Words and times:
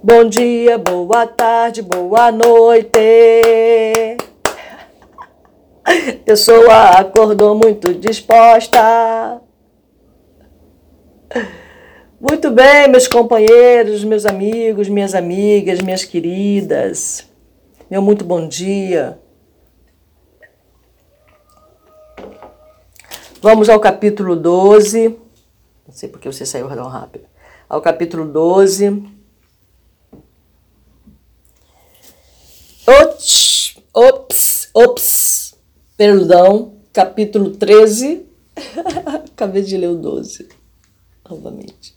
Bom 0.00 0.28
dia, 0.28 0.78
boa 0.78 1.26
tarde, 1.26 1.82
boa 1.82 2.30
noite. 2.30 2.88
Pessoa 6.24 7.00
acordou 7.00 7.56
muito 7.56 7.92
disposta. 7.92 9.42
Muito 12.20 12.48
bem, 12.48 12.88
meus 12.88 13.08
companheiros, 13.08 14.04
meus 14.04 14.24
amigos, 14.24 14.88
minhas 14.88 15.16
amigas, 15.16 15.80
minhas 15.80 16.04
queridas. 16.04 17.28
Meu 17.90 18.00
muito 18.00 18.24
bom 18.24 18.46
dia. 18.46 19.18
Vamos 23.42 23.68
ao 23.68 23.80
capítulo 23.80 24.36
12. 24.36 25.08
Não 25.08 25.92
sei 25.92 26.08
porque 26.08 26.30
você 26.30 26.46
saiu 26.46 26.68
tão 26.68 26.86
rápido. 26.86 27.24
Ao 27.68 27.80
capítulo 27.80 28.24
12. 28.24 29.17
Ops, 32.88 33.76
ops, 33.92 34.70
ops. 34.72 35.54
Perdão. 35.94 36.72
Capítulo 36.90 37.50
13. 37.50 38.24
Acabei 39.30 39.60
de 39.60 39.76
ler 39.76 39.90
o 39.90 39.96
12. 39.96 40.48
Novamente. 41.28 41.94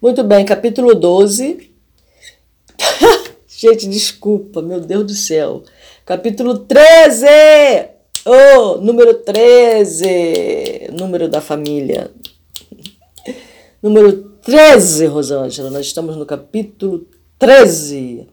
Muito 0.00 0.24
bem, 0.24 0.46
capítulo 0.46 0.94
12. 0.94 1.70
Gente, 3.46 3.86
desculpa, 3.86 4.62
meu 4.62 4.80
Deus 4.80 5.04
do 5.04 5.12
céu. 5.12 5.62
Capítulo 6.06 6.60
13! 6.60 7.26
Oh, 8.24 8.76
número 8.76 9.12
13, 9.12 10.88
número 10.98 11.28
da 11.28 11.42
família. 11.42 12.10
Número 13.82 14.30
13, 14.40 15.04
Rosângela, 15.04 15.68
nós 15.68 15.84
estamos 15.84 16.16
no 16.16 16.24
capítulo 16.24 17.06
13, 17.38 18.26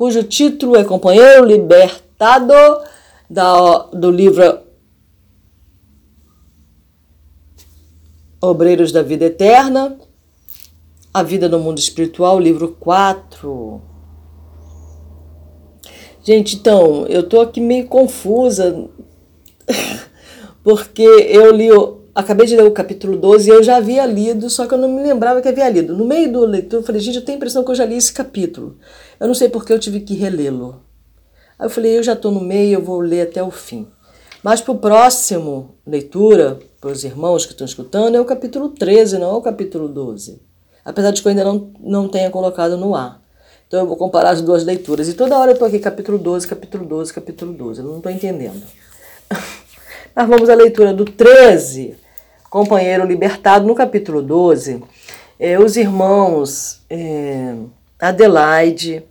cujo 0.00 0.22
título 0.22 0.76
é 0.76 0.82
Companheiro 0.82 1.44
Libertado 1.44 2.54
da, 3.28 3.80
do 3.92 4.10
livro 4.10 4.60
Obreiros 8.40 8.92
da 8.92 9.02
Vida 9.02 9.26
Eterna, 9.26 9.98
A 11.12 11.22
Vida 11.22 11.50
no 11.50 11.58
Mundo 11.58 11.76
Espiritual, 11.76 12.40
livro 12.40 12.74
4. 12.80 13.82
Gente, 16.24 16.56
então, 16.56 17.04
eu 17.06 17.28
tô 17.28 17.42
aqui 17.42 17.60
meio 17.60 17.86
confusa 17.86 18.88
porque 20.64 21.02
eu 21.02 21.52
li, 21.52 21.68
acabei 22.14 22.46
de 22.46 22.56
ler 22.56 22.64
o 22.64 22.72
capítulo 22.72 23.18
12 23.18 23.50
e 23.50 23.52
eu 23.52 23.62
já 23.62 23.76
havia 23.76 24.06
lido, 24.06 24.48
só 24.48 24.66
que 24.66 24.72
eu 24.72 24.78
não 24.78 24.88
me 24.88 25.02
lembrava 25.02 25.42
que 25.42 25.48
havia 25.48 25.68
lido. 25.68 25.94
No 25.94 26.06
meio 26.06 26.32
do 26.32 26.46
leitura, 26.46 26.80
eu 26.80 26.86
falei, 26.86 27.02
gente, 27.02 27.16
eu 27.16 27.22
tenho 27.22 27.36
a 27.36 27.40
impressão 27.40 27.62
que 27.62 27.70
eu 27.70 27.74
já 27.74 27.84
li 27.84 27.96
esse 27.96 28.14
capítulo. 28.14 28.78
Eu 29.20 29.26
não 29.26 29.34
sei 29.34 29.50
porque 29.50 29.70
eu 29.70 29.78
tive 29.78 30.00
que 30.00 30.14
relê-lo. 30.14 30.82
Aí 31.58 31.66
eu 31.66 31.70
falei, 31.70 31.98
eu 31.98 32.02
já 32.02 32.14
estou 32.14 32.32
no 32.32 32.40
meio, 32.40 32.78
eu 32.78 32.82
vou 32.82 33.00
ler 33.00 33.28
até 33.28 33.42
o 33.42 33.50
fim. 33.50 33.86
Mas 34.42 34.62
para 34.62 34.72
o 34.72 34.78
próximo 34.78 35.74
leitura, 35.86 36.58
para 36.80 36.90
os 36.90 37.04
irmãos 37.04 37.44
que 37.44 37.52
estão 37.52 37.66
escutando, 37.66 38.14
é 38.14 38.20
o 38.20 38.24
capítulo 38.24 38.70
13, 38.70 39.18
não 39.18 39.32
é 39.32 39.34
o 39.34 39.42
capítulo 39.42 39.86
12. 39.86 40.40
Apesar 40.82 41.10
de 41.10 41.20
que 41.20 41.28
eu 41.28 41.30
ainda 41.30 41.44
não, 41.44 41.70
não 41.78 42.08
tenha 42.08 42.30
colocado 42.30 42.78
no 42.78 42.94
ar. 42.94 43.20
Então 43.68 43.80
eu 43.80 43.86
vou 43.86 43.96
comparar 43.96 44.30
as 44.30 44.40
duas 44.40 44.64
leituras. 44.64 45.06
E 45.08 45.12
toda 45.12 45.38
hora 45.38 45.50
eu 45.50 45.52
estou 45.52 45.68
aqui, 45.68 45.78
capítulo 45.78 46.16
12, 46.16 46.48
capítulo 46.48 46.86
12, 46.86 47.12
capítulo 47.12 47.52
12. 47.52 47.80
Eu 47.80 47.86
não 47.86 47.98
estou 47.98 48.10
entendendo. 48.10 48.62
Nós 50.16 50.28
vamos 50.28 50.48
à 50.48 50.54
leitura 50.54 50.94
do 50.94 51.04
13, 51.04 51.94
Companheiro 52.48 53.06
Libertado, 53.06 53.66
no 53.66 53.74
capítulo 53.74 54.22
12. 54.22 54.82
É, 55.38 55.58
os 55.58 55.76
irmãos 55.76 56.80
é, 56.88 57.54
Adelaide, 58.00 59.04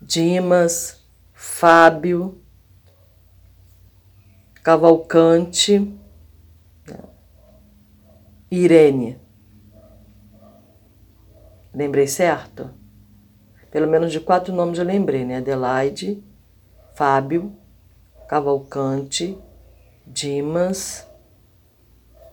Dimas, 0.00 1.04
Fábio, 1.32 2.40
Cavalcante, 4.62 5.78
né, 6.86 6.98
Irene. 8.50 9.18
Lembrei 11.72 12.06
certo? 12.06 12.70
Pelo 13.70 13.86
menos 13.86 14.10
de 14.10 14.20
quatro 14.20 14.54
nomes 14.54 14.78
eu 14.78 14.84
lembrei, 14.84 15.24
né? 15.24 15.36
Adelaide, 15.36 16.22
Fábio, 16.94 17.54
Cavalcante, 18.28 19.38
Dimas, 20.06 21.06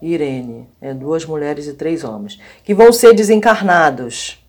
Irene, 0.02 0.69
é, 0.81 0.94
duas 0.94 1.25
mulheres 1.25 1.68
e 1.68 1.73
três 1.73 2.03
homens, 2.03 2.40
que 2.63 2.73
vão 2.73 2.91
ser 2.91 3.13
desencarnados. 3.13 4.42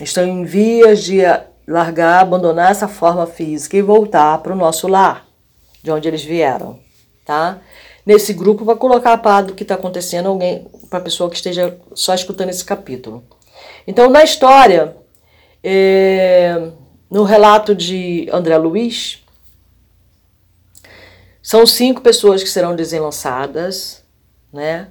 Estão 0.00 0.26
em 0.26 0.44
vias 0.44 1.02
de 1.04 1.20
largar, 1.66 2.20
abandonar 2.20 2.70
essa 2.70 2.88
forma 2.88 3.26
física 3.26 3.76
e 3.76 3.82
voltar 3.82 4.38
para 4.38 4.52
o 4.52 4.56
nosso 4.56 4.88
lar, 4.88 5.26
de 5.82 5.90
onde 5.90 6.08
eles 6.08 6.24
vieram, 6.24 6.78
tá? 7.24 7.60
Nesse 8.04 8.32
grupo 8.34 8.64
vai 8.64 8.76
colocar 8.76 9.14
a 9.14 9.18
par 9.18 9.42
do 9.44 9.54
que 9.54 9.62
está 9.62 9.76
acontecendo 9.76 10.28
alguém 10.28 10.66
para 10.90 10.98
a 10.98 11.02
pessoa 11.02 11.30
que 11.30 11.36
esteja 11.36 11.78
só 11.94 12.14
escutando 12.14 12.50
esse 12.50 12.64
capítulo. 12.64 13.24
Então, 13.86 14.10
na 14.10 14.22
história, 14.22 14.96
é, 15.62 16.70
no 17.10 17.22
relato 17.22 17.74
de 17.74 18.28
André 18.30 18.58
Luiz, 18.58 19.24
são 21.40 21.66
cinco 21.66 22.00
pessoas 22.00 22.42
que 22.42 22.48
serão 22.48 22.76
desenlaçadas, 22.76 24.04
né? 24.52 24.88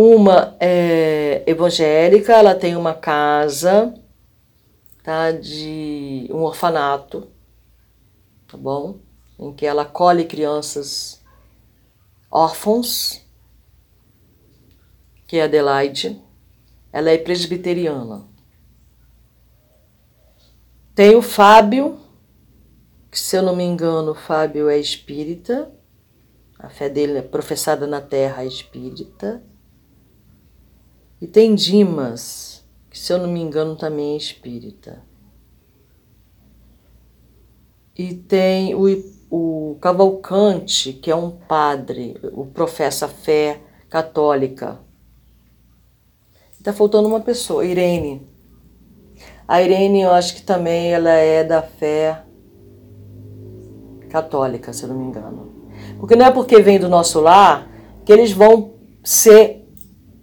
Uma 0.00 0.56
é 0.60 1.42
evangélica, 1.44 2.32
ela 2.32 2.54
tem 2.54 2.76
uma 2.76 2.94
casa, 2.94 3.92
tá? 5.02 5.32
De 5.32 6.28
um 6.30 6.44
orfanato, 6.44 7.26
tá 8.46 8.56
bom? 8.56 9.00
Em 9.36 9.52
que 9.52 9.66
ela 9.66 9.82
acolhe 9.82 10.24
crianças 10.24 11.20
órfãos, 12.30 13.26
que 15.26 15.38
é 15.38 15.42
Adelaide. 15.42 16.22
Ela 16.92 17.10
é 17.10 17.18
presbiteriana. 17.18 18.24
Tem 20.94 21.16
o 21.16 21.22
Fábio, 21.22 21.98
que 23.10 23.18
se 23.18 23.36
eu 23.36 23.42
não 23.42 23.56
me 23.56 23.64
engano, 23.64 24.12
o 24.12 24.14
Fábio 24.14 24.68
é 24.68 24.78
espírita, 24.78 25.72
a 26.56 26.68
fé 26.68 26.88
dele 26.88 27.18
é 27.18 27.22
professada 27.22 27.84
na 27.84 28.00
terra 28.00 28.44
espírita. 28.44 29.42
E 31.20 31.26
tem 31.26 31.54
Dimas, 31.54 32.64
que 32.88 32.98
se 32.98 33.12
eu 33.12 33.18
não 33.18 33.28
me 33.28 33.40
engano 33.40 33.76
também 33.76 34.14
é 34.14 34.16
espírita. 34.16 35.02
E 37.96 38.14
tem 38.14 38.74
o, 38.76 38.86
o 39.28 39.76
Cavalcante, 39.80 40.92
que 40.92 41.10
é 41.10 41.16
um 41.16 41.30
padre, 41.30 42.16
o 42.32 42.46
professa 42.46 43.08
fé 43.08 43.60
católica. 43.88 44.78
Está 46.52 46.72
faltando 46.72 47.08
uma 47.08 47.20
pessoa, 47.20 47.64
Irene. 47.64 48.28
A 49.48 49.62
Irene, 49.62 50.02
eu 50.02 50.12
acho 50.12 50.36
que 50.36 50.42
também 50.42 50.92
ela 50.92 51.10
é 51.10 51.42
da 51.42 51.62
fé 51.62 52.22
católica, 54.08 54.72
se 54.72 54.84
eu 54.84 54.90
não 54.90 54.96
me 54.96 55.06
engano. 55.06 55.52
Porque 55.98 56.14
não 56.14 56.26
é 56.26 56.30
porque 56.30 56.60
vem 56.60 56.78
do 56.78 56.88
nosso 56.88 57.20
lar 57.20 57.68
que 58.04 58.12
eles 58.12 58.30
vão 58.30 58.74
ser 59.02 59.57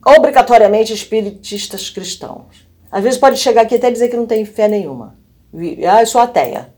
obrigatoriamente 0.05 0.93
espiritistas 0.93 1.89
cristãos. 1.89 2.67
Às 2.91 3.03
vezes 3.03 3.19
pode 3.19 3.37
chegar 3.37 3.63
aqui 3.63 3.75
até 3.75 3.89
dizer 3.89 4.09
que 4.09 4.15
não 4.15 4.27
tem 4.27 4.45
fé 4.45 4.67
nenhuma. 4.67 5.17
Ah, 5.89 6.01
eu 6.01 6.07
sou 6.07 6.21
ateia. 6.21 6.73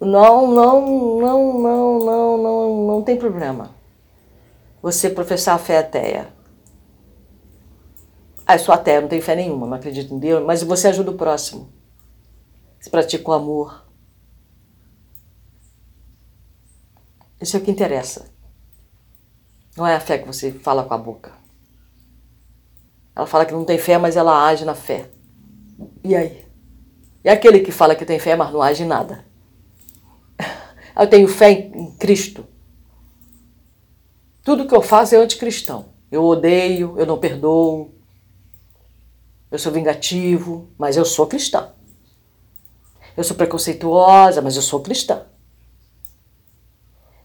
Não, 0.00 0.46
não, 0.46 1.18
não, 1.18 1.58
não, 1.58 1.98
não, 1.98 2.36
não, 2.38 2.86
não 2.86 3.02
tem 3.02 3.16
problema. 3.16 3.74
Você 4.82 5.10
professar 5.10 5.56
a 5.56 5.58
fé 5.58 5.78
ateia. 5.78 6.28
Ah, 8.46 8.54
eu 8.54 8.60
sou 8.60 8.74
ateia, 8.74 9.00
não 9.00 9.08
tenho 9.08 9.22
fé 9.22 9.34
nenhuma, 9.34 9.66
não 9.66 9.74
acredito 9.76 10.14
em 10.14 10.18
Deus, 10.18 10.44
mas 10.44 10.62
você 10.62 10.88
ajuda 10.88 11.10
o 11.10 11.16
próximo. 11.16 11.68
Você 12.78 12.90
pratica 12.90 13.30
o 13.30 13.34
amor. 13.34 13.84
Isso 17.40 17.56
é 17.56 17.60
o 17.60 17.62
que 17.62 17.70
interessa. 17.70 18.30
Não 19.76 19.86
é 19.86 19.94
a 19.94 20.00
fé 20.00 20.18
que 20.18 20.26
você 20.26 20.52
fala 20.52 20.84
com 20.84 20.94
a 20.94 20.98
boca. 20.98 21.37
Ela 23.18 23.26
fala 23.26 23.44
que 23.44 23.52
não 23.52 23.64
tem 23.64 23.76
fé, 23.76 23.98
mas 23.98 24.16
ela 24.16 24.46
age 24.46 24.64
na 24.64 24.76
fé. 24.76 25.10
E 26.04 26.14
aí? 26.14 26.46
E 27.24 27.28
aquele 27.28 27.58
que 27.58 27.72
fala 27.72 27.96
que 27.96 28.04
tem 28.04 28.20
fé, 28.20 28.36
mas 28.36 28.52
não 28.52 28.62
age 28.62 28.84
em 28.84 28.86
nada? 28.86 29.24
Eu 30.96 31.10
tenho 31.10 31.26
fé 31.26 31.50
em 31.50 31.90
Cristo. 31.96 32.46
Tudo 34.44 34.68
que 34.68 34.74
eu 34.74 34.80
faço 34.80 35.16
é 35.16 35.18
anticristão. 35.18 35.86
Eu 36.10 36.24
odeio, 36.24 36.94
eu 36.96 37.04
não 37.04 37.18
perdoo, 37.18 37.92
eu 39.50 39.58
sou 39.58 39.70
vingativo, 39.70 40.70
mas 40.78 40.96
eu 40.96 41.04
sou 41.04 41.26
cristã. 41.26 41.72
Eu 43.16 43.24
sou 43.24 43.36
preconceituosa, 43.36 44.40
mas 44.40 44.56
eu 44.56 44.62
sou 44.62 44.80
cristã 44.80 45.26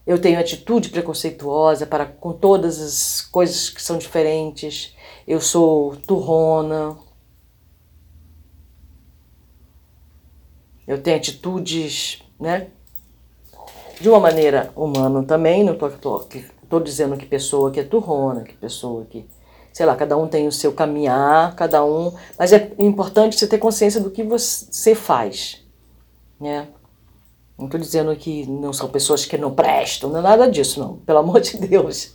eu 0.06 0.20
tenho 0.20 0.38
atitude 0.38 0.90
preconceituosa 0.90 1.86
para 1.86 2.04
com 2.04 2.32
todas 2.32 2.80
as 2.80 3.22
coisas 3.22 3.70
que 3.70 3.82
são 3.82 3.96
diferentes, 3.96 4.94
eu 5.26 5.40
sou 5.40 5.96
turrona, 5.96 6.96
eu 10.86 11.02
tenho 11.02 11.16
atitudes, 11.16 12.22
né? 12.38 12.68
De 14.00 14.08
uma 14.08 14.20
maneira 14.20 14.70
humana 14.76 15.22
também, 15.22 15.64
não 15.64 15.76
tô, 15.76 15.88
tô, 15.90 16.26
tô 16.68 16.80
dizendo 16.80 17.16
que 17.16 17.24
pessoa 17.24 17.70
que 17.70 17.80
é 17.80 17.84
turrona, 17.84 18.42
que 18.42 18.54
pessoa 18.54 19.06
que. 19.06 19.26
Sei 19.72 19.84
lá, 19.84 19.96
cada 19.96 20.16
um 20.16 20.28
tem 20.28 20.46
o 20.46 20.52
seu 20.52 20.72
caminhar, 20.72 21.56
cada 21.56 21.84
um. 21.84 22.14
Mas 22.38 22.52
é 22.52 22.72
importante 22.78 23.36
você 23.36 23.46
ter 23.46 23.58
consciência 23.58 24.00
do 24.00 24.10
que 24.10 24.22
você 24.22 24.94
faz, 24.94 25.64
né? 26.38 26.68
Não 27.58 27.66
estou 27.66 27.80
dizendo 27.80 28.14
que 28.16 28.46
não 28.46 28.72
são 28.72 28.88
pessoas 28.88 29.24
que 29.24 29.38
não 29.38 29.54
prestam, 29.54 30.10
não 30.10 30.18
é 30.18 30.22
nada 30.22 30.50
disso, 30.50 30.80
não, 30.80 30.96
pelo 30.98 31.18
amor 31.18 31.40
de 31.40 31.56
Deus. 31.56 32.12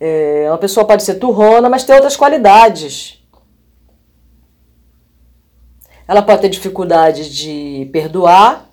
É, 0.00 0.46
uma 0.48 0.58
pessoa 0.58 0.86
pode 0.86 1.02
ser 1.02 1.14
turrona, 1.14 1.68
mas 1.68 1.84
tem 1.84 1.94
outras 1.94 2.16
qualidades. 2.16 3.22
Ela 6.06 6.22
pode 6.22 6.42
ter 6.42 6.48
dificuldade 6.48 7.32
de 7.32 7.88
perdoar, 7.92 8.68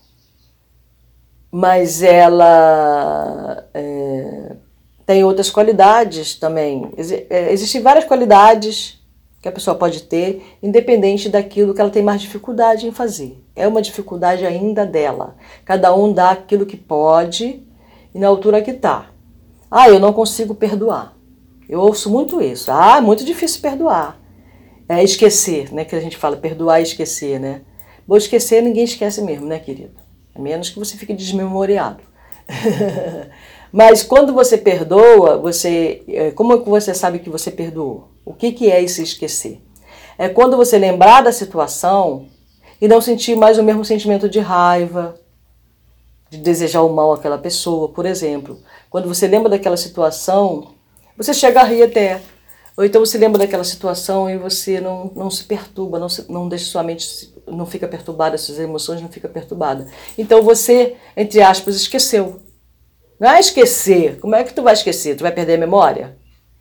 mas 1.52 2.02
ela 2.02 3.68
é, 3.74 4.56
tem 5.06 5.24
outras 5.24 5.50
qualidades 5.50 6.36
também. 6.36 6.92
Ex 6.98 7.12
é, 7.12 7.52
existem 7.54 7.82
várias 7.82 8.06
qualidades 8.06 9.00
que 9.42 9.48
a 9.48 9.52
pessoa 9.52 9.76
pode 9.76 10.04
ter, 10.04 10.58
independente 10.62 11.30
daquilo 11.30 11.74
que 11.74 11.82
ela 11.82 11.90
tem 11.90 12.04
mais 12.04 12.22
dificuldade 12.22 12.86
em 12.86 12.92
fazer. 12.92 13.41
É 13.56 13.68
uma 13.68 13.82
dificuldade 13.82 14.46
ainda 14.46 14.86
dela. 14.86 15.36
Cada 15.66 15.94
um 15.94 16.12
dá 16.14 16.32
aquilo 16.32 16.66
que 16.66 16.78
pode 16.78 17.66
e 18.14 18.20
na 18.20 18.28
altura 18.28 18.62
que 18.62 18.72
está. 18.72 19.08
Ah, 19.70 19.90
eu 19.90 20.00
não 20.00 20.14
consigo 20.14 20.56
perdoar. 20.56 21.16
Eu 21.68 21.80
ouço 21.80 22.10
muito 22.10 22.42
isso. 22.42 22.72
Ah, 22.72 22.98
é 22.98 23.02
muito 23.02 23.24
difícil 23.24 23.62
perdoar. 23.62 24.20
É 24.88 25.04
esquecer, 25.04 25.74
né? 25.74 25.86
Que 25.86 25.96
a 25.96 26.00
gente 26.02 26.18
fala 26.18 26.36
perdoar 26.36 26.80
e 26.80 26.84
esquecer, 26.84 27.40
né? 27.40 27.62
Vou 28.06 28.18
esquecer, 28.18 28.62
ninguém 28.62 28.84
esquece 28.84 29.22
mesmo, 29.22 29.46
né, 29.46 29.60
querido? 29.60 29.96
A 30.36 30.42
menos 30.42 30.70
que 30.70 30.80
você 30.80 30.98
fique 30.98 31.14
desmemoriado. 31.14 32.04
Mas 33.72 34.04
quando 34.04 34.34
você 34.34 34.58
perdoa, 34.58 35.38
você, 35.38 36.04
é, 36.10 36.32
como 36.32 36.54
é 36.54 36.58
que 36.58 36.70
você 36.70 36.94
sabe 36.94 37.20
que 37.20 37.30
você 37.30 37.50
perdoou? 37.50 38.10
O 38.26 38.34
que, 38.34 38.52
que 38.52 38.70
é 38.70 38.84
esse 38.84 39.02
esquecer? 39.02 39.62
É 40.18 40.28
quando 40.28 40.58
você 40.58 40.78
lembrar 40.78 41.22
da 41.22 41.32
situação 41.32 42.26
e 42.82 42.88
não 42.88 43.00
sentir 43.00 43.36
mais 43.36 43.60
o 43.60 43.64
mesmo 43.64 43.86
sentimento 43.86 44.28
de 44.28 44.40
raiva, 44.40 45.16
de 46.32 46.40
desejar 46.40 46.82
o 46.82 46.92
mal 46.92 47.14
àquela 47.14 47.38
pessoa, 47.38 47.90
por 47.90 48.06
exemplo. 48.06 48.60
Quando 48.90 49.08
você 49.08 49.28
lembra 49.28 49.50
daquela 49.50 49.78
situação, 49.78 50.74
você 51.16 51.34
chega 51.34 51.62
a 51.62 51.64
rir 51.64 51.84
até. 51.84 52.20
Ou 52.76 52.86
então 52.86 53.06
você 53.06 53.18
lembra 53.18 53.40
daquela 53.40 53.64
situação 53.64 54.30
e 54.30 54.38
você 54.38 54.80
não, 54.80 55.12
não 55.16 55.30
se 55.30 55.44
perturba, 55.44 56.00
não, 56.00 56.10
se, 56.10 56.32
não 56.32 56.50
deixa 56.50 56.66
sua 56.66 56.82
mente, 56.82 57.32
não 57.46 57.66
fica 57.66 57.88
perturbada, 57.88 58.38
suas 58.38 58.58
emoções 58.58 59.02
não 59.02 59.10
ficam 59.10 59.30
perturbadas. 59.30 59.92
Então 60.18 60.42
você, 60.42 60.96
entre 61.16 61.42
aspas, 61.42 61.76
esqueceu. 61.76 62.42
Não 63.20 63.30
é 63.30 63.40
esquecer. 63.40 64.20
Como 64.20 64.34
é 64.36 64.44
que 64.44 64.54
tu 64.54 64.64
vai 64.64 64.74
esquecer? 64.74 65.16
Tu 65.16 65.22
vai 65.22 65.32
perder 65.32 65.56
a 65.56 65.60
memória? 65.60 66.18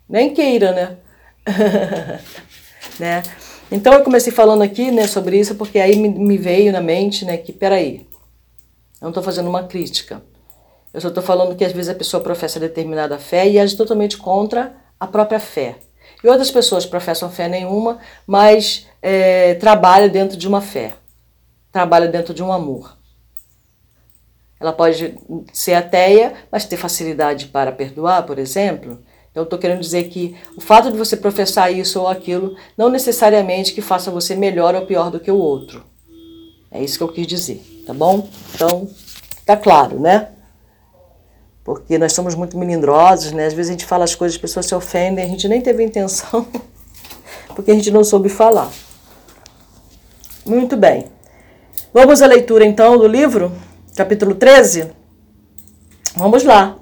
Nem 0.07 0.33
queira, 0.33 0.73
né? 0.73 0.97
né? 2.99 3.23
Então 3.71 3.93
eu 3.93 4.03
comecei 4.03 4.33
falando 4.33 4.61
aqui 4.61 4.91
né, 4.91 5.07
sobre 5.07 5.39
isso 5.39 5.55
porque 5.55 5.79
aí 5.79 5.95
me, 5.95 6.09
me 6.09 6.37
veio 6.37 6.73
na 6.73 6.81
mente 6.81 7.23
né, 7.23 7.37
que, 7.37 7.53
peraí, 7.53 8.05
eu 8.99 9.05
não 9.05 9.09
estou 9.09 9.23
fazendo 9.23 9.49
uma 9.49 9.63
crítica. 9.63 10.21
Eu 10.93 10.99
só 10.99 11.07
estou 11.07 11.23
falando 11.23 11.55
que 11.55 11.63
às 11.63 11.71
vezes 11.71 11.89
a 11.89 11.95
pessoa 11.95 12.21
professa 12.21 12.59
determinada 12.59 13.17
fé 13.17 13.47
e 13.47 13.57
age 13.57 13.77
totalmente 13.77 14.17
contra 14.17 14.75
a 14.99 15.07
própria 15.07 15.39
fé. 15.39 15.77
E 16.21 16.27
outras 16.27 16.51
pessoas 16.51 16.85
professam 16.85 17.31
fé 17.31 17.47
nenhuma, 17.47 17.99
mas 18.27 18.87
é, 19.01 19.55
trabalha 19.55 20.09
dentro 20.09 20.37
de 20.37 20.47
uma 20.47 20.61
fé, 20.61 20.93
trabalha 21.71 22.07
dentro 22.07 22.33
de 22.33 22.43
um 22.43 22.51
amor. 22.51 22.97
Ela 24.59 24.73
pode 24.73 25.15
ser 25.51 25.73
ateia, 25.73 26.33
mas 26.51 26.65
ter 26.65 26.77
facilidade 26.77 27.47
para 27.47 27.71
perdoar, 27.71 28.23
por 28.23 28.37
exemplo. 28.37 28.99
Então, 29.31 29.43
estou 29.43 29.57
querendo 29.57 29.79
dizer 29.79 30.09
que 30.09 30.35
o 30.57 30.61
fato 30.61 30.91
de 30.91 30.97
você 30.97 31.15
professar 31.15 31.73
isso 31.73 31.99
ou 31.99 32.07
aquilo 32.07 32.55
não 32.77 32.89
necessariamente 32.89 33.73
que 33.73 33.81
faça 33.81 34.11
você 34.11 34.35
melhor 34.35 34.75
ou 34.75 34.85
pior 34.85 35.09
do 35.09 35.19
que 35.19 35.31
o 35.31 35.37
outro. 35.37 35.83
É 36.69 36.83
isso 36.83 36.97
que 36.97 37.03
eu 37.03 37.07
quis 37.07 37.25
dizer, 37.25 37.83
tá 37.85 37.93
bom? 37.93 38.27
Então, 38.53 38.89
tá 39.45 39.55
claro, 39.55 39.99
né? 39.99 40.29
porque 41.63 41.97
nós 41.97 42.13
somos 42.13 42.35
muito 42.35 42.57
melindrosos, 42.57 43.31
né? 43.31 43.45
Às 43.45 43.53
vezes 43.53 43.69
a 43.69 43.73
gente 43.73 43.85
fala 43.85 44.03
as 44.03 44.15
coisas, 44.15 44.35
as 44.35 44.41
pessoas 44.41 44.65
se 44.65 44.75
ofendem, 44.75 45.23
a 45.23 45.27
gente 45.27 45.47
nem 45.47 45.61
teve 45.61 45.83
intenção, 45.83 46.45
porque 47.55 47.71
a 47.71 47.73
gente 47.73 47.91
não 47.91 48.03
soube 48.03 48.29
falar. 48.29 48.71
Muito 50.45 50.75
bem. 50.75 51.05
Vamos 51.93 52.21
à 52.21 52.25
leitura 52.25 52.65
então 52.65 52.97
do 52.97 53.07
livro, 53.07 53.51
capítulo 53.95 54.33
13? 54.33 54.91
Vamos 56.15 56.43
lá. 56.43 56.77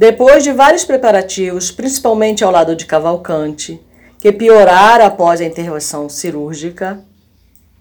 Depois 0.00 0.42
de 0.42 0.50
vários 0.50 0.82
preparativos, 0.82 1.70
principalmente 1.70 2.42
ao 2.42 2.50
lado 2.50 2.74
de 2.74 2.86
Cavalcante, 2.86 3.78
que 4.18 4.32
piorara 4.32 5.04
após 5.04 5.42
a 5.42 5.44
intervenção 5.44 6.08
cirúrgica, 6.08 7.04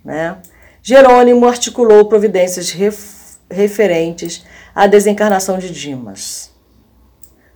né? 0.04 0.36
Jerônimo 0.83 1.48
articulou 1.48 2.10
providências 2.10 2.75
referentes 3.50 4.45
a 4.75 4.86
desencarnação 4.86 5.60
de 5.60 5.71
Dimas, 5.71 6.51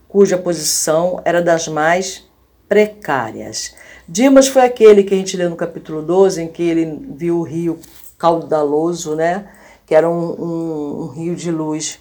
cuja 0.07 0.37
posição 0.37 1.21
era 1.25 1.41
das 1.41 1.67
mais 1.67 2.23
precárias. 2.69 3.75
Dimas 4.07 4.47
foi 4.47 4.61
aquele 4.61 5.03
que 5.03 5.13
a 5.13 5.17
gente 5.17 5.35
lê 5.35 5.49
no 5.49 5.57
capítulo 5.57 6.01
12, 6.01 6.41
em 6.41 6.47
que 6.47 6.63
ele 6.63 7.05
viu 7.17 7.39
o 7.39 7.43
rio 7.43 7.81
caudaloso, 8.17 9.13
né? 9.13 9.45
que 9.85 9.93
era 9.93 10.09
um, 10.09 10.41
um, 10.41 11.01
um 11.01 11.07
rio 11.07 11.35
de 11.35 11.51
luz 11.51 11.99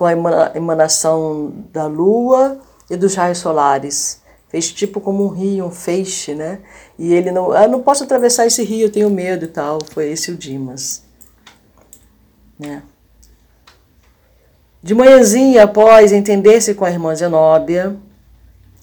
com 0.00 0.06
a 0.06 0.12
emanação 0.54 1.52
da 1.70 1.86
lua 1.86 2.58
e 2.88 2.96
dos 2.96 3.14
raios 3.14 3.36
solares. 3.36 4.22
Fez 4.48 4.72
tipo 4.72 4.98
como 4.98 5.26
um 5.26 5.28
rio, 5.28 5.66
um 5.66 5.70
feixe, 5.70 6.34
né? 6.34 6.60
E 6.98 7.12
ele 7.12 7.30
não, 7.30 7.52
ah, 7.52 7.68
não 7.68 7.82
posso 7.82 8.04
atravessar 8.04 8.46
esse 8.46 8.64
rio, 8.64 8.86
eu 8.86 8.90
tenho 8.90 9.10
medo 9.10 9.44
e 9.44 9.48
tal. 9.48 9.78
Foi 9.92 10.10
esse 10.10 10.30
o 10.30 10.36
Dimas. 10.38 11.02
Né? 12.58 12.82
De 14.82 14.94
manhãzinha, 14.94 15.64
após 15.64 16.12
entender-se 16.12 16.72
com 16.72 16.86
a 16.86 16.90
irmã 16.90 17.14
Zenóbia, 17.14 17.94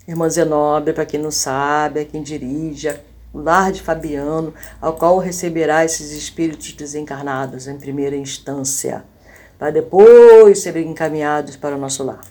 irmã 0.08 0.30
Zenóbia, 0.30 0.94
para 0.94 1.06
quem 1.08 1.20
não 1.20 1.32
sabe, 1.32 2.02
é 2.02 2.06
quem 2.06 2.22
dirige 2.22 2.96
o 3.34 3.40
lar 3.40 3.72
de 3.72 3.82
Fabiano, 3.82 4.54
ao 4.80 4.94
qual 4.94 5.18
receberá 5.18 5.84
esses 5.84 6.12
espíritos 6.12 6.74
desencarnados 6.74 7.68
em 7.68 7.80
primeira 7.80 8.16
instância, 8.16 9.04
para 9.58 9.72
depois 9.72 10.60
serem 10.60 10.90
encaminhados 10.90 11.56
para 11.56 11.76
o 11.76 11.80
nosso 11.80 12.04
lar. 12.04 12.22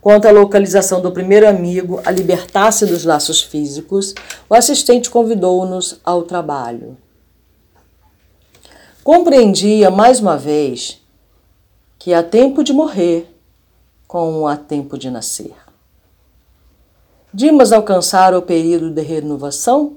Quanto 0.00 0.26
à 0.26 0.32
localização 0.32 1.00
do 1.00 1.12
primeiro 1.12 1.48
amigo 1.48 2.00
a 2.04 2.10
libertar-se 2.10 2.84
dos 2.84 3.04
laços 3.04 3.40
físicos, 3.40 4.14
o 4.48 4.54
assistente 4.54 5.08
convidou-nos 5.08 6.00
ao 6.04 6.22
trabalho. 6.22 6.96
Compreendia 9.04 9.90
mais 9.90 10.20
uma 10.20 10.36
vez 10.36 11.00
que 11.98 12.12
há 12.12 12.22
tempo 12.22 12.64
de 12.64 12.72
morrer, 12.72 13.32
como 14.08 14.46
há 14.46 14.56
tempo 14.56 14.98
de 14.98 15.08
nascer. 15.08 15.54
Dimas 17.32 17.72
alcançara 17.72 18.36
o 18.36 18.42
período 18.42 18.90
de 18.90 19.02
renovação 19.02 19.96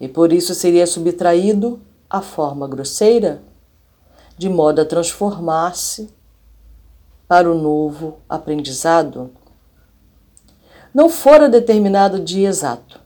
e 0.00 0.08
por 0.08 0.32
isso 0.32 0.54
seria 0.54 0.86
subtraído 0.86 1.80
à 2.10 2.20
forma 2.20 2.68
grosseira, 2.68 3.40
de 4.36 4.48
modo 4.48 4.80
a 4.80 4.84
transformar-se 4.84 6.08
para 7.26 7.50
o 7.50 7.54
novo 7.54 8.18
aprendizado. 8.28 9.30
Não 10.92 11.08
fora 11.08 11.48
determinado 11.48 12.20
dia 12.20 12.48
exato. 12.48 13.00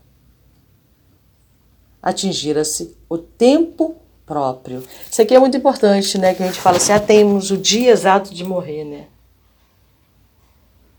Atingira-se 2.01 2.95
o 3.09 3.17
tempo 3.17 3.95
próprio. 4.25 4.83
Isso 5.09 5.21
aqui 5.21 5.33
é 5.33 5.39
muito 5.39 5.57
importante, 5.57 6.17
né? 6.17 6.35
Que 6.35 6.43
a 6.43 6.45
gente 6.45 6.59
fala 6.59 6.77
assim, 6.77 6.91
ah, 6.91 6.99
temos 6.99 7.49
o 7.49 7.57
dia 7.57 7.91
exato 7.91 8.33
de 8.33 8.43
morrer, 8.43 8.83
né? 8.83 9.07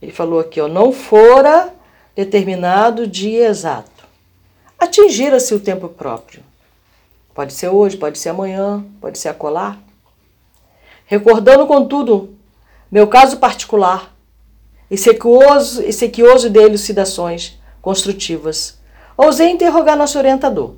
Ele 0.03 0.13
falou 0.13 0.41
aqui, 0.41 0.61
ó, 0.61 0.67
não 0.67 0.93
fora 0.93 1.73
determinado 2.15 3.07
dia 3.07 3.47
exato. 3.47 4.05
Atingira-se 4.79 5.55
o 5.55 5.61
tempo 5.61 5.89
próprio. 5.89 6.43
Pode 7.35 7.53
ser 7.53 7.69
hoje, 7.69 7.97
pode 7.97 8.19
ser 8.19 8.31
amanhã, 8.31 8.85
pode 9.01 9.19
ser 9.19 9.29
acolá. 9.29 9.79
Recordando, 11.11 11.67
contudo, 11.67 12.39
meu 12.89 13.09
caso 13.09 13.39
particular 13.39 14.15
e 14.89 14.97
sequioso, 14.97 15.83
de 16.49 16.61
elucidações 16.61 17.59
construtivas, 17.83 18.81
ousei 19.17 19.51
interrogar 19.51 19.97
nosso 19.97 20.17
orientador 20.19 20.77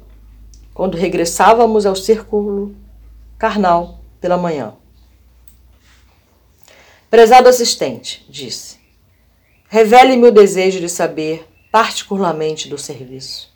quando 0.73 0.97
regressávamos 0.97 1.85
ao 1.85 1.95
círculo 1.95 2.75
carnal 3.37 4.01
pela 4.23 4.39
manhã. 4.39 4.73
Prezado 7.11 7.47
assistente, 7.47 8.25
disse, 8.27 8.79
revele-me 9.69 10.29
o 10.29 10.33
desejo 10.33 10.81
de 10.81 10.89
saber 10.89 11.47
particularmente 11.71 12.71
do 12.71 12.79
serviço. 12.79 13.53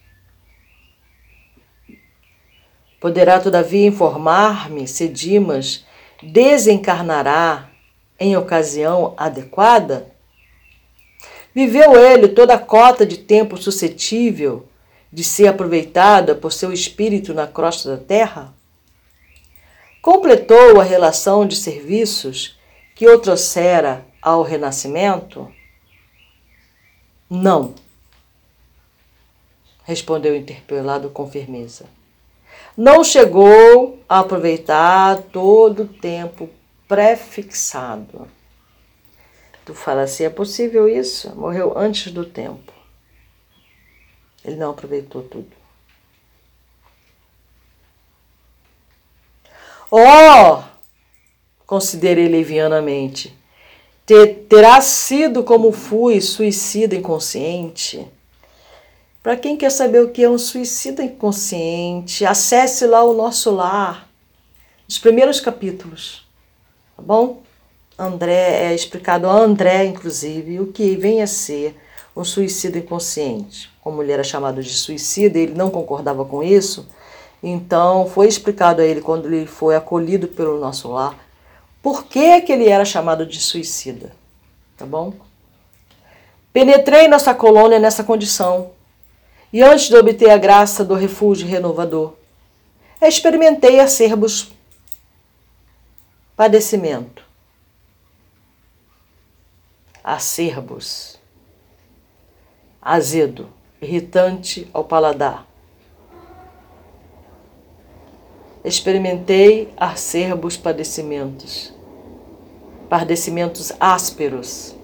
Poderá, 3.00 3.40
todavia, 3.40 3.86
informar-me 3.86 4.86
se 4.86 5.08
Dimas 5.08 5.86
desencarnará 6.22 7.68
em 8.18 8.36
ocasião 8.36 9.14
adequada? 9.16 10.06
Viveu 11.54 11.96
ele 11.96 12.28
toda 12.28 12.54
a 12.54 12.58
cota 12.58 13.06
de 13.06 13.16
tempo 13.16 13.56
suscetível 13.56 14.68
de 15.12 15.24
ser 15.24 15.48
aproveitada 15.48 16.34
por 16.34 16.52
seu 16.52 16.72
espírito 16.72 17.32
na 17.32 17.46
crosta 17.46 17.96
da 17.96 18.02
terra? 18.02 18.54
Completou 20.02 20.80
a 20.80 20.84
relação 20.84 21.46
de 21.46 21.56
serviços 21.56 22.58
que 22.94 23.08
o 23.08 23.18
trouxera 23.18 24.06
ao 24.20 24.42
renascimento? 24.42 25.50
Não, 27.28 27.74
respondeu 29.84 30.32
o 30.32 30.36
interpelado 30.36 31.10
com 31.10 31.30
firmeza. 31.30 31.86
Não 32.76 33.02
chegou 33.02 33.98
a 34.06 34.20
aproveitar 34.20 35.22
todo 35.32 35.84
o 35.84 35.88
tempo 35.88 36.50
prefixado. 36.86 38.28
Tu 39.64 39.74
fala 39.74 40.02
assim: 40.02 40.24
é 40.24 40.30
possível 40.30 40.88
isso? 40.88 41.34
Morreu 41.34 41.76
antes 41.76 42.12
do 42.12 42.24
tempo. 42.24 42.72
Ele 44.44 44.56
não 44.56 44.70
aproveitou 44.70 45.22
tudo. 45.22 45.50
Oh! 49.90 50.62
Considerei 51.66 52.28
levianamente. 52.28 53.36
Terá 54.48 54.80
sido 54.80 55.42
como 55.42 55.72
fui, 55.72 56.20
suicida 56.20 56.94
inconsciente. 56.94 58.06
Para 59.26 59.36
quem 59.36 59.56
quer 59.56 59.72
saber 59.72 59.98
o 60.04 60.10
que 60.10 60.22
é 60.22 60.30
um 60.30 60.38
suicida 60.38 61.02
inconsciente, 61.02 62.24
acesse 62.24 62.86
lá 62.86 63.02
o 63.02 63.12
nosso 63.12 63.50
lar, 63.50 64.08
os 64.88 65.00
primeiros 65.00 65.40
capítulos, 65.40 66.24
tá 66.96 67.02
bom? 67.02 67.42
André 67.98 68.66
é 68.66 68.72
explicado 68.72 69.28
a 69.28 69.32
André, 69.32 69.84
inclusive, 69.86 70.60
o 70.60 70.68
que 70.68 70.94
vem 70.94 71.22
a 71.22 71.26
ser 71.26 71.76
um 72.14 72.22
suicida 72.22 72.78
inconsciente. 72.78 73.68
Como 73.82 74.00
ele 74.00 74.12
era 74.12 74.22
chamado 74.22 74.62
de 74.62 74.72
suicida, 74.72 75.40
ele 75.40 75.54
não 75.54 75.70
concordava 75.70 76.24
com 76.24 76.40
isso, 76.40 76.86
então 77.42 78.06
foi 78.06 78.28
explicado 78.28 78.80
a 78.80 78.84
ele 78.84 79.00
quando 79.00 79.26
ele 79.26 79.44
foi 79.44 79.74
acolhido 79.74 80.28
pelo 80.28 80.60
nosso 80.60 80.86
lar 80.92 81.18
por 81.82 82.04
que, 82.04 82.42
que 82.42 82.52
ele 82.52 82.68
era 82.68 82.84
chamado 82.84 83.26
de 83.26 83.40
suicida, 83.40 84.12
tá 84.76 84.86
bom? 84.86 85.14
Penetrei 86.52 87.08
nossa 87.08 87.34
colônia 87.34 87.80
nessa 87.80 88.04
condição 88.04 88.75
e 89.52 89.62
antes 89.62 89.88
de 89.88 89.96
obter 89.96 90.30
a 90.30 90.38
graça 90.38 90.84
do 90.84 90.94
refúgio 90.94 91.46
renovador, 91.46 92.14
experimentei 93.00 93.80
acervos 93.80 94.52
padecimento 96.36 97.26
acerbos, 100.06 101.18
azedo, 102.80 103.48
irritante 103.82 104.70
ao 104.72 104.84
paladar. 104.84 105.44
Experimentei 108.64 109.74
acerbos 109.76 110.56
padecimentos, 110.56 111.74
padecimentos 112.88 113.72
ásperos 113.80 114.76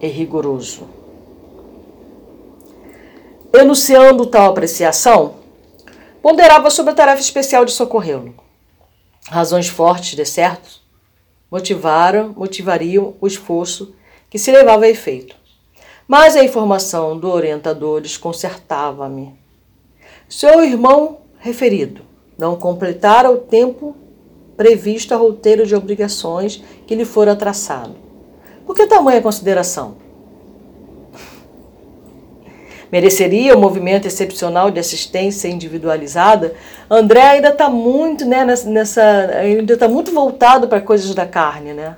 e 0.00 0.06
rigoroso. 0.06 0.86
Enunciando 3.56 4.26
tal 4.26 4.50
apreciação, 4.50 5.36
ponderava 6.20 6.70
sobre 6.70 6.90
a 6.90 6.94
tarefa 6.96 7.20
especial 7.20 7.64
de 7.64 7.70
socorrê-lo. 7.70 8.34
Razões 9.28 9.68
fortes, 9.68 10.16
de 10.16 10.24
certo, 10.24 10.80
motivaram, 11.48 12.34
motivariam 12.36 13.14
o 13.20 13.28
esforço 13.28 13.94
que 14.28 14.40
se 14.40 14.50
levava 14.50 14.86
a 14.86 14.88
efeito. 14.88 15.36
Mas 16.08 16.34
a 16.34 16.42
informação 16.42 17.16
do 17.16 17.30
orientador 17.30 18.00
desconcertava-me. 18.00 19.38
Seu 20.28 20.64
irmão 20.64 21.18
referido 21.38 22.02
não 22.36 22.56
completara 22.56 23.30
o 23.30 23.38
tempo 23.38 23.94
previsto 24.56 25.14
a 25.14 25.16
roteiro 25.16 25.64
de 25.64 25.76
obrigações 25.76 26.60
que 26.88 26.96
lhe 26.96 27.04
fora 27.04 27.36
traçado. 27.36 27.94
Por 28.66 28.74
que 28.74 28.84
tamanha 28.88 29.22
consideração? 29.22 30.03
Mereceria 32.94 33.56
um 33.56 33.60
movimento 33.60 34.06
excepcional 34.06 34.70
de 34.70 34.78
assistência 34.78 35.48
individualizada, 35.48 36.54
André 36.88 37.22
ainda 37.22 37.48
está 37.48 37.68
muito, 37.68 38.24
né, 38.24 38.44
nessa, 38.44 39.02
ainda 39.36 39.74
está 39.74 39.88
muito 39.88 40.12
voltado 40.12 40.68
para 40.68 40.80
coisas 40.80 41.12
da 41.12 41.26
carne, 41.26 41.72
né? 41.72 41.96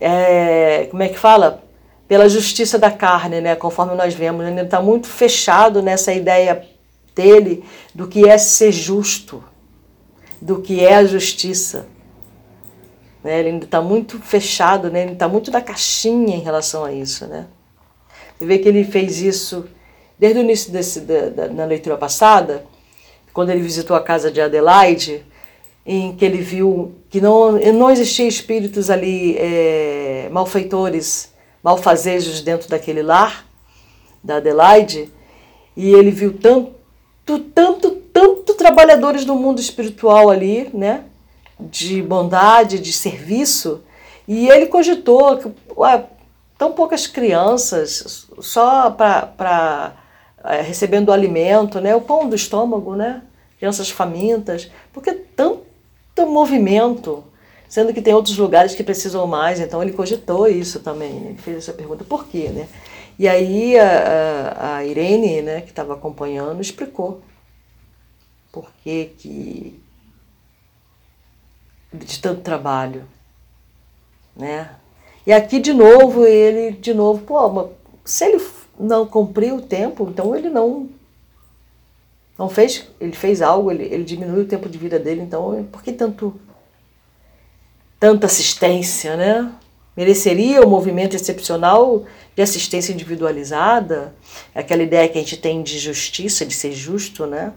É, 0.00 0.88
como 0.90 1.04
é 1.04 1.08
que 1.08 1.16
fala? 1.16 1.62
Pela 2.08 2.28
justiça 2.28 2.76
da 2.80 2.90
carne, 2.90 3.40
né? 3.40 3.54
Conforme 3.54 3.94
nós 3.94 4.12
vemos, 4.12 4.44
ele 4.44 4.62
está 4.62 4.82
muito 4.82 5.06
fechado 5.06 5.80
nessa 5.80 6.12
ideia 6.12 6.66
dele 7.14 7.62
do 7.94 8.08
que 8.08 8.28
é 8.28 8.36
ser 8.36 8.72
justo, 8.72 9.44
do 10.40 10.60
que 10.60 10.84
é 10.84 10.96
a 10.96 11.04
justiça. 11.04 11.86
Né? 13.22 13.40
Ele 13.40 13.48
ainda 13.50 13.64
está 13.64 13.80
muito 13.80 14.18
fechado, 14.18 14.90
né? 14.90 15.02
ele 15.02 15.12
está 15.12 15.28
muito 15.28 15.50
na 15.50 15.60
caixinha 15.60 16.36
em 16.36 16.40
relação 16.40 16.84
a 16.84 16.92
isso. 16.92 17.26
Né? 17.26 17.46
Você 18.36 18.46
vê 18.46 18.58
que 18.58 18.68
ele 18.68 18.84
fez 18.84 19.20
isso 19.20 19.66
desde 20.18 20.38
o 20.38 20.42
início 20.42 20.72
desse, 20.72 21.00
da, 21.00 21.28
da, 21.28 21.48
na 21.48 21.64
leitura 21.64 21.96
passada, 21.96 22.64
quando 23.32 23.50
ele 23.50 23.60
visitou 23.60 23.96
a 23.96 24.00
casa 24.00 24.30
de 24.30 24.40
Adelaide, 24.40 25.24
em 25.84 26.14
que 26.14 26.24
ele 26.24 26.38
viu 26.38 26.94
que 27.10 27.20
não, 27.20 27.52
não 27.72 27.90
existia 27.90 28.28
espíritos 28.28 28.88
ali 28.88 29.36
é, 29.36 30.28
malfeitores, 30.30 31.32
malfazejos 31.62 32.40
dentro 32.40 32.68
daquele 32.68 33.02
lar 33.02 33.44
da 34.22 34.36
Adelaide, 34.36 35.10
e 35.76 35.92
ele 35.92 36.10
viu 36.10 36.38
tanto, 36.38 36.72
tanto, 37.52 37.90
tanto 38.12 38.54
trabalhadores 38.54 39.24
do 39.24 39.34
mundo 39.34 39.60
espiritual 39.60 40.30
ali, 40.30 40.70
né? 40.72 41.04
De 41.58 42.02
bondade, 42.02 42.78
de 42.78 42.92
serviço, 42.92 43.82
e 44.26 44.48
ele 44.48 44.66
cogitou 44.66 45.38
que 45.38 45.50
ué, 45.76 46.04
tão 46.58 46.72
poucas 46.72 47.06
crianças 47.06 48.26
só 48.40 48.90
para 48.90 49.96
é, 50.44 50.60
recebendo 50.60 51.12
alimento, 51.12 51.80
né, 51.80 51.94
o 51.94 52.00
pão 52.00 52.28
do 52.28 52.36
estômago, 52.36 52.94
né, 52.94 53.22
crianças 53.58 53.90
famintas, 53.90 54.70
porque 54.92 55.12
tanto 55.12 55.62
movimento, 56.26 57.24
sendo 57.68 57.92
que 57.92 58.02
tem 58.02 58.14
outros 58.14 58.36
lugares 58.36 58.74
que 58.74 58.82
precisam 58.82 59.26
mais, 59.26 59.60
então 59.60 59.82
ele 59.82 59.92
cogitou 59.92 60.46
isso 60.46 60.80
também, 60.80 61.26
ele 61.26 61.38
fez 61.38 61.58
essa 61.58 61.72
pergunta, 61.72 62.04
por 62.04 62.26
quê, 62.26 62.48
né? 62.48 62.68
E 63.18 63.28
aí 63.28 63.78
a, 63.78 64.76
a 64.76 64.84
Irene, 64.84 65.42
né, 65.42 65.60
que 65.60 65.70
estava 65.70 65.94
acompanhando, 65.94 66.60
explicou 66.60 67.22
por 68.50 68.68
que, 68.82 69.12
que 69.18 69.81
de 71.92 72.18
tanto 72.20 72.40
trabalho, 72.40 73.04
né? 74.36 74.70
E 75.26 75.32
aqui 75.32 75.60
de 75.60 75.72
novo 75.72 76.24
ele 76.24 76.72
de 76.72 76.94
novo, 76.94 77.22
pô, 77.22 77.70
se 78.04 78.24
ele 78.24 78.42
não 78.78 79.06
cumpriu 79.06 79.56
o 79.56 79.62
tempo, 79.62 80.08
então 80.10 80.34
ele 80.34 80.48
não 80.48 80.88
não 82.38 82.48
fez, 82.48 82.88
ele 83.00 83.12
fez 83.12 83.42
algo, 83.42 83.70
ele, 83.70 83.84
ele 83.84 84.04
diminuiu 84.04 84.42
o 84.42 84.48
tempo 84.48 84.68
de 84.68 84.78
vida 84.78 84.98
dele, 84.98 85.20
então 85.20 85.64
por 85.70 85.82
que 85.82 85.92
tanto 85.92 86.34
tanta 88.00 88.26
assistência, 88.26 89.16
né? 89.16 89.52
Mereceria 89.96 90.66
um 90.66 90.70
movimento 90.70 91.14
excepcional 91.14 92.04
de 92.34 92.42
assistência 92.42 92.92
individualizada, 92.92 94.14
aquela 94.54 94.82
ideia 94.82 95.08
que 95.08 95.18
a 95.18 95.20
gente 95.20 95.36
tem 95.36 95.62
de 95.62 95.78
justiça, 95.78 96.46
de 96.46 96.54
ser 96.54 96.72
justo, 96.72 97.26
né? 97.26 97.52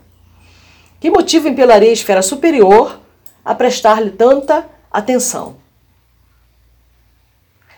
Que 1.00 1.10
motivo 1.10 1.48
impelaria 1.48 1.90
a 1.90 1.94
esfera 1.94 2.22
superior 2.22 3.00
a 3.46 3.54
prestar-lhe 3.54 4.10
tanta 4.10 4.68
atenção. 4.92 5.58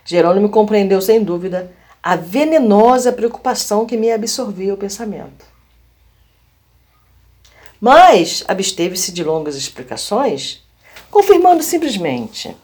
Jerônimo 0.06 0.50
compreendeu 0.50 1.02
sem 1.02 1.22
dúvida 1.22 1.76
a 2.02 2.16
venenosa 2.16 3.12
preocupação 3.12 3.86
que 3.86 3.98
me 3.98 4.10
absorvia 4.10 4.74
o 4.74 4.78
pensamento. 4.78 5.46
Mas 7.82 8.44
absteve-se 8.48 9.12
de 9.12 9.24
longas 9.24 9.56
explicações, 9.56 10.64
confirmando 11.12 11.62
simplesmente: 11.62 12.56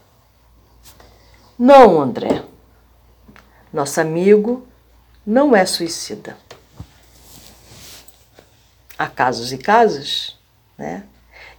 Não, 1.59 2.01
André. 2.01 2.45
Nosso 3.71 3.99
amigo 3.99 4.65
não 5.25 5.55
é 5.55 5.65
suicida. 5.65 6.37
Há 8.97 9.07
casos 9.07 9.51
e 9.51 9.57
casos, 9.57 10.39
né? 10.77 11.03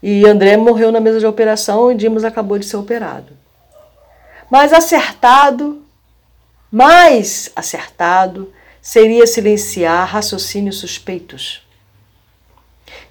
E 0.06 0.26
André 0.26 0.54
morreu 0.58 0.92
na 0.92 1.00
mesa 1.00 1.18
de 1.18 1.24
operação 1.24 1.90
e 1.90 1.94
Dimos 1.94 2.24
acabou 2.24 2.58
de 2.58 2.66
ser 2.66 2.76
operado. 2.76 3.32
Mas 4.50 4.70
acertado, 4.70 5.82
mais 6.70 7.50
acertado, 7.56 8.52
seria 8.82 9.26
silenciar 9.26 10.06
raciocínios 10.06 10.76
suspeitos. 10.76 11.66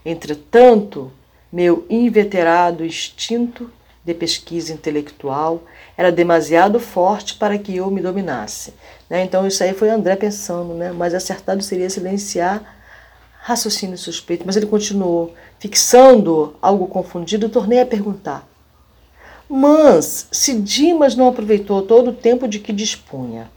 Entretanto, 0.05 1.11
meu 1.51 1.83
inveterado 1.89 2.85
instinto 2.85 3.71
de 4.05 4.13
pesquisa 4.13 4.71
intelectual 4.71 5.63
era 5.97 6.11
demasiado 6.11 6.79
forte 6.79 7.33
para 7.33 7.57
que 7.57 7.75
eu 7.75 7.89
me 7.89 8.01
dominasse. 8.01 8.71
Né? 9.09 9.23
Então, 9.23 9.47
isso 9.47 9.63
aí 9.63 9.73
foi 9.73 9.89
André 9.89 10.15
pensando, 10.15 10.75
né? 10.75 10.91
mas 10.91 11.15
acertado 11.15 11.63
seria 11.63 11.89
silenciar 11.89 12.82
raciocínio 13.43 13.97
suspeito. 13.97 14.43
Mas 14.45 14.55
ele 14.55 14.65
continuou, 14.65 15.33
fixando 15.59 16.55
algo 16.61 16.87
confundido, 16.87 17.49
tornei 17.49 17.81
a 17.81 17.85
perguntar. 17.85 18.47
Mas, 19.49 20.27
se 20.31 20.59
Dimas 20.59 21.15
não 21.15 21.27
aproveitou 21.27 21.81
todo 21.81 22.09
o 22.09 22.13
tempo 22.13 22.47
de 22.47 22.59
que 22.59 22.71
dispunha, 22.71 23.51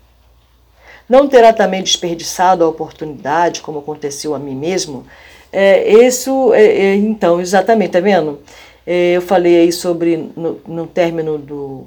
não 1.08 1.28
terá 1.28 1.52
também 1.52 1.82
desperdiçado 1.82 2.64
a 2.64 2.68
oportunidade, 2.68 3.62
como 3.62 3.78
aconteceu 3.78 4.34
a 4.34 4.38
mim 4.38 4.56
mesmo? 4.56 5.06
É, 5.52 6.04
isso, 6.04 6.52
é, 6.52 6.64
é, 6.64 6.94
então, 6.96 7.40
exatamente, 7.40 7.92
tá 7.92 8.00
vendo? 8.00 8.40
É, 8.84 9.12
eu 9.12 9.22
falei 9.22 9.60
aí 9.60 9.72
sobre, 9.72 10.16
no, 10.36 10.60
no 10.66 10.86
término 10.86 11.38
do. 11.38 11.86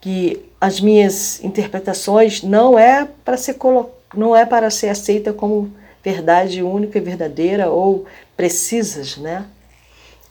que 0.00 0.44
as 0.60 0.80
minhas 0.80 1.42
interpretações 1.42 2.42
não 2.42 2.78
é 2.78 3.08
para 3.24 3.36
ser 3.36 3.54
colo 3.54 3.90
não 4.14 4.36
é 4.36 4.44
para 4.44 4.70
ser 4.70 4.88
aceita 4.88 5.32
como 5.32 5.72
verdade 6.02 6.62
única 6.62 6.98
e 6.98 7.00
verdadeira 7.00 7.70
ou 7.70 8.06
precisas, 8.36 9.16
né? 9.16 9.46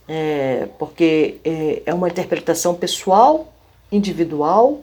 É, 0.08 0.68
porque 0.78 1.38
é, 1.46 1.84
é 1.86 1.94
uma 1.94 2.10
interpretação 2.10 2.76
pessoal, 2.76 3.54
individual, 3.92 4.82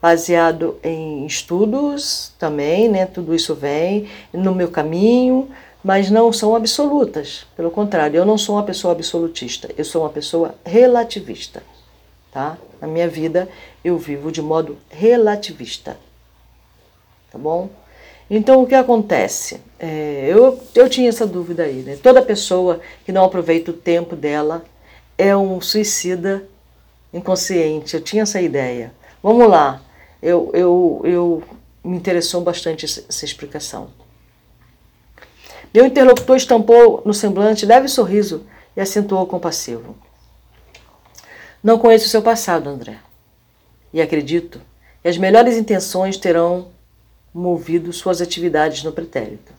baseado 0.00 0.78
em 0.82 1.26
estudos 1.26 2.32
também, 2.38 2.88
né? 2.88 3.06
Tudo 3.06 3.34
isso 3.34 3.54
vem 3.54 4.08
no 4.32 4.54
meu 4.54 4.70
caminho, 4.70 5.48
mas 5.82 6.10
não 6.10 6.32
são 6.32 6.54
absolutas. 6.56 7.46
Pelo 7.56 7.70
contrário, 7.70 8.16
eu 8.16 8.24
não 8.24 8.38
sou 8.38 8.56
uma 8.56 8.64
pessoa 8.64 8.92
absolutista, 8.92 9.70
eu 9.76 9.84
sou 9.84 10.02
uma 10.02 10.10
pessoa 10.10 10.54
relativista, 10.64 11.62
tá? 12.32 12.58
Na 12.80 12.88
minha 12.88 13.08
vida 13.08 13.48
eu 13.84 13.96
vivo 13.98 14.30
de 14.30 14.42
modo 14.42 14.78
relativista, 14.88 15.96
tá 17.30 17.38
bom? 17.38 17.68
Então, 18.30 18.62
o 18.62 18.66
que 18.66 18.74
acontece? 18.74 19.60
É, 19.78 20.26
eu, 20.28 20.60
eu 20.74 20.88
tinha 20.88 21.08
essa 21.08 21.26
dúvida 21.26 21.62
aí, 21.62 21.82
né? 21.82 21.96
Toda 22.02 22.20
pessoa 22.20 22.80
que 23.04 23.12
não 23.12 23.24
aproveita 23.24 23.70
o 23.70 23.74
tempo 23.74 24.14
dela 24.14 24.64
é 25.16 25.36
um 25.36 25.60
suicida 25.60 26.46
inconsciente. 27.12 27.94
Eu 27.94 28.02
tinha 28.02 28.24
essa 28.24 28.40
ideia. 28.40 28.92
Vamos 29.22 29.48
lá. 29.48 29.80
Eu, 30.22 30.50
eu, 30.52 31.00
eu 31.04 31.42
me 31.82 31.96
interessou 31.96 32.42
bastante 32.42 32.84
essa, 32.84 33.24
explicação. 33.24 33.90
Meu 35.72 35.86
interlocutor 35.86 36.36
estampou 36.36 37.02
no 37.04 37.14
semblante 37.14 37.64
leve 37.64 37.88
sorriso 37.88 38.44
e 38.76 38.80
acentuou 38.80 39.26
compassivo. 39.26 39.96
Não 41.62 41.78
conheço 41.78 42.06
o 42.06 42.08
seu 42.08 42.22
passado, 42.22 42.68
André. 42.68 42.98
E 43.92 44.00
acredito 44.00 44.60
que 45.02 45.08
as 45.08 45.18
melhores 45.18 45.56
intenções 45.56 46.16
terão 46.16 46.68
movido 47.38 47.92
suas 47.92 48.20
atividades 48.20 48.82
no 48.82 48.92
pretérito. 48.92 49.52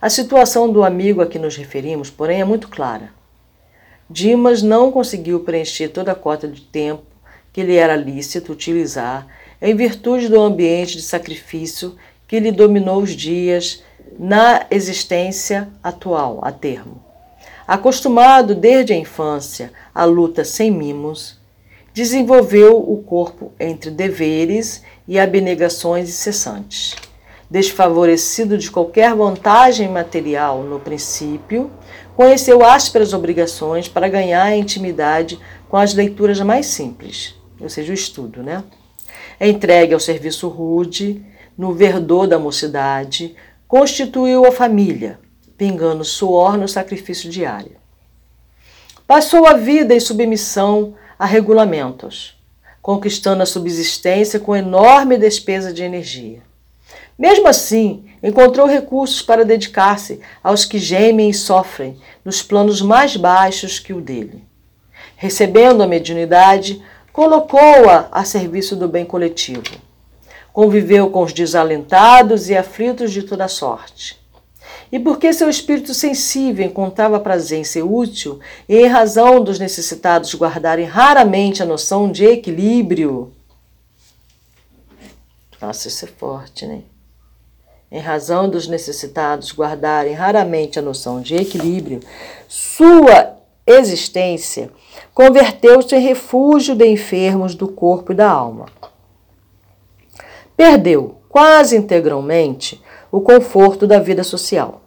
A 0.00 0.08
situação 0.08 0.72
do 0.72 0.84
amigo 0.84 1.20
a 1.20 1.26
que 1.26 1.38
nos 1.38 1.56
referimos, 1.56 2.08
porém, 2.08 2.40
é 2.40 2.44
muito 2.44 2.68
clara. 2.68 3.10
Dimas 4.08 4.62
não 4.62 4.92
conseguiu 4.92 5.40
preencher 5.40 5.88
toda 5.88 6.12
a 6.12 6.14
cota 6.14 6.46
de 6.46 6.60
tempo 6.60 7.02
que 7.52 7.62
lhe 7.62 7.76
era 7.76 7.96
lícito 7.96 8.52
utilizar 8.52 9.26
em 9.60 9.74
virtude 9.74 10.28
do 10.28 10.40
ambiente 10.40 10.96
de 10.96 11.02
sacrifício 11.02 11.96
que 12.28 12.38
lhe 12.38 12.52
dominou 12.52 13.02
os 13.02 13.10
dias 13.10 13.82
na 14.18 14.66
existência 14.70 15.68
atual, 15.82 16.38
a 16.42 16.52
termo. 16.52 17.02
Acostumado 17.66 18.54
desde 18.54 18.92
a 18.92 18.96
infância 18.96 19.72
à 19.94 20.04
luta 20.04 20.44
sem 20.44 20.70
mimos, 20.70 21.38
desenvolveu 21.92 22.78
o 22.78 23.02
corpo 23.02 23.52
entre 23.58 23.90
deveres 23.90 24.82
e 25.06 25.18
abnegações 25.18 26.08
incessantes. 26.08 26.94
Desfavorecido 27.50 28.56
de 28.56 28.70
qualquer 28.70 29.14
vantagem 29.14 29.88
material 29.88 30.62
no 30.62 30.80
princípio, 30.80 31.70
conheceu 32.16 32.64
ásperas 32.64 33.12
obrigações 33.12 33.88
para 33.88 34.08
ganhar 34.08 34.56
intimidade 34.56 35.38
com 35.68 35.76
as 35.76 35.94
leituras 35.94 36.40
mais 36.40 36.66
simples, 36.66 37.34
ou 37.60 37.68
seja, 37.68 37.92
o 37.92 37.94
estudo, 37.94 38.42
né? 38.42 38.64
Entregue 39.40 39.94
ao 39.94 40.00
serviço 40.00 40.48
rude, 40.48 41.24
no 41.56 41.72
verdor 41.74 42.26
da 42.26 42.38
mocidade, 42.38 43.34
constituiu 43.68 44.46
a 44.46 44.52
família, 44.52 45.18
pingando 45.56 46.04
suor 46.04 46.56
no 46.56 46.68
sacrifício 46.68 47.30
diário. 47.30 47.76
Passou 49.06 49.46
a 49.46 49.54
vida 49.54 49.94
em 49.94 50.00
submissão 50.00 50.94
a 51.18 51.26
regulamentos, 51.26 52.36
conquistando 52.82 53.42
a 53.44 53.46
subsistência 53.46 54.40
com 54.40 54.56
enorme 54.56 55.16
despesa 55.16 55.72
de 55.72 55.84
energia. 55.84 56.42
Mesmo 57.16 57.46
assim, 57.46 58.06
encontrou 58.20 58.66
recursos 58.66 59.22
para 59.22 59.44
dedicar-se 59.44 60.20
aos 60.42 60.64
que 60.64 60.78
gemem 60.78 61.30
e 61.30 61.34
sofrem 61.34 61.96
nos 62.24 62.42
planos 62.42 62.82
mais 62.82 63.16
baixos 63.16 63.78
que 63.78 63.92
o 63.92 64.00
dele. 64.00 64.44
Recebendo 65.16 65.82
a 65.82 65.86
mediunidade, 65.86 66.82
colocou-a 67.12 68.08
a 68.10 68.24
serviço 68.24 68.74
do 68.74 68.88
bem 68.88 69.04
coletivo. 69.04 69.62
Conviveu 70.52 71.08
com 71.10 71.22
os 71.22 71.32
desalentados 71.32 72.50
e 72.50 72.56
aflitos 72.56 73.12
de 73.12 73.22
toda 73.22 73.46
sorte 73.46 74.21
e 74.92 75.00
porque 75.00 75.32
seu 75.32 75.48
espírito 75.48 75.94
sensível 75.94 76.66
encontrava 76.66 77.18
prazer 77.18 77.58
em 77.58 77.64
ser 77.64 77.82
útil, 77.82 78.38
e 78.68 78.76
em 78.76 78.86
razão 78.86 79.42
dos 79.42 79.58
necessitados 79.58 80.34
guardarem 80.34 80.84
raramente 80.84 81.62
a 81.62 81.66
noção 81.66 82.12
de 82.12 82.26
equilíbrio. 82.26 83.32
Nossa, 85.58 85.88
isso 85.88 86.04
é 86.04 86.08
forte, 86.08 86.66
né? 86.66 86.82
Em 87.90 88.00
razão 88.00 88.50
dos 88.50 88.68
necessitados 88.68 89.52
guardarem 89.52 90.12
raramente 90.12 90.78
a 90.78 90.82
noção 90.82 91.22
de 91.22 91.36
equilíbrio, 91.36 92.00
sua 92.46 93.36
existência 93.66 94.70
converteu-se 95.14 95.94
em 95.94 96.00
refúgio 96.00 96.74
de 96.74 96.86
enfermos 96.86 97.54
do 97.54 97.68
corpo 97.68 98.12
e 98.12 98.14
da 98.14 98.30
alma. 98.30 98.66
Perdeu 100.56 101.16
quase 101.28 101.76
integralmente 101.76 102.82
o 103.12 103.20
conforto 103.20 103.86
da 103.86 103.98
vida 103.98 104.24
social. 104.24 104.80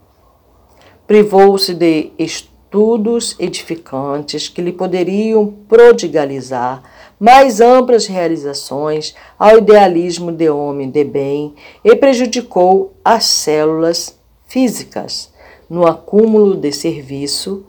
Privou-se 1.06 1.76
de 1.76 2.12
estudos 2.18 3.36
edificantes 3.40 4.50
que 4.50 4.64
lhe 4.64 4.72
poderiam 4.72 5.54
prodigalizar 5.70 6.82
mais 7.20 7.62
amplas 7.62 8.08
realizações 8.08 9.16
ao 9.38 9.60
idealismo 9.60 10.32
de 10.32 10.50
homem 10.50 10.90
de 10.90 11.04
bem 11.04 11.54
e 11.84 11.96
prejudicou 11.96 12.96
as 13.06 13.26
células 13.26 14.20
físicas 14.48 15.32
no 15.70 15.86
acúmulo 15.86 16.58
de 16.58 16.72
serviço 16.72 17.64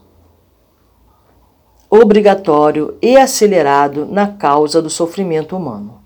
obrigatório 1.91 2.97
e 3.01 3.17
acelerado 3.17 4.07
na 4.07 4.29
causa 4.29 4.81
do 4.81 4.91
sofrimento 4.91 5.55
humano. 5.55 6.06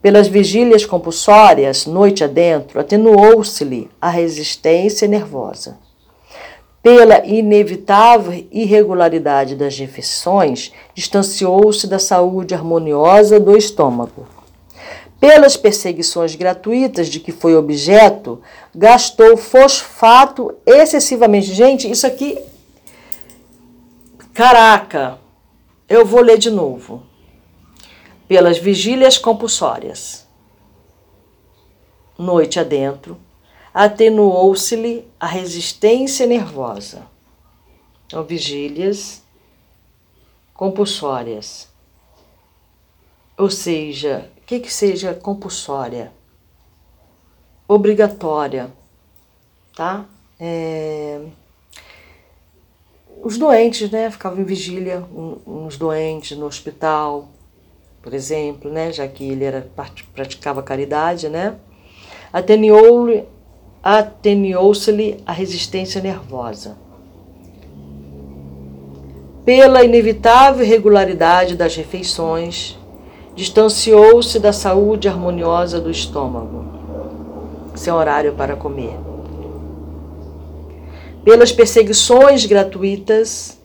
Pelas 0.00 0.28
vigílias 0.28 0.86
compulsórias, 0.86 1.86
noite 1.86 2.22
adentro, 2.22 2.80
atenuou-se-lhe 2.80 3.90
a 4.00 4.08
resistência 4.08 5.08
nervosa 5.08 5.78
pela 6.82 7.26
inevitável 7.26 8.46
irregularidade 8.50 9.54
das 9.54 9.76
refeições, 9.78 10.72
distanciou-se 10.94 11.86
da 11.86 11.98
saúde 11.98 12.54
harmoniosa 12.54 13.38
do 13.38 13.56
estômago. 13.56 14.26
Pelas 15.20 15.56
perseguições 15.56 16.36
gratuitas 16.36 17.08
de 17.08 17.18
que 17.18 17.32
foi 17.32 17.56
objeto, 17.56 18.40
gastou 18.74 19.36
fosfato 19.36 20.54
excessivamente. 20.64 21.52
Gente, 21.52 21.90
isso 21.90 22.06
aqui. 22.06 22.38
Caraca! 24.32 25.18
Eu 25.88 26.06
vou 26.06 26.20
ler 26.20 26.38
de 26.38 26.50
novo. 26.50 27.02
Pelas 28.28 28.58
vigílias 28.58 29.16
compulsórias. 29.16 30.28
Noite 32.18 32.60
adentro, 32.60 33.18
atenuou-se-lhe 33.72 35.08
a 35.18 35.26
resistência 35.26 36.26
nervosa. 36.26 37.06
Então, 38.06 38.22
vigílias 38.24 39.22
compulsórias. 40.52 41.68
Ou 43.38 43.48
seja, 43.48 44.30
o 44.36 44.40
que, 44.42 44.60
que 44.60 44.72
seja 44.72 45.14
compulsória? 45.14 46.12
Obrigatória, 47.66 48.72
tá? 49.76 50.04
É... 50.38 51.24
Os 53.22 53.38
doentes, 53.38 53.90
né, 53.90 54.10
ficavam 54.10 54.40
em 54.40 54.44
vigília, 54.44 55.04
uns 55.46 55.76
doentes 55.76 56.36
no 56.36 56.46
hospital, 56.46 57.28
por 58.02 58.14
exemplo, 58.14 58.70
né, 58.70 58.92
já 58.92 59.06
que 59.06 59.28
ele 59.28 59.44
era 59.44 59.68
praticava 60.14 60.62
caridade, 60.62 61.28
né? 61.28 61.56
Atenuou-lhe 62.32 63.24
atenuou-se-lhe 63.82 65.22
a 65.24 65.32
resistência 65.32 66.00
nervosa. 66.00 66.76
Pela 69.44 69.82
inevitável 69.82 70.64
irregularidade 70.64 71.56
das 71.56 71.74
refeições, 71.74 72.78
distanciou-se 73.34 74.38
da 74.38 74.52
saúde 74.52 75.08
harmoniosa 75.08 75.80
do 75.80 75.90
estômago, 75.90 76.66
seu 77.74 77.94
horário 77.94 78.34
para 78.34 78.56
comer. 78.56 78.94
Pelas 81.24 81.52
perseguições 81.52 82.44
gratuitas 82.44 83.58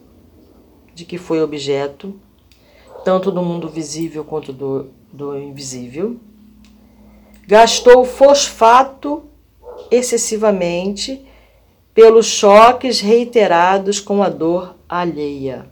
de 0.94 1.06
que 1.06 1.18
foi 1.18 1.42
objeto, 1.42 2.16
tanto 3.04 3.32
do 3.32 3.42
mundo 3.42 3.68
visível 3.70 4.24
quanto 4.24 4.54
do, 4.54 4.90
do 5.12 5.38
invisível, 5.38 6.20
gastou 7.46 8.06
fosfato 8.06 9.24
excessivamente 9.92 11.26
pelos 11.94 12.26
choques 12.26 13.00
reiterados 13.00 14.00
com 14.00 14.24
a 14.24 14.30
dor 14.30 14.76
alheia. 14.88 15.72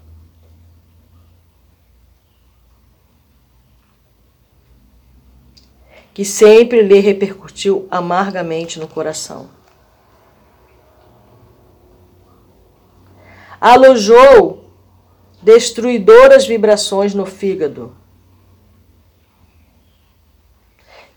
Que 6.13 6.25
sempre 6.25 6.81
lhe 6.81 6.99
repercutiu 6.99 7.87
amargamente 7.89 8.79
no 8.79 8.87
coração. 8.87 9.49
Alojou 13.59 14.60
destruidoras 15.41 16.45
vibrações 16.45 17.13
no 17.13 17.25
fígado, 17.25 17.95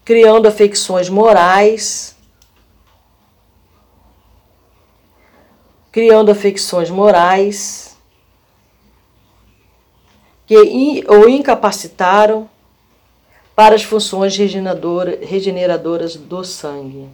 criando 0.04 0.46
afecções 0.46 1.08
morais 1.08 2.14
criando 5.94 6.28
afecções 6.28 6.90
morais 6.90 7.96
que 10.44 10.56
o 11.08 11.28
incapacitaram 11.28 12.50
para 13.54 13.76
as 13.76 13.84
funções 13.84 14.36
regeneradoras 14.36 16.16
do 16.16 16.42
sangue. 16.42 17.08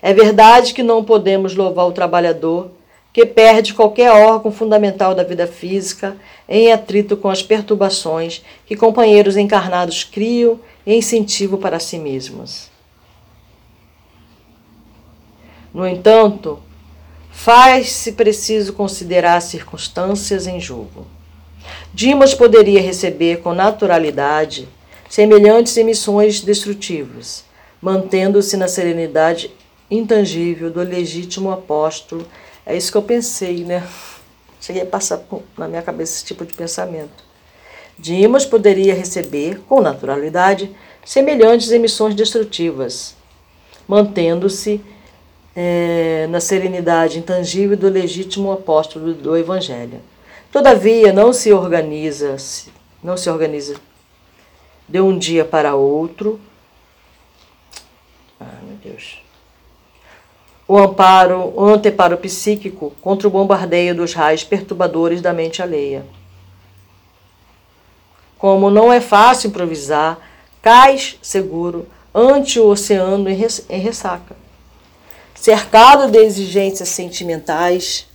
É 0.00 0.14
verdade 0.14 0.72
que 0.72 0.82
não 0.82 1.04
podemos 1.04 1.54
louvar 1.54 1.86
o 1.86 1.92
trabalhador 1.92 2.70
que 3.14 3.24
perde 3.24 3.72
qualquer 3.72 4.10
órgão 4.10 4.50
fundamental 4.50 5.14
da 5.14 5.22
vida 5.22 5.46
física 5.46 6.16
em 6.48 6.72
atrito 6.72 7.16
com 7.16 7.30
as 7.30 7.44
perturbações 7.44 8.44
que 8.66 8.74
companheiros 8.74 9.36
encarnados 9.36 10.02
criam 10.02 10.58
e 10.84 10.96
incentivam 10.96 11.58
para 11.58 11.78
si 11.78 11.96
mesmos. 11.96 12.68
No 15.72 15.86
entanto, 15.86 16.58
faz-se 17.30 18.12
preciso 18.12 18.72
considerar 18.72 19.36
as 19.36 19.44
circunstâncias 19.44 20.48
em 20.48 20.60
jogo. 20.60 21.06
Dimas 21.92 22.34
poderia 22.34 22.80
receber 22.80 23.42
com 23.42 23.54
naturalidade 23.54 24.68
semelhantes 25.08 25.76
emissões 25.76 26.40
destrutivas, 26.40 27.44
mantendo-se 27.80 28.56
na 28.56 28.66
serenidade 28.66 29.52
intangível 29.88 30.68
do 30.68 30.82
legítimo 30.82 31.52
apóstolo. 31.52 32.26
É 32.66 32.76
isso 32.76 32.90
que 32.90 32.96
eu 32.96 33.02
pensei, 33.02 33.64
né? 33.64 33.86
Cheguei 34.60 34.82
a 34.82 34.86
passar 34.86 35.22
na 35.58 35.68
minha 35.68 35.82
cabeça 35.82 36.14
esse 36.14 36.24
tipo 36.24 36.46
de 36.46 36.54
pensamento. 36.54 37.22
Dimas 37.98 38.46
poderia 38.46 38.94
receber, 38.94 39.60
com 39.68 39.80
naturalidade, 39.80 40.74
semelhantes 41.04 41.70
emissões 41.70 42.14
destrutivas, 42.14 43.14
mantendo-se 43.86 44.80
é, 45.54 46.26
na 46.30 46.40
serenidade 46.40 47.18
intangível 47.18 47.76
do 47.76 47.88
legítimo 47.88 48.50
apóstolo 48.50 49.12
do 49.12 49.36
Evangelho. 49.36 50.00
Todavia, 50.50 51.12
não 51.12 51.32
se 51.32 51.52
organiza, 51.52 52.36
não 53.02 53.16
se 53.16 53.28
organiza 53.28 53.74
de 54.88 55.00
um 55.00 55.16
dia 55.16 55.44
para 55.44 55.74
outro. 55.74 56.40
Ai, 58.40 58.58
meu 58.66 58.76
Deus. 58.92 59.23
O 60.66 60.78
amparo, 60.78 61.52
o 61.54 61.64
anteparo 61.64 62.16
psíquico 62.16 62.92
contra 63.02 63.28
o 63.28 63.30
bombardeio 63.30 63.94
dos 63.94 64.14
raios 64.14 64.44
perturbadores 64.44 65.20
da 65.20 65.32
mente 65.32 65.62
alheia. 65.62 66.06
Como 68.38 68.70
não 68.70 68.92
é 68.92 69.00
fácil 69.00 69.48
improvisar, 69.48 70.18
cais 70.62 71.18
seguro 71.20 71.86
ante 72.14 72.58
o 72.58 72.68
oceano 72.68 73.28
em 73.28 73.78
ressaca 73.78 74.44
cercado 75.44 76.10
de 76.10 76.16
exigências 76.24 76.88
sentimentais, 76.88 78.06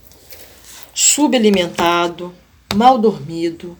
subalimentado, 0.95 2.33
mal 2.73 2.97
dormido, 2.97 3.77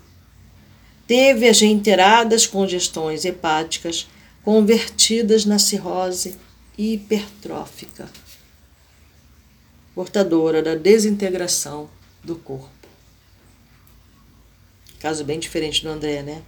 teve 1.08 1.50
as 1.50 1.60
reiteradas 1.60 2.46
congestões 2.46 3.26
hepáticas 3.26 4.08
convertidas 4.44 5.46
na 5.46 5.58
cirrose 5.58 6.38
hipertrófica, 6.78 8.08
portadora 10.00 10.64
da 10.64 10.76
desintegração 10.76 11.90
do 12.24 12.34
corpo. 12.34 12.88
Caso 14.98 15.26
bem 15.26 15.38
diferente 15.38 15.84
do 15.84 15.90
André, 15.90 16.22
né? 16.24 16.42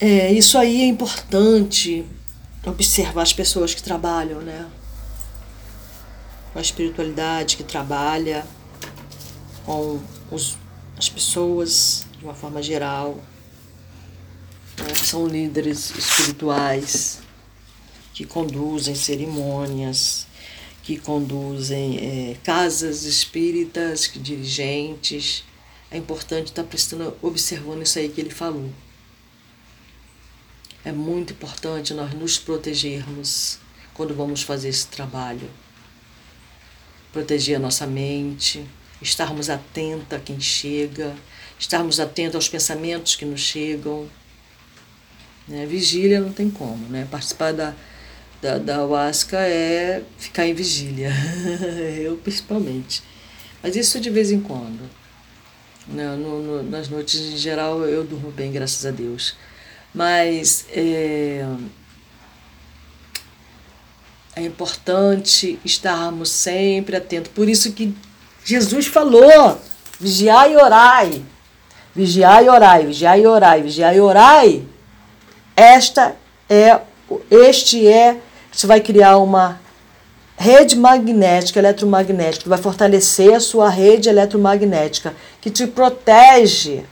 É, 0.00 0.32
isso 0.32 0.56
aí 0.56 0.80
é 0.80 0.86
importante 0.86 2.06
observar 2.64 3.20
as 3.20 3.34
pessoas 3.34 3.74
que 3.74 3.82
trabalham, 3.82 4.40
né? 4.40 4.70
Com 6.54 6.58
a 6.58 6.62
espiritualidade, 6.62 7.58
que 7.58 7.62
trabalha 7.62 8.46
com 9.66 10.00
os, 10.30 10.56
as 10.96 11.10
pessoas 11.10 12.06
de 12.18 12.24
uma 12.24 12.34
forma 12.34 12.62
geral, 12.62 13.16
né? 14.78 14.94
são 14.94 15.26
líderes 15.26 15.90
espirituais, 15.90 17.22
que 18.14 18.24
conduzem 18.24 18.94
cerimônias, 18.94 20.26
que 20.84 20.96
conduzem 20.96 21.98
é, 21.98 22.36
casas 22.44 23.02
espíritas, 23.02 24.06
que 24.06 24.20
dirigentes. 24.20 25.42
É 25.90 25.98
importante 25.98 26.46
estar 26.46 26.64
prestando, 26.64 27.16
observando 27.20 27.82
isso 27.82 27.98
aí 27.98 28.08
que 28.08 28.20
ele 28.20 28.30
falou. 28.30 28.70
É 30.84 30.92
muito 30.92 31.32
importante 31.32 31.92
nós 31.92 32.14
nos 32.14 32.38
protegermos 32.38 33.58
quando 33.94 34.14
vamos 34.14 34.42
fazer 34.42 34.68
esse 34.68 34.86
trabalho. 34.86 35.50
Proteger 37.12 37.56
a 37.56 37.60
nossa 37.60 37.86
mente, 37.86 38.64
estarmos 39.00 39.48
atentos 39.50 40.12
a 40.12 40.20
quem 40.20 40.40
chega, 40.40 41.16
estarmos 41.58 41.98
atentos 41.98 42.34
aos 42.36 42.48
pensamentos 42.48 43.16
que 43.16 43.24
nos 43.24 43.40
chegam. 43.40 44.08
Né? 45.48 45.64
Vigília 45.66 46.20
não 46.20 46.32
tem 46.32 46.50
como, 46.50 46.88
né? 46.88 47.06
Participar 47.10 47.52
da, 47.52 47.74
da, 48.44 48.58
da 48.58 48.84
Huasca 48.84 49.38
é 49.38 50.02
ficar 50.18 50.46
em 50.46 50.52
vigília, 50.52 51.10
eu 51.98 52.18
principalmente. 52.18 53.02
Mas 53.62 53.74
isso 53.74 53.98
de 53.98 54.10
vez 54.10 54.30
em 54.30 54.38
quando. 54.38 54.82
Né? 55.88 56.14
No, 56.16 56.42
no, 56.42 56.62
nas 56.62 56.90
noites 56.90 57.18
em 57.18 57.38
geral 57.38 57.82
eu 57.84 58.04
durmo 58.04 58.30
bem, 58.30 58.52
graças 58.52 58.84
a 58.84 58.90
Deus. 58.90 59.34
Mas 59.94 60.66
é, 60.70 61.46
é 64.36 64.42
importante 64.42 65.58
estarmos 65.64 66.28
sempre 66.28 66.96
atentos. 66.96 67.32
Por 67.32 67.48
isso 67.48 67.72
que 67.72 67.94
Jesus 68.44 68.86
falou: 68.86 69.58
vigiai 69.98 70.52
e 70.52 70.56
orai. 70.56 71.24
Vigiai 71.96 72.44
e 72.44 72.48
orai, 72.50 72.86
vigiai 72.86 73.22
e 73.22 73.26
orai, 73.26 73.62
vigiai 73.62 73.96
e 73.96 74.00
orai. 74.00 74.66
Esta 75.56 76.14
é, 76.50 76.78
este 77.30 77.86
é, 77.86 78.20
você 78.54 78.66
vai 78.66 78.80
criar 78.80 79.18
uma 79.18 79.60
rede 80.36 80.76
magnética, 80.76 81.58
eletromagnética, 81.58 82.48
vai 82.48 82.58
fortalecer 82.58 83.34
a 83.34 83.40
sua 83.40 83.68
rede 83.68 84.08
eletromagnética, 84.08 85.14
que 85.40 85.50
te 85.50 85.66
protege 85.66 86.84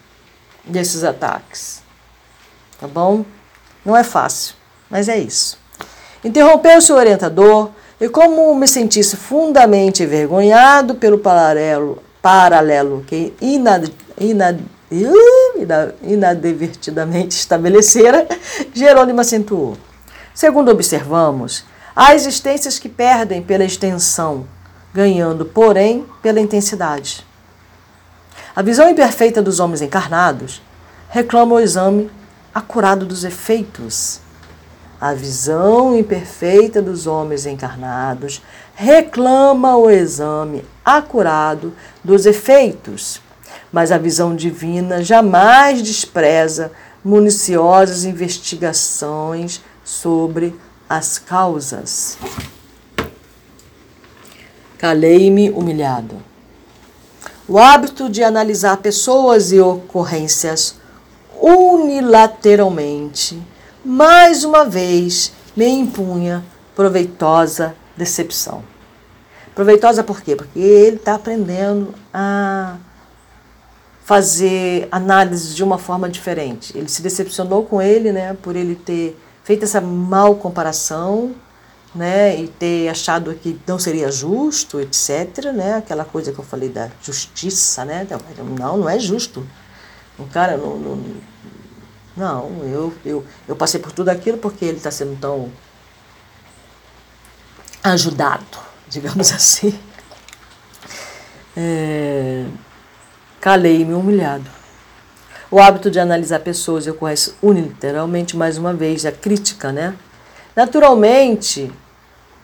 desses 0.65 1.03
ataques 1.03 1.83
tá 2.83 2.89
bom? 2.89 3.25
Não 3.85 3.97
é 3.97 4.03
fácil, 4.03 4.57
mas 4.91 5.09
é 5.09 5.17
isso. 5.17 5.57
Interrompeu 6.25 6.81
seu 6.81 6.97
orientador 6.97 7.71
e, 8.01 8.09
como 8.09 8.53
me 8.57 8.67
sentisse 8.67 9.17
fundamente 9.17 10.03
envergonhado 10.03 10.97
pelo 10.97 11.19
paralelo, 11.19 12.03
paralelo 12.21 13.05
que 13.07 13.33
inad, 13.41 13.89
inad, 14.19 14.61
inadvertidamente 16.03 17.37
estabelecera, 17.37 18.27
Jerônimo 18.75 19.21
acentuou. 19.21 19.77
Segundo 20.35 20.71
observamos, 20.71 21.65
há 21.95 22.15
existências 22.15 22.79
que 22.79 22.89
perdem 22.89 23.43
pela 23.43 23.65
extensão, 23.65 24.47
ganhando, 24.93 25.45
porém, 25.45 26.07
pela 26.23 26.41
intensidade. 26.41 27.27
A 28.55 28.63
visão 28.63 28.89
imperfeita 28.89 29.43
dos 29.43 29.61
homens 29.61 29.83
encarnados 29.83 30.63
reclama 31.09 31.55
o 31.55 31.61
exame 31.61 32.11
acurado 32.55 33.07
dos 33.07 33.25
efeitos 33.25 34.21
a 35.03 35.15
visão 35.15 35.99
imperfeita 35.99 36.81
dos 36.81 37.09
homens 37.09 37.45
encarnados 37.45 38.41
reclama 38.73 39.77
o 39.77 39.91
exame 39.91 40.65
acurado 40.85 41.75
dos 42.05 42.25
efeitos, 42.25 43.21
mas 43.73 43.91
a 43.91 43.99
visão 43.99 44.37
divina 44.37 45.03
jamais 45.03 45.83
despreza 45.83 46.71
municiosas 47.05 48.05
investigações 48.05 49.61
sobre 49.85 50.59
as 50.89 51.19
causas. 51.19 52.17
Calei-me 54.79 55.51
humilhado. 55.51 56.17
O 57.49 57.59
hábito 57.59 58.09
de 58.09 58.23
analisar 58.23 58.77
pessoas 58.79 59.53
e 59.53 59.61
ocorrências 59.61 60.77
unilateralmente 61.41 63.43
mais 63.85 64.45
uma 64.45 64.65
vez 64.65 65.33
me 65.57 65.67
impunha 65.67 66.45
proveitosa 66.75 67.75
decepção. 67.97 68.63
Proveitosa 69.55 70.05
por 70.05 70.23
quê? 70.23 70.37
Porque 70.37 70.59
ele 70.59 70.97
está 70.97 71.15
aprendendo 71.15 71.95
a 72.15 72.77
fazer 74.05 74.89
análise 74.91 75.55
de 75.55 75.63
uma 75.63 75.79
forma 75.79 76.09
diferente. 76.09 76.77
Ele 76.77 76.89
se 76.89 77.03
decepcionou 77.03 77.65
com 77.65 77.83
ele, 77.83 78.13
né, 78.13 78.37
por 78.41 78.57
ele 78.57 78.75
ter 78.75 79.19
feito 79.45 79.65
essa 79.65 79.81
mal 79.81 80.35
comparação, 80.37 81.35
né, 81.95 82.41
e 82.41 82.49
ter 82.49 82.89
achado 82.89 83.35
que 83.35 83.61
não 83.67 83.79
seria 83.79 84.11
justo, 84.11 84.81
etc, 84.81 85.53
né, 85.53 85.75
aquela 85.75 86.05
coisa 86.05 86.33
que 86.33 86.39
eu 86.39 86.45
falei 86.45 86.69
da 86.69 86.91
justiça, 87.03 87.85
né, 87.85 88.07
não, 88.59 88.79
não 88.79 88.89
é 88.89 88.99
justo. 88.99 89.47
O 90.19 90.27
cara 90.27 90.57
não, 90.57 90.77
não 90.79 91.23
não, 92.17 92.61
eu, 92.65 92.95
eu, 93.05 93.25
eu 93.49 93.57
passei 93.57 93.81
por 93.81 93.91
tudo 93.91 94.11
aquilo 94.11 94.37
porque 94.37 94.65
ele 94.65 94.77
está 94.77 94.91
sendo 94.91 95.19
tão 95.19 95.51
ajudado, 97.83 98.59
digamos 98.89 99.33
assim. 99.33 99.79
É, 101.57 102.47
Calei-me 103.41 103.95
humilhado. 103.95 104.49
O 105.53 105.61
hábito 105.61 105.91
de 105.91 106.01
analisar 106.01 106.41
pessoas 106.41 106.87
ocorre 106.87 107.15
unilateralmente, 107.43 108.37
mais 108.37 108.57
uma 108.57 108.73
vez, 108.73 109.07
a 109.07 109.13
crítica, 109.13 109.71
né? 109.71 109.95
Naturalmente, 110.57 111.71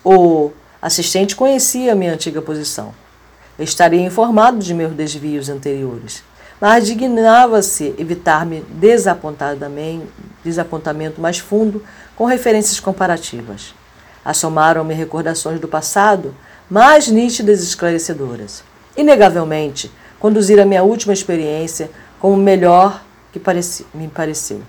o 0.05 0.53
assistente 0.81 1.35
conhecia 1.35 1.95
minha 1.95 2.13
antiga 2.13 2.41
posição. 2.41 2.95
Eu 3.59 3.65
estaria 3.65 4.03
informado 4.03 4.59
de 4.59 4.75
meus 4.75 4.93
desvios 4.93 5.49
anteriores 5.49 6.23
mas 6.61 6.87
dignava-se 6.87 7.95
evitar-me 7.99 8.65
desapontamento 10.43 11.21
mais 11.21 11.39
fundo 11.39 11.83
com 12.17 12.25
referências 12.25 12.81
comparativas. 12.81 13.75
Assomaram-me 14.25 14.93
recordações 14.95 15.61
do 15.61 15.69
passado 15.69 16.35
mais 16.69 17.09
nítidas 17.09 17.61
e 17.61 17.65
esclarecedoras. 17.65 18.65
Inegavelmente, 18.97 19.91
conduzir 20.19 20.59
a 20.59 20.67
minha 20.67 20.83
última 20.83 21.13
experiência 21.13 21.91
como 22.21 22.37
melhor 22.37 23.03
que 23.33 23.39
pareci, 23.39 23.87
me 23.95 24.09
pareceu. 24.09 24.63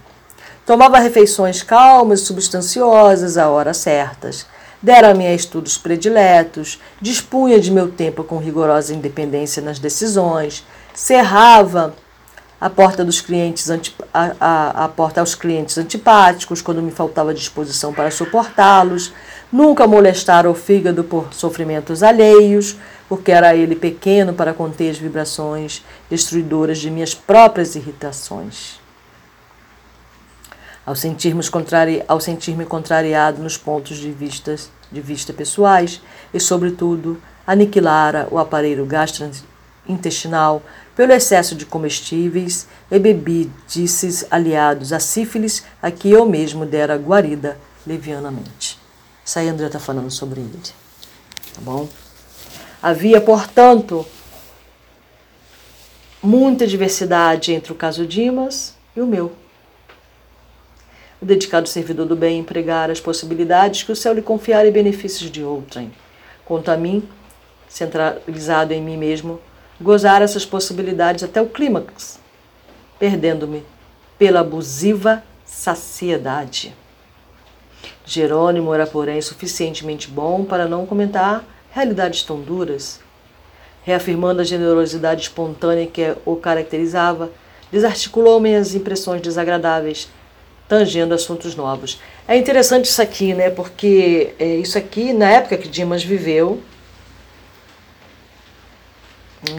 Tomava 0.65 0.99
refeições 0.99 1.63
calmas 1.63 2.21
e 2.21 2.25
substanciosas 2.25 3.37
a 3.37 3.49
horas 3.49 3.77
certas. 3.77 4.45
Dera-me 4.81 5.25
a 5.25 5.33
estudos 5.33 5.77
prediletos, 5.77 6.79
dispunha 7.01 7.59
de 7.59 7.71
meu 7.71 7.89
tempo 7.91 8.23
com 8.23 8.37
rigorosa 8.37 8.93
independência 8.93 9.61
nas 9.61 9.77
decisões, 9.77 10.65
cerrava 10.93 11.93
a 12.61 12.69
porta 12.69 13.03
dos 13.03 13.21
clientes 13.21 13.69
a, 13.69 13.79
a, 14.39 14.85
a, 14.85 14.87
porta 14.89 15.21
aos 15.21 15.33
clientes 15.33 15.77
antipáticos 15.77 16.61
quando 16.61 16.81
me 16.81 16.91
faltava 16.91 17.33
disposição 17.33 17.93
para 17.93 18.11
suportá-los, 18.11 19.13
nunca 19.51 19.87
molestara 19.87 20.49
o 20.49 20.53
fígado 20.53 21.03
por 21.03 21.33
sofrimentos 21.33 22.03
alheios, 22.03 22.77
porque 23.09 23.31
era 23.31 23.55
ele 23.55 23.75
pequeno 23.75 24.35
para 24.35 24.53
conter 24.53 24.91
as 24.91 24.99
vibrações 24.99 25.83
destruidoras 26.07 26.77
de 26.77 26.91
minhas 26.91 27.15
próprias 27.15 27.75
irritações. 27.75 28.79
Ao 30.85 30.95
sentir-me 30.95 31.47
contrari, 31.49 32.03
sentir 32.21 32.55
contrariado 32.65 33.41
nos 33.41 33.57
pontos 33.57 33.97
de 33.97 34.11
vista, 34.11 34.55
de 34.91 35.01
vista 35.01 35.33
pessoais 35.33 36.01
e, 36.31 36.39
sobretudo, 36.39 37.19
aniquilara 37.45 38.27
o 38.29 38.37
aparelho 38.37 38.85
gastrointestinal 38.85 40.61
pelo 40.95 41.11
excesso 41.11 41.55
de 41.55 41.65
comestíveis 41.65 42.67
e 42.91 42.99
bebídices 42.99 44.25
aliados 44.29 44.93
à 44.93 44.99
sífilis 44.99 45.63
a 45.81 45.89
que 45.89 46.11
eu 46.11 46.27
mesmo 46.27 46.65
dera 46.65 46.95
guarida 46.95 47.57
levianamente. 47.87 48.77
Isso 49.25 49.39
aí 49.39 49.47
André 49.47 49.67
está 49.67 49.79
falando 49.79 50.11
sobre 50.11 50.41
ele. 50.41 50.59
Tá 51.53 51.61
bom? 51.61 51.87
Havia, 52.81 53.19
portanto, 53.19 54.05
muita 56.23 56.65
diversidade 56.65 57.53
entre 57.53 57.71
o 57.73 57.75
caso 57.75 58.05
Dimas 58.05 58.75
e 58.95 59.01
o 59.01 59.05
meu. 59.05 59.33
O 61.21 61.25
dedicado 61.25 61.67
servidor 61.67 62.05
do 62.05 62.15
bem 62.15 62.39
empregar 62.39 62.89
as 62.89 63.01
possibilidades 63.01 63.83
que 63.83 63.91
o 63.91 63.95
céu 63.95 64.13
lhe 64.13 64.21
confiara 64.21 64.67
e 64.67 64.71
benefícios 64.71 65.29
de 65.29 65.43
outrem. 65.43 65.91
Quanto 66.45 66.71
a 66.71 66.77
mim, 66.77 67.07
centralizado 67.67 68.73
em 68.73 68.81
mim 68.81 68.95
mesmo, 68.95 69.41
gozar 69.81 70.21
essas 70.21 70.45
possibilidades 70.45 71.23
até 71.23 71.41
o 71.41 71.47
clímax, 71.47 72.17
perdendo-me 72.97 73.65
pela 74.17 74.39
abusiva 74.39 75.21
saciedade. 75.45 76.73
Jerônimo 78.05 78.73
era, 78.73 78.87
porém, 78.87 79.21
suficientemente 79.21 80.07
bom 80.07 80.45
para 80.45 80.65
não 80.67 80.85
comentar 80.85 81.43
realidades 81.71 82.23
tão 82.23 82.39
duras. 82.39 82.99
Reafirmando 83.83 84.41
a 84.41 84.43
generosidade 84.43 85.21
espontânea 85.21 85.87
que 85.87 86.15
o 86.25 86.35
caracterizava, 86.35 87.31
desarticulou 87.71 88.39
minhas 88.39 88.75
impressões 88.75 89.21
desagradáveis, 89.21 90.09
tangendo 90.67 91.13
assuntos 91.13 91.55
novos. 91.55 91.99
É 92.27 92.37
interessante 92.37 92.85
isso 92.85 93.01
aqui, 93.01 93.33
né? 93.33 93.49
Porque 93.49 94.33
é, 94.37 94.55
isso 94.57 94.77
aqui, 94.77 95.13
na 95.13 95.29
época 95.29 95.57
que 95.57 95.67
Dimas 95.67 96.03
viveu, 96.03 96.61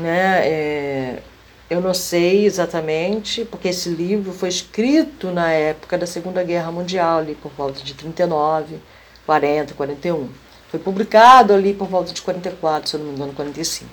né? 0.00 0.46
É, 0.46 1.22
eu 1.68 1.80
não 1.80 1.94
sei 1.94 2.44
exatamente, 2.46 3.44
porque 3.44 3.68
esse 3.68 3.88
livro 3.90 4.32
foi 4.32 4.48
escrito 4.48 5.30
na 5.30 5.52
época 5.52 5.96
da 5.96 6.04
Segunda 6.04 6.42
Guerra 6.42 6.72
Mundial, 6.72 7.18
ali 7.18 7.36
por 7.36 7.52
volta 7.52 7.80
de 7.84 7.94
39, 7.94 8.80
40, 9.24 9.74
41. 9.74 10.28
Foi 10.70 10.78
publicado 10.78 11.52
ali 11.52 11.74
por 11.74 11.88
volta 11.88 12.12
de 12.12 12.22
44, 12.22 12.90
se 12.90 12.96
eu 12.96 13.00
não 13.00 13.06
me 13.08 13.14
engano, 13.14 13.32
45. 13.32 13.90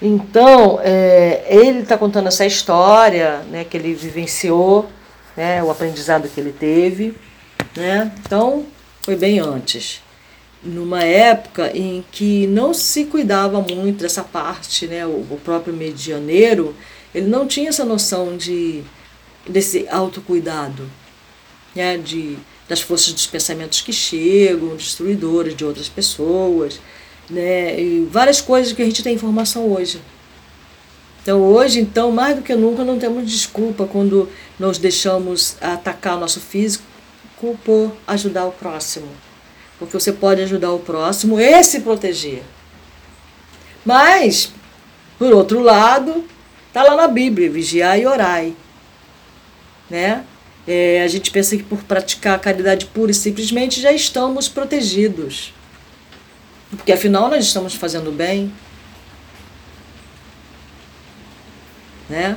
Então, 0.00 0.78
é, 0.82 1.44
ele 1.48 1.80
está 1.80 1.96
contando 1.96 2.28
essa 2.28 2.44
história 2.44 3.38
né, 3.50 3.64
que 3.64 3.76
ele 3.76 3.94
vivenciou, 3.94 4.86
né, 5.36 5.62
o 5.62 5.70
aprendizado 5.70 6.28
que 6.28 6.38
ele 6.38 6.52
teve. 6.52 7.16
Né? 7.74 8.12
Então, 8.20 8.66
foi 9.00 9.16
bem 9.16 9.38
antes 9.38 10.02
numa 10.66 11.02
época 11.02 11.70
em 11.76 12.04
que 12.10 12.46
não 12.48 12.74
se 12.74 13.04
cuidava 13.04 13.60
muito 13.60 14.02
dessa 14.02 14.22
parte, 14.22 14.86
né? 14.86 15.06
O, 15.06 15.20
o 15.30 15.40
próprio 15.44 15.72
medianeiro, 15.72 16.74
ele 17.14 17.28
não 17.28 17.46
tinha 17.46 17.68
essa 17.68 17.84
noção 17.84 18.36
de 18.36 18.82
desse 19.48 19.86
autocuidado, 19.88 20.90
né? 21.74 21.96
De 21.96 22.36
das 22.68 22.80
forças 22.80 23.12
dos 23.12 23.26
pensamentos 23.26 23.80
que 23.80 23.92
chegam, 23.92 24.76
destruidoras 24.76 25.54
de 25.54 25.64
outras 25.64 25.88
pessoas, 25.88 26.80
né? 27.30 27.80
E 27.80 28.08
várias 28.10 28.40
coisas 28.40 28.72
que 28.72 28.82
a 28.82 28.84
gente 28.84 29.02
tem 29.02 29.14
informação 29.14 29.70
hoje. 29.72 30.00
Então 31.22 31.40
hoje, 31.42 31.80
então, 31.80 32.12
mais 32.12 32.36
do 32.36 32.42
que 32.42 32.54
nunca, 32.54 32.84
não 32.84 32.98
temos 32.98 33.30
desculpa 33.30 33.86
quando 33.86 34.28
nós 34.58 34.78
deixamos 34.78 35.56
atacar 35.60 36.16
o 36.16 36.20
nosso 36.20 36.40
físico 36.40 36.84
por 37.64 37.92
ajudar 38.06 38.46
o 38.46 38.52
próximo 38.52 39.08
porque 39.78 39.98
você 39.98 40.12
pode 40.12 40.42
ajudar 40.42 40.72
o 40.72 40.78
próximo 40.78 41.38
e 41.38 41.62
se 41.62 41.80
proteger. 41.80 42.42
Mas, 43.84 44.52
por 45.18 45.32
outro 45.32 45.60
lado, 45.60 46.24
está 46.68 46.82
lá 46.82 46.96
na 46.96 47.08
Bíblia, 47.08 47.50
vigiai 47.50 48.02
e 48.02 48.06
orai. 48.06 48.54
Né? 49.88 50.24
É, 50.66 51.02
a 51.02 51.08
gente 51.08 51.30
pensa 51.30 51.56
que 51.56 51.62
por 51.62 51.82
praticar 51.84 52.34
a 52.34 52.38
caridade 52.38 52.86
pura 52.86 53.10
e 53.10 53.14
simplesmente 53.14 53.80
já 53.80 53.92
estamos 53.92 54.48
protegidos. 54.48 55.54
Porque 56.70 56.92
afinal 56.92 57.28
nós 57.30 57.44
estamos 57.44 57.74
fazendo 57.74 58.10
bem. 58.10 58.52
Né? 62.08 62.36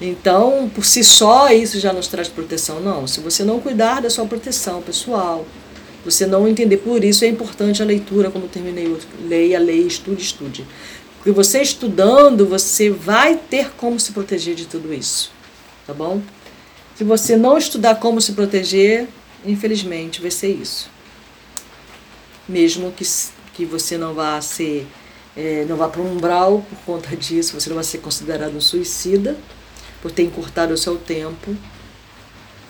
Então, 0.00 0.70
por 0.74 0.84
si 0.84 1.04
só, 1.04 1.50
isso 1.50 1.78
já 1.78 1.92
nos 1.92 2.08
traz 2.08 2.28
proteção. 2.28 2.80
Não, 2.80 3.06
se 3.06 3.20
você 3.20 3.44
não 3.44 3.60
cuidar 3.60 4.00
da 4.00 4.10
sua 4.10 4.26
proteção 4.26 4.82
pessoal, 4.82 5.46
você 6.04 6.26
não 6.26 6.48
entender. 6.48 6.78
Por 6.78 7.04
isso 7.04 7.24
é 7.24 7.28
importante 7.28 7.82
a 7.82 7.86
leitura, 7.86 8.30
como 8.30 8.48
terminei, 8.48 8.96
leia, 9.26 9.58
leia, 9.58 9.86
estude, 9.86 10.22
estude. 10.22 10.66
Porque 11.16 11.30
você 11.30 11.62
estudando, 11.62 12.46
você 12.46 12.90
vai 12.90 13.36
ter 13.36 13.70
como 13.76 13.98
se 13.98 14.12
proteger 14.12 14.54
de 14.54 14.66
tudo 14.66 14.92
isso. 14.92 15.30
Tá 15.86 15.94
bom? 15.94 16.20
Se 16.96 17.02
você 17.02 17.36
não 17.36 17.58
estudar 17.58 17.96
como 17.96 18.20
se 18.20 18.32
proteger, 18.34 19.08
infelizmente 19.44 20.20
vai 20.20 20.30
ser 20.30 20.48
isso. 20.48 20.88
Mesmo 22.48 22.92
que, 22.92 23.04
que 23.52 23.64
você 23.64 23.98
não 23.98 24.14
vá 24.14 24.40
ser, 24.40 24.86
é, 25.36 25.64
não 25.68 25.76
vá 25.76 25.88
para 25.88 26.00
um 26.00 26.12
umbral 26.12 26.64
por 26.68 26.78
conta 26.86 27.14
disso, 27.16 27.58
você 27.58 27.68
não 27.68 27.74
vai 27.74 27.84
ser 27.84 27.98
considerado 27.98 28.56
um 28.56 28.60
suicida 28.60 29.36
por 30.00 30.12
ter 30.12 30.22
encurtado 30.22 30.72
o 30.72 30.78
seu 30.78 30.96
tempo. 30.96 31.56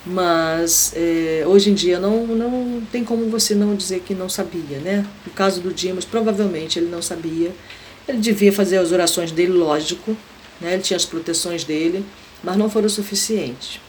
Mas 0.07 0.93
é, 0.95 1.45
hoje 1.47 1.71
em 1.71 1.75
dia 1.75 1.99
não, 1.99 2.27
não 2.27 2.83
tem 2.93 3.05
como 3.05 3.29
você 3.31 3.55
não 3.55 3.75
dizer 3.75 4.01
que 4.01 4.15
não 4.15 4.29
sabia, 4.29 4.79
né? 4.79 5.07
No 5.25 5.33
caso 5.33 5.61
do 5.61 5.73
Dimas, 5.73 6.05
provavelmente 6.05 6.79
ele 6.79 6.89
não 6.89 7.01
sabia. 7.03 7.55
Ele 8.07 8.19
devia 8.19 8.53
fazer 8.53 8.79
as 8.79 8.93
orações 8.93 9.33
dele, 9.33 9.53
lógico, 9.53 10.17
né? 10.61 10.75
ele 10.75 10.83
tinha 10.83 10.97
as 10.97 11.07
proteções 11.07 11.65
dele, 11.65 12.05
mas 12.43 12.57
não 12.57 12.69
foram 12.69 12.89
suficientes. 12.89 13.81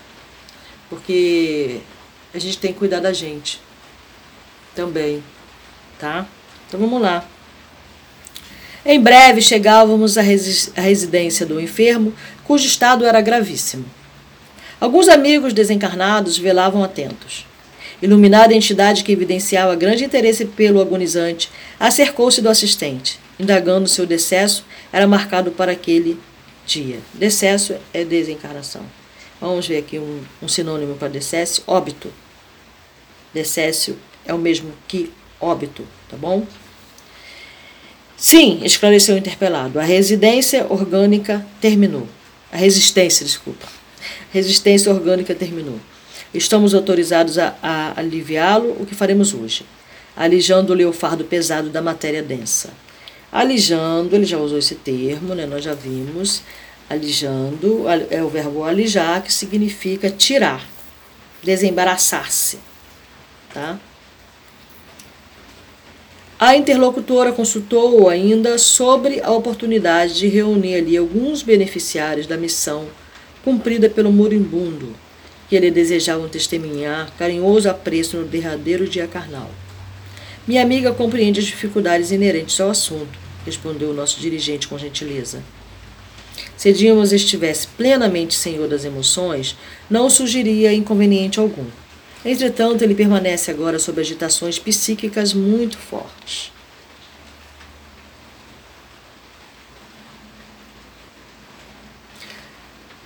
Porque 0.95 1.81
a 2.33 2.39
gente 2.39 2.57
tem 2.57 2.71
que 2.71 2.79
cuidar 2.79 3.01
da 3.01 3.11
gente 3.11 3.59
também, 4.73 5.21
tá? 5.99 6.25
Então 6.67 6.79
vamos 6.79 7.01
lá. 7.01 7.27
Em 8.85 8.99
breve 8.99 9.41
chegávamos 9.41 10.17
à, 10.17 10.21
resi 10.21 10.71
à 10.75 10.81
residência 10.81 11.45
do 11.45 11.59
enfermo, 11.59 12.13
cujo 12.45 12.65
estado 12.65 13.05
era 13.05 13.19
gravíssimo. 13.19 13.85
Alguns 14.79 15.09
amigos 15.09 15.51
desencarnados 15.51 16.37
velavam 16.37 16.83
atentos. 16.83 17.45
Iluminada 18.01 18.53
a 18.53 18.57
entidade 18.57 19.03
que 19.03 19.11
evidenciava 19.11 19.75
grande 19.75 20.05
interesse 20.05 20.45
pelo 20.45 20.79
agonizante, 20.79 21.49
acercou-se 21.77 22.41
do 22.41 22.49
assistente, 22.49 23.19
indagando 23.37 23.87
se 23.87 24.01
o 24.01 24.07
decesso 24.07 24.65
era 24.93 25.07
marcado 25.07 25.51
para 25.51 25.73
aquele 25.73 26.17
dia. 26.65 26.99
Decesso 27.13 27.75
é 27.93 28.03
desencarnação. 28.03 28.83
Vamos 29.45 29.67
ver 29.67 29.77
aqui 29.77 29.99
um, 29.99 30.21
um 30.41 30.47
sinônimo 30.47 30.95
para 30.95 31.07
decesso: 31.07 31.63
óbito. 31.67 32.11
Decesso 33.31 33.95
é 34.25 34.33
o 34.33 34.39
mesmo 34.39 34.71
que 34.87 35.11
óbito, 35.39 35.85
tá 36.09 36.17
bom? 36.17 36.47
Sim, 38.17 38.61
esclareceu 38.63 39.13
o 39.13 39.17
interpelado. 39.19 39.79
A 39.79 39.83
residência 39.83 40.65
orgânica 40.67 41.45
terminou. 41.61 42.07
A 42.51 42.57
resistência, 42.57 43.23
desculpa. 43.23 43.67
Resistência 44.33 44.91
orgânica 44.91 45.35
terminou. 45.35 45.79
Estamos 46.33 46.73
autorizados 46.73 47.37
a, 47.37 47.55
a 47.61 47.99
aliviá-lo. 47.99 48.71
O 48.79 48.85
que 48.85 48.95
faremos 48.95 49.31
hoje? 49.35 49.63
Alijando-lhe 50.15 50.85
o 50.85 50.93
fardo 50.93 51.23
pesado 51.23 51.69
da 51.69 51.83
matéria 51.83 52.23
densa. 52.23 52.73
Alijando, 53.31 54.15
ele 54.15 54.25
já 54.25 54.39
usou 54.39 54.57
esse 54.57 54.73
termo, 54.73 55.35
né? 55.35 55.45
nós 55.45 55.63
já 55.63 55.75
vimos. 55.75 56.41
Alijando 56.89 57.85
é 58.09 58.23
o 58.23 58.29
verbo 58.29 58.63
alijar, 58.63 59.23
que 59.23 59.33
significa 59.33 60.09
tirar, 60.09 60.67
desembaraçar-se. 61.43 62.59
Tá? 63.53 63.79
A 66.37 66.55
interlocutora 66.55 67.31
consultou 67.31 68.09
ainda 68.09 68.57
sobre 68.57 69.21
a 69.21 69.31
oportunidade 69.31 70.15
de 70.15 70.27
reunir 70.27 70.75
ali 70.75 70.97
alguns 70.97 71.41
beneficiários 71.41 72.27
da 72.27 72.35
missão 72.35 72.87
cumprida 73.43 73.89
pelo 73.89 74.11
moribundo, 74.11 74.93
que 75.47 75.55
ele 75.55 75.71
desejava 75.71 76.27
testemunhar 76.27 77.11
carinhoso 77.17 77.69
apreço 77.69 78.17
no 78.17 78.25
derradeiro 78.25 78.87
dia 78.87 79.07
carnal. 79.07 79.49
Minha 80.45 80.61
amiga 80.61 80.91
compreende 80.91 81.39
as 81.39 81.45
dificuldades 81.45 82.11
inerentes 82.11 82.59
ao 82.59 82.69
assunto, 82.69 83.17
respondeu 83.45 83.91
o 83.91 83.93
nosso 83.93 84.19
dirigente 84.19 84.67
com 84.67 84.77
gentileza. 84.77 85.41
Se 86.57 86.71
Dimas 86.71 87.11
estivesse 87.11 87.67
plenamente 87.67 88.35
senhor 88.35 88.67
das 88.67 88.85
emoções, 88.85 89.55
não 89.89 90.09
surgiria 90.09 90.73
inconveniente 90.73 91.39
algum. 91.39 91.65
Entretanto, 92.23 92.81
ele 92.81 92.95
permanece 92.95 93.51
agora 93.51 93.77
sob 93.77 94.01
agitações 94.01 94.57
psíquicas 94.57 95.33
muito 95.33 95.77
fortes. 95.77 96.51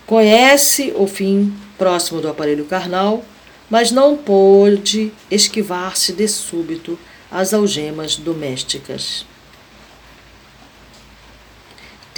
Conhece 0.06 0.94
o 0.96 1.06
fim 1.06 1.54
próximo 1.78 2.20
do 2.20 2.28
aparelho 2.28 2.66
carnal, 2.66 3.24
mas 3.70 3.92
não 3.92 4.18
pôde 4.18 5.12
esquivar-se 5.30 6.14
de 6.14 6.28
súbito 6.28 6.98
às 7.30 7.54
algemas 7.54 8.16
domésticas. 8.16 9.26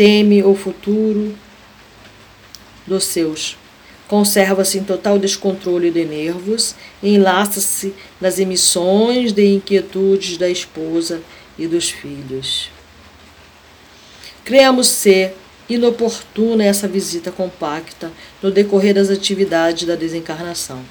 Teme 0.02 0.42
o 0.42 0.56
futuro 0.56 1.38
dos 2.88 3.04
seus 3.04 3.56
Conserva-se 4.08 4.80
em 4.80 4.84
total 4.84 5.20
descontrole 5.20 5.92
de 5.92 6.04
nervos 6.04 6.74
enlaça-se 7.04 7.94
nas 8.20 8.40
emissões 8.40 9.32
de 9.32 9.46
inquietudes 9.46 10.38
da 10.38 10.50
esposa 10.50 11.22
e 11.56 11.68
dos 11.68 11.92
filhos. 11.92 12.72
Cremos 14.44 14.88
ser 14.88 15.38
inoportuna 15.70 16.64
essa 16.64 16.88
visita 16.88 17.32
compacta 17.32 18.12
no 18.42 18.50
decorrer 18.50 18.96
das 18.96 19.12
atividades 19.12 19.86
da 19.86 19.94
desencarnação, 19.94 20.82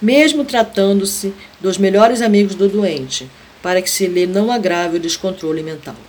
mesmo 0.00 0.46
tratando-se 0.46 1.34
dos 1.60 1.76
melhores 1.76 2.22
amigos 2.22 2.54
do 2.54 2.70
doente, 2.70 3.30
para 3.62 3.82
que 3.82 3.90
se 3.90 4.06
lhe 4.06 4.26
não 4.26 4.50
agrave 4.50 4.96
o 4.96 5.00
descontrole 5.00 5.62
mental. 5.62 6.05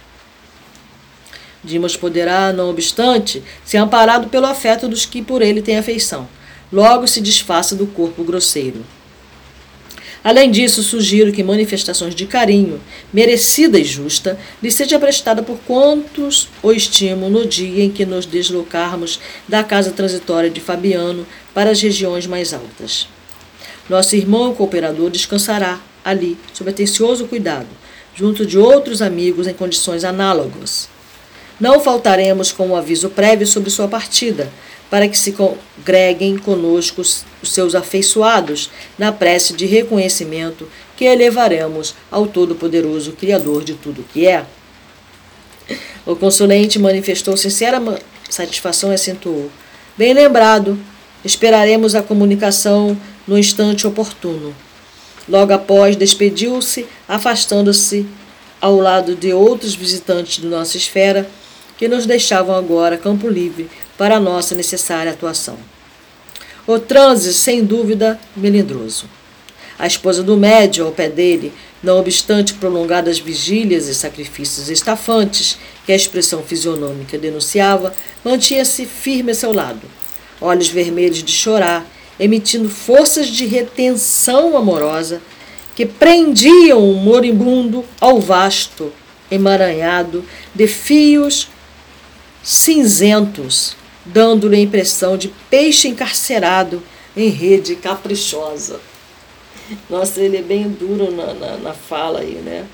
Dimas 1.67 1.97
poderá, 1.97 2.53
não 2.53 2.69
obstante, 2.69 3.43
ser 3.65 3.77
amparado 3.77 4.29
pelo 4.29 4.45
afeto 4.45 4.87
dos 4.87 5.05
que 5.05 5.21
por 5.21 5.41
ele 5.41 5.61
têm 5.61 5.77
afeição, 5.77 6.27
logo 6.71 7.05
se 7.05 7.19
desfaça 7.19 7.75
do 7.75 7.85
corpo 7.85 8.23
grosseiro. 8.23 8.85
Além 10.23 10.49
disso, 10.49 10.81
sugiro 10.81 11.31
que 11.31 11.43
manifestações 11.43 12.15
de 12.15 12.25
carinho, 12.25 12.81
merecida 13.13 13.77
e 13.77 13.83
justa, 13.83 14.39
lhe 14.63 14.71
seja 14.71 14.97
prestada 14.97 15.43
por 15.43 15.57
quantos 15.59 16.47
o 16.63 16.71
estimam 16.71 17.29
no 17.29 17.45
dia 17.45 17.83
em 17.83 17.91
que 17.91 18.05
nos 18.05 18.25
deslocarmos 18.25 19.19
da 19.47 19.63
casa 19.63 19.91
transitória 19.91 20.49
de 20.49 20.61
Fabiano 20.61 21.27
para 21.53 21.71
as 21.71 21.81
regiões 21.81 22.25
mais 22.25 22.53
altas. 22.53 23.07
Nosso 23.89 24.15
irmão 24.15 24.53
cooperador 24.53 25.09
descansará 25.09 25.79
ali, 26.03 26.37
sob 26.53 26.69
atencioso 26.69 27.25
cuidado, 27.27 27.67
junto 28.15 28.45
de 28.45 28.57
outros 28.57 29.01
amigos 29.01 29.47
em 29.47 29.53
condições 29.53 30.03
análogas. 30.03 30.89
Não 31.59 31.79
faltaremos 31.79 32.51
com 32.51 32.67
um 32.67 32.75
aviso 32.75 33.09
prévio 33.09 33.47
sobre 33.47 33.69
sua 33.69 33.87
partida, 33.87 34.51
para 34.89 35.07
que 35.07 35.17
se 35.17 35.33
congreguem 35.33 36.37
conosco 36.37 37.01
os 37.01 37.25
seus 37.43 37.75
afeiçoados 37.75 38.69
na 38.97 39.11
prece 39.11 39.53
de 39.53 39.65
reconhecimento 39.65 40.69
que 40.95 41.05
elevaremos 41.05 41.95
ao 42.11 42.27
Todo-Poderoso 42.27 43.11
Criador 43.13 43.63
de 43.63 43.73
tudo 43.73 44.05
que 44.13 44.27
é. 44.27 44.45
O 46.05 46.15
consulente 46.15 46.79
manifestou 46.79 47.35
sincera 47.35 47.81
satisfação 48.29 48.91
e 48.91 48.95
acentuou: 48.95 49.51
Bem 49.97 50.13
lembrado, 50.13 50.79
esperaremos 51.25 51.95
a 51.95 52.01
comunicação 52.01 52.97
no 53.27 53.37
instante 53.37 53.85
oportuno. 53.85 54.55
Logo 55.27 55.51
após, 55.51 55.97
despediu-se, 55.97 56.85
afastando-se 57.07 58.05
ao 58.61 58.77
lado 58.77 59.15
de 59.15 59.33
outros 59.33 59.75
visitantes 59.75 60.41
de 60.41 60.47
nossa 60.47 60.77
esfera 60.77 61.29
que 61.77 61.87
nos 61.87 62.05
deixavam 62.05 62.55
agora 62.55 62.97
campo 62.97 63.27
livre 63.27 63.69
para 63.97 64.17
a 64.17 64.19
nossa 64.19 64.55
necessária 64.55 65.11
atuação. 65.11 65.57
O 66.65 66.79
transe, 66.79 67.33
sem 67.33 67.63
dúvida, 67.63 68.19
melindroso. 68.35 69.05
A 69.79 69.85
esposa 69.85 70.23
do 70.23 70.35
médio 70.35 70.85
ao 70.85 70.91
pé 70.91 71.07
dele, 71.07 71.53
não 71.81 71.99
obstante 71.99 72.55
prolongadas 72.55 73.19
vigílias 73.19 73.87
e 73.87 73.93
sacrifícios 73.93 74.69
estafantes 74.69 75.57
que 75.85 75.91
a 75.91 75.95
expressão 75.95 76.41
fisionômica 76.41 77.17
denunciava, 77.17 77.93
mantinha-se 78.25 78.85
firme 78.85 79.31
a 79.31 79.35
seu 79.35 79.53
lado, 79.53 79.87
olhos 80.41 80.67
vermelhos 80.67 81.23
de 81.23 81.31
chorar, 81.31 81.85
emitindo 82.19 82.67
forças 82.67 83.27
de 83.27 83.45
retenção 83.45 84.57
amorosa 84.57 85.21
que 85.75 85.85
prendiam 85.85 86.79
o 86.79 86.95
moribundo 86.95 87.85
ao 88.01 88.19
vasto 88.19 88.91
emaranhado 89.29 90.25
de 90.55 90.65
fios 90.67 91.49
cinzentos, 92.47 93.75
dando-lhe 94.05 94.55
a 94.55 94.61
impressão 94.61 95.17
de 95.17 95.27
peixe 95.49 95.89
encarcerado 95.89 96.81
em 97.13 97.27
rede 97.27 97.75
caprichosa. 97.75 98.79
Nossa, 99.89 100.21
ele 100.21 100.37
é 100.37 100.41
bem 100.41 100.69
duro 100.69 101.11
na, 101.11 101.33
na, 101.33 101.57
na 101.57 101.73
fala 101.73 102.21
aí, 102.21 102.35
né? 102.35 102.65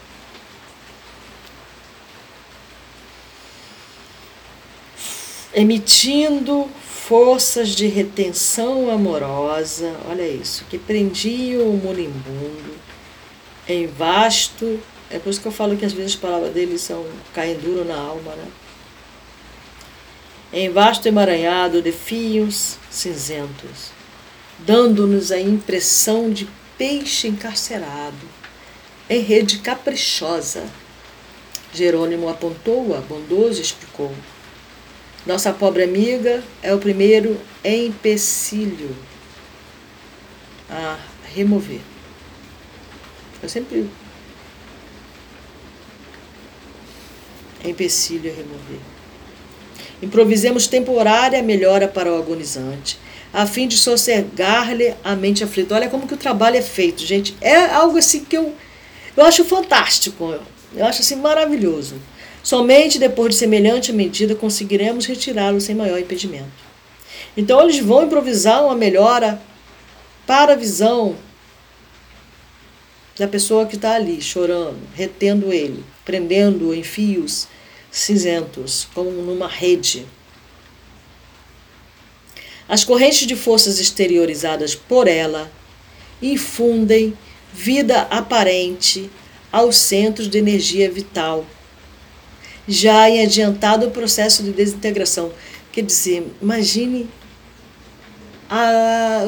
Emitindo 5.55 6.69
forças 6.83 7.69
de 7.69 7.87
retenção 7.87 8.91
amorosa, 8.91 9.91
olha 10.07 10.27
isso, 10.27 10.65
que 10.69 10.77
prendiam 10.77 11.67
o 11.67 11.81
moribundo 11.83 12.75
em 13.67 13.87
vasto. 13.87 14.79
É 15.09 15.17
por 15.17 15.31
isso 15.31 15.41
que 15.41 15.47
eu 15.47 15.51
falo 15.51 15.75
que 15.75 15.85
às 15.85 15.93
vezes 15.93 16.11
as 16.11 16.19
palavras 16.19 16.53
dele 16.53 16.77
são 16.77 17.03
caem 17.33 17.57
duro 17.57 17.83
na 17.83 17.97
alma, 17.97 18.35
né? 18.35 18.45
Em 20.53 20.69
vasto 20.69 21.07
emaranhado 21.07 21.81
de 21.81 21.91
fios 21.91 22.77
cinzentos, 22.91 23.91
dando-nos 24.59 25.31
a 25.31 25.39
impressão 25.39 26.31
de 26.31 26.47
peixe 26.77 27.27
encarcerado 27.27 28.15
em 29.09 29.21
rede 29.21 29.57
caprichosa. 29.59 30.63
Jerônimo 31.73 32.29
apontou-a, 32.29 33.01
bondoso, 33.01 33.59
explicou. 33.59 34.13
Nossa 35.25 35.51
pobre 35.51 35.83
amiga 35.83 36.43
é 36.61 36.71
o 36.71 36.77
primeiro 36.77 37.39
empecilho 37.65 38.95
a 40.69 40.99
remover. 41.33 41.81
Eu 43.41 43.49
sempre. 43.49 43.89
Empecilho 47.65 48.31
a 48.31 48.35
remover. 48.35 48.92
Improvisemos 50.03 50.67
temporária 50.67 51.41
melhora 51.41 51.87
para 51.87 52.11
o 52.11 52.17
agonizante, 52.17 52.99
a 53.31 53.47
fim 53.47 53.69
de 53.69 53.77
sossegar-lhe 53.77 54.93
a 55.01 55.15
mente 55.15 55.45
aflita. 55.45 55.75
Olha 55.75 55.89
como 55.89 56.05
que 56.05 56.13
o 56.13 56.17
trabalho 56.17 56.57
é 56.57 56.61
feito, 56.61 57.05
gente. 57.05 57.33
É 57.39 57.67
algo 57.67 57.97
assim 57.97 58.25
que 58.25 58.35
eu, 58.35 58.53
eu 59.15 59.23
acho 59.23 59.45
fantástico. 59.45 60.35
Eu 60.75 60.85
acho 60.85 60.99
assim 60.99 61.15
maravilhoso. 61.15 61.95
Somente 62.43 62.99
depois 62.99 63.29
de 63.29 63.39
semelhante 63.39 63.93
medida 63.93 64.35
conseguiremos 64.35 65.05
retirá-lo 65.05 65.61
sem 65.61 65.73
maior 65.73 65.97
impedimento. 65.97 66.51
Então 67.37 67.61
eles 67.61 67.79
vão 67.79 68.03
improvisar 68.03 68.65
uma 68.65 68.75
melhora 68.75 69.41
para 70.27 70.51
a 70.51 70.57
visão 70.57 71.15
da 73.17 73.27
pessoa 73.27 73.65
que 73.65 73.75
está 73.75 73.95
ali 73.95 74.21
chorando, 74.21 74.81
retendo 74.93 75.53
ele, 75.53 75.81
prendendo-o 76.03 76.73
em 76.73 76.83
fios 76.83 77.47
cinzentos, 77.93 78.87
como 78.93 79.11
numa 79.11 79.47
rede. 79.47 80.05
As 82.67 82.83
correntes 82.83 83.27
de 83.27 83.35
forças 83.35 83.79
exteriorizadas 83.79 84.73
por 84.73 85.07
ela 85.07 85.51
infundem 86.19 87.15
vida 87.53 88.01
aparente 88.09 89.11
aos 89.51 89.77
centros 89.77 90.27
de 90.27 90.39
energia 90.39 90.89
vital, 90.89 91.45
já 92.67 93.07
em 93.07 93.23
adiantado 93.23 93.91
processo 93.91 94.41
de 94.41 94.51
desintegração. 94.51 95.31
Quer 95.71 95.83
dizer, 95.83 96.25
imagine 96.41 97.07
a, 98.49 99.23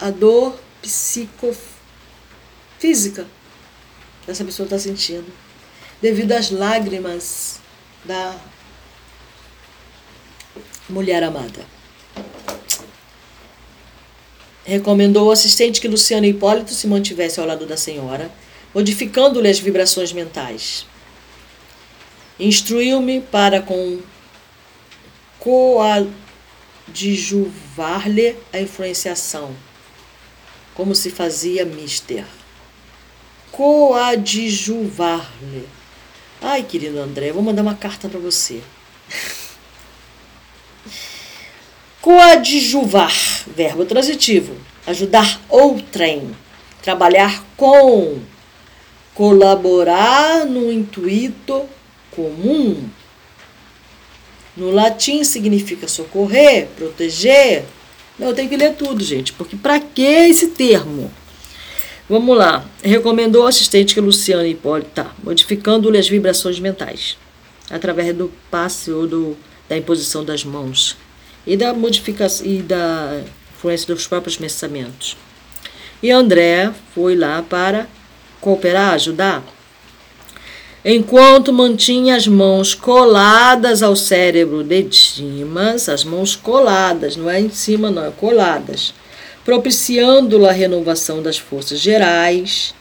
a 0.00 0.10
dor 0.10 0.56
psicofísica 0.80 1.66
essa 4.26 4.44
pessoa 4.44 4.64
está 4.64 4.78
sentindo, 4.78 5.26
devido 6.00 6.32
às 6.32 6.50
lágrimas 6.50 7.60
da 8.04 8.36
mulher 10.88 11.22
amada. 11.22 11.64
Recomendou 14.64 15.26
ao 15.26 15.32
assistente 15.32 15.78
que 15.80 15.88
Luciano 15.88 16.26
Hipólito 16.26 16.72
se 16.72 16.86
mantivesse 16.86 17.40
ao 17.40 17.46
lado 17.46 17.66
da 17.66 17.76
senhora, 17.76 18.30
modificando-lhe 18.74 19.48
as 19.48 19.58
vibrações 19.58 20.12
mentais. 20.12 20.86
Instruiu-me 22.38 23.20
para 23.20 23.60
com 23.62 24.00
coadjuvar-lhe 25.38 28.36
a 28.52 28.60
influenciação, 28.60 29.56
como 30.74 30.94
se 30.94 31.10
fazia 31.10 31.64
mister. 31.64 32.26
Coadjuvar-lhe 33.52 35.66
Ai, 36.40 36.62
querido 36.62 37.00
André, 37.00 37.32
vou 37.32 37.42
mandar 37.42 37.62
uma 37.62 37.74
carta 37.74 38.08
para 38.08 38.20
você. 38.20 38.60
Coadjuvar, 42.00 43.14
verbo 43.46 43.84
transitivo. 43.86 44.54
Ajudar 44.86 45.40
outrem. 45.48 46.36
Trabalhar 46.82 47.42
com. 47.56 48.20
Colaborar 49.14 50.44
no 50.44 50.70
intuito 50.70 51.66
comum. 52.10 52.88
No 54.56 54.70
latim 54.70 55.24
significa 55.24 55.88
socorrer, 55.88 56.68
proteger. 56.76 57.64
Não, 58.18 58.28
eu 58.28 58.34
tenho 58.34 58.48
que 58.48 58.56
ler 58.56 58.74
tudo, 58.74 59.02
gente, 59.02 59.32
porque 59.32 59.56
para 59.56 59.80
que 59.80 60.02
esse 60.02 60.48
termo? 60.48 61.10
Vamos 62.08 62.36
lá. 62.36 62.62
Recomendou 62.82 63.42
ao 63.42 63.48
assistente 63.48 63.94
que 63.94 64.00
Luciano 64.00 64.46
Hipólito 64.46 64.90
tá 64.90 65.10
modificando-lhe 65.22 65.96
as 65.96 66.06
vibrações 66.06 66.60
mentais 66.60 67.16
através 67.70 68.14
do 68.14 68.30
passe 68.50 68.90
ou 68.90 69.06
do, 69.06 69.36
da 69.66 69.76
imposição 69.76 70.22
das 70.22 70.44
mãos 70.44 70.98
e 71.46 71.56
da 71.56 71.72
modificação 71.72 72.46
e 72.46 72.60
da 72.60 73.22
influência 73.56 73.94
dos 73.94 74.06
próprios 74.06 74.36
pensamentos. 74.36 75.16
E 76.02 76.10
André 76.10 76.70
foi 76.94 77.16
lá 77.16 77.42
para 77.42 77.88
cooperar, 78.38 78.92
ajudar. 78.92 79.42
Enquanto 80.84 81.54
mantinha 81.54 82.16
as 82.16 82.26
mãos 82.26 82.74
coladas 82.74 83.82
ao 83.82 83.96
cérebro 83.96 84.62
de 84.62 84.82
Dimas, 84.82 85.88
as 85.88 86.04
mãos 86.04 86.36
coladas, 86.36 87.16
não 87.16 87.30
é 87.30 87.40
em 87.40 87.48
cima, 87.48 87.90
não, 87.90 88.04
é 88.04 88.10
coladas 88.10 88.92
propiciando 89.44 90.46
a 90.46 90.52
renovação 90.52 91.22
das 91.22 91.36
forças 91.36 91.78
gerais, 91.78 92.74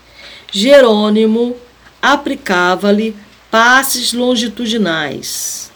Jerônimo 0.52 1.58
aplicava-lhe 2.02 3.16
passes 3.52 4.14
longitudinais. 4.14 5.72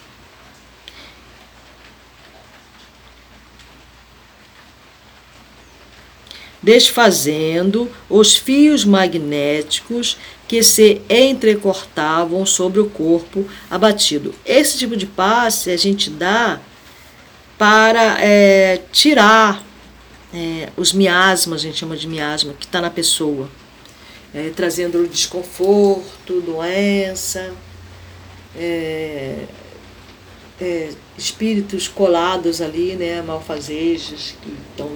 Desfazendo 6.62 7.90
os 8.10 8.36
fios 8.36 8.84
magnéticos 8.84 10.18
que 10.48 10.64
se 10.64 11.02
entrecortavam 11.10 12.46
sobre 12.46 12.80
o 12.80 12.90
corpo 12.90 13.46
abatido. 13.70 14.34
Esse 14.46 14.78
tipo 14.78 14.96
de 14.96 15.06
passe 15.06 15.70
a 15.70 15.78
gente 15.78 16.10
dá 16.10 16.60
para 17.58 18.18
é, 18.20 18.82
tirar 18.92 19.67
é, 20.34 20.70
os 20.76 20.94
miasmas, 20.94 21.62
a 21.62 21.64
gente 21.64 21.78
chama 21.78 21.96
de 21.96 22.08
miasma, 22.08 22.54
que 22.54 22.66
está 22.66 22.82
na 22.82 22.90
pessoa, 22.90 23.50
é, 24.34 24.52
trazendo 24.56 25.08
desconforto, 25.08 26.42
doença, 26.42 27.54
é, 28.56 29.46
é, 30.60 30.90
espíritos 31.18 31.88
colados 31.88 32.62
ali, 32.62 32.96
né, 32.96 33.22
malfazejos, 33.22 34.36
que 34.42 34.54
estão 34.72 34.92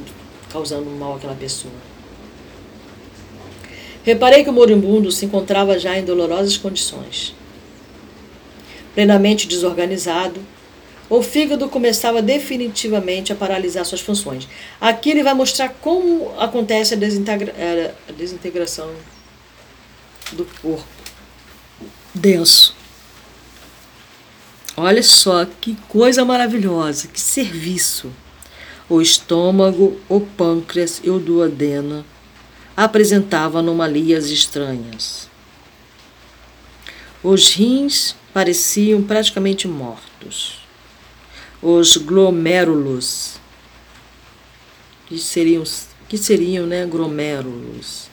causando 0.51 0.89
mal 0.89 1.15
àquela 1.15 1.35
pessoa. 1.35 1.73
Reparei 4.03 4.43
que 4.43 4.49
o 4.49 4.53
moribundo 4.53 5.11
se 5.11 5.25
encontrava 5.25 5.77
já 5.77 5.97
em 5.97 6.03
dolorosas 6.03 6.57
condições. 6.57 7.35
Plenamente 8.95 9.47
desorganizado, 9.47 10.41
o 11.11 11.21
fígado 11.21 11.67
começava 11.67 12.21
definitivamente 12.21 13.33
a 13.33 13.35
paralisar 13.35 13.83
suas 13.83 13.99
funções. 13.99 14.47
Aqui 14.79 15.09
ele 15.09 15.21
vai 15.21 15.33
mostrar 15.33 15.67
como 15.67 16.33
acontece 16.39 16.93
a, 16.93 16.97
desintegra 16.97 17.51
é, 17.51 17.93
a 18.07 18.13
desintegração 18.13 18.89
do 20.31 20.47
corpo 20.61 20.87
denso. 22.15 22.73
Olha 24.77 25.03
só 25.03 25.43
que 25.43 25.75
coisa 25.89 26.23
maravilhosa, 26.23 27.09
que 27.09 27.19
serviço. 27.19 28.09
O 28.87 29.01
estômago, 29.01 29.99
o 30.07 30.21
pâncreas 30.21 31.01
e 31.03 31.09
o 31.09 31.19
duodeno 31.19 32.05
apresentavam 32.75 33.59
anomalias 33.59 34.29
estranhas. 34.29 35.29
Os 37.21 37.53
rins 37.53 38.15
pareciam 38.33 39.03
praticamente 39.03 39.67
mortos 39.67 40.60
os 41.61 41.95
glomérulos, 41.95 43.35
que 45.05 45.17
seriam, 45.19 45.63
que 46.09 46.17
seriam 46.17 46.65
né, 46.65 46.85
glomérulos. 46.85 48.09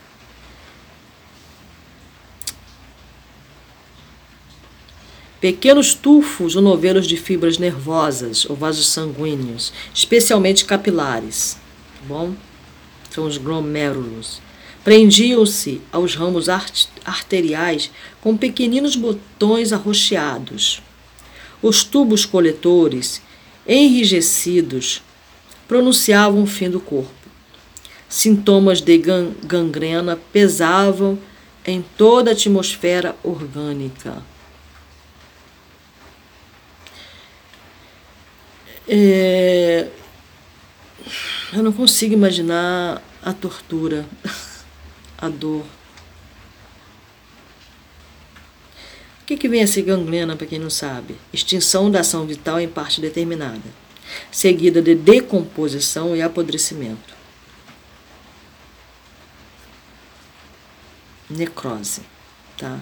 Pequenos 5.40 5.94
tufos 5.94 6.57
ou 6.57 6.62
novelos 6.62 7.07
de 7.07 7.16
fibras 7.16 7.59
nervosas 7.59 8.44
ou 8.51 8.57
vasos 8.57 8.88
sanguíneos, 8.88 9.72
especialmente 9.94 10.64
capilares. 10.64 11.57
Tá 11.94 12.07
bom? 12.09 12.34
São 13.09 13.24
os 13.24 13.38
glomérulos. 13.38 14.42
Prendiam-se 14.82 15.80
aos 15.92 16.16
ramos 16.16 16.49
arteriais 17.05 17.90
com 18.20 18.36
pequeninos 18.36 18.96
botões 18.96 19.72
arroxeados. 19.72 20.82
Os 21.62 21.84
tubos 21.84 22.24
coletores 22.24 23.22
enrijecidos, 23.69 25.03
pronunciavam 25.69 26.43
o 26.43 26.47
fim 26.47 26.71
do 26.71 26.81
corpo. 26.81 27.12
Sintomas 28.09 28.81
de 28.81 28.97
gangrena 29.45 30.19
pesavam 30.33 31.19
em 31.66 31.85
toda 31.97 32.31
a 32.31 32.33
atmosfera 32.33 33.14
orgânica. 33.23 34.23
É, 38.89 39.87
eu 41.53 41.62
não 41.62 41.73
consigo 41.73 42.14
imaginar 42.14 43.03
a 43.23 43.33
tortura. 43.35 44.07
a 45.19 45.29
dor. 45.29 45.64
Que, 49.29 49.37
que 49.37 49.49
vem 49.49 49.62
a 49.62 49.66
ser 49.66 49.83
gangrena, 49.83 50.35
para 50.35 50.47
quem 50.47 50.59
não 50.59 50.70
sabe? 50.70 51.14
Extinção 51.31 51.91
da 51.91 52.01
ação 52.01 52.26
vital 52.26 52.59
em 52.59 52.66
parte 52.66 52.99
determinada, 52.99 53.61
seguida 54.33 54.81
de 54.81 54.95
decomposição 54.95 56.16
e 56.16 56.22
apodrecimento. 56.22 57.14
Necrose, 61.29 62.01
tá? 62.57 62.81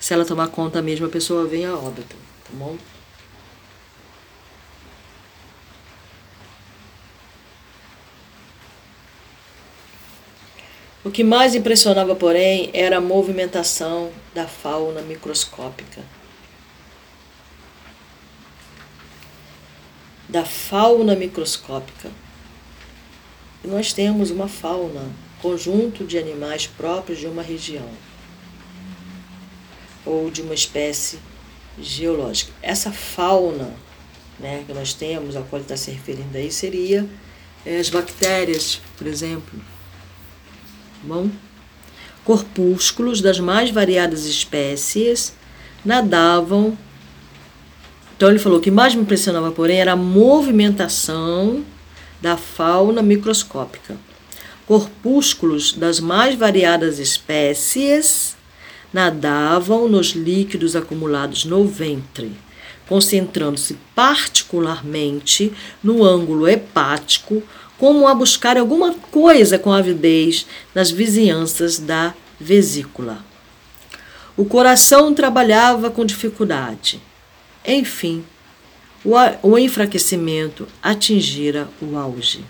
Se 0.00 0.12
ela 0.12 0.24
tomar 0.24 0.48
conta 0.48 0.82
mesmo, 0.82 1.06
a 1.06 1.08
pessoa 1.08 1.46
vem 1.46 1.64
a 1.64 1.76
óbito, 1.76 2.16
tá 2.44 2.50
bom? 2.52 2.76
O 11.04 11.10
que 11.10 11.22
mais 11.22 11.54
impressionava, 11.54 12.16
porém, 12.16 12.70
era 12.72 12.96
a 12.96 13.00
movimentação 13.00 14.10
da 14.34 14.48
fauna 14.48 15.02
microscópica. 15.02 16.00
Da 20.26 20.46
fauna 20.46 21.14
microscópica. 21.14 22.10
Nós 23.62 23.92
temos 23.92 24.30
uma 24.30 24.48
fauna, 24.48 25.12
conjunto 25.42 26.04
de 26.04 26.16
animais 26.16 26.66
próprios 26.66 27.18
de 27.18 27.26
uma 27.26 27.42
região 27.42 27.88
ou 30.06 30.30
de 30.30 30.40
uma 30.40 30.54
espécie 30.54 31.18
geológica. 31.78 32.50
Essa 32.62 32.90
fauna 32.90 33.74
né, 34.38 34.64
que 34.66 34.72
nós 34.72 34.94
temos, 34.94 35.36
ao 35.36 35.44
qual 35.44 35.58
ele 35.60 35.64
está 35.64 35.76
se 35.76 35.90
referindo 35.90 36.36
aí, 36.38 36.50
seria 36.50 37.06
é, 37.64 37.78
as 37.78 37.90
bactérias, 37.90 38.80
por 38.96 39.06
exemplo 39.06 39.73
bom? 41.04 41.30
Corpúsculos 42.24 43.20
das 43.20 43.38
mais 43.38 43.70
variadas 43.70 44.24
espécies 44.24 45.34
nadavam. 45.84 46.76
Então 48.16 48.30
ele 48.30 48.38
falou 48.38 48.60
que 48.60 48.70
mais 48.70 48.94
me 48.94 49.02
impressionava, 49.02 49.52
porém, 49.52 49.78
era 49.78 49.92
a 49.92 49.96
movimentação 49.96 51.64
da 52.20 52.36
fauna 52.36 53.02
microscópica. 53.02 53.96
Corpúsculos 54.66 55.74
das 55.74 56.00
mais 56.00 56.34
variadas 56.34 56.98
espécies 56.98 58.34
nadavam 58.92 59.88
nos 59.88 60.12
líquidos 60.12 60.74
acumulados 60.74 61.44
no 61.44 61.66
ventre, 61.66 62.32
concentrando-se 62.88 63.76
particularmente 63.94 65.52
no 65.82 66.02
ângulo 66.02 66.48
hepático 66.48 67.42
como 67.84 68.08
a 68.08 68.14
buscar 68.14 68.56
alguma 68.56 68.94
coisa 68.94 69.58
com 69.58 69.70
avidez 69.70 70.46
nas 70.74 70.90
vizinhanças 70.90 71.78
da 71.78 72.14
vesícula. 72.40 73.22
O 74.34 74.46
coração 74.46 75.12
trabalhava 75.12 75.90
com 75.90 76.02
dificuldade. 76.02 76.98
Enfim, 77.62 78.24
o 79.42 79.58
enfraquecimento 79.58 80.66
atingira 80.82 81.68
o 81.78 81.98
auge. 81.98 82.42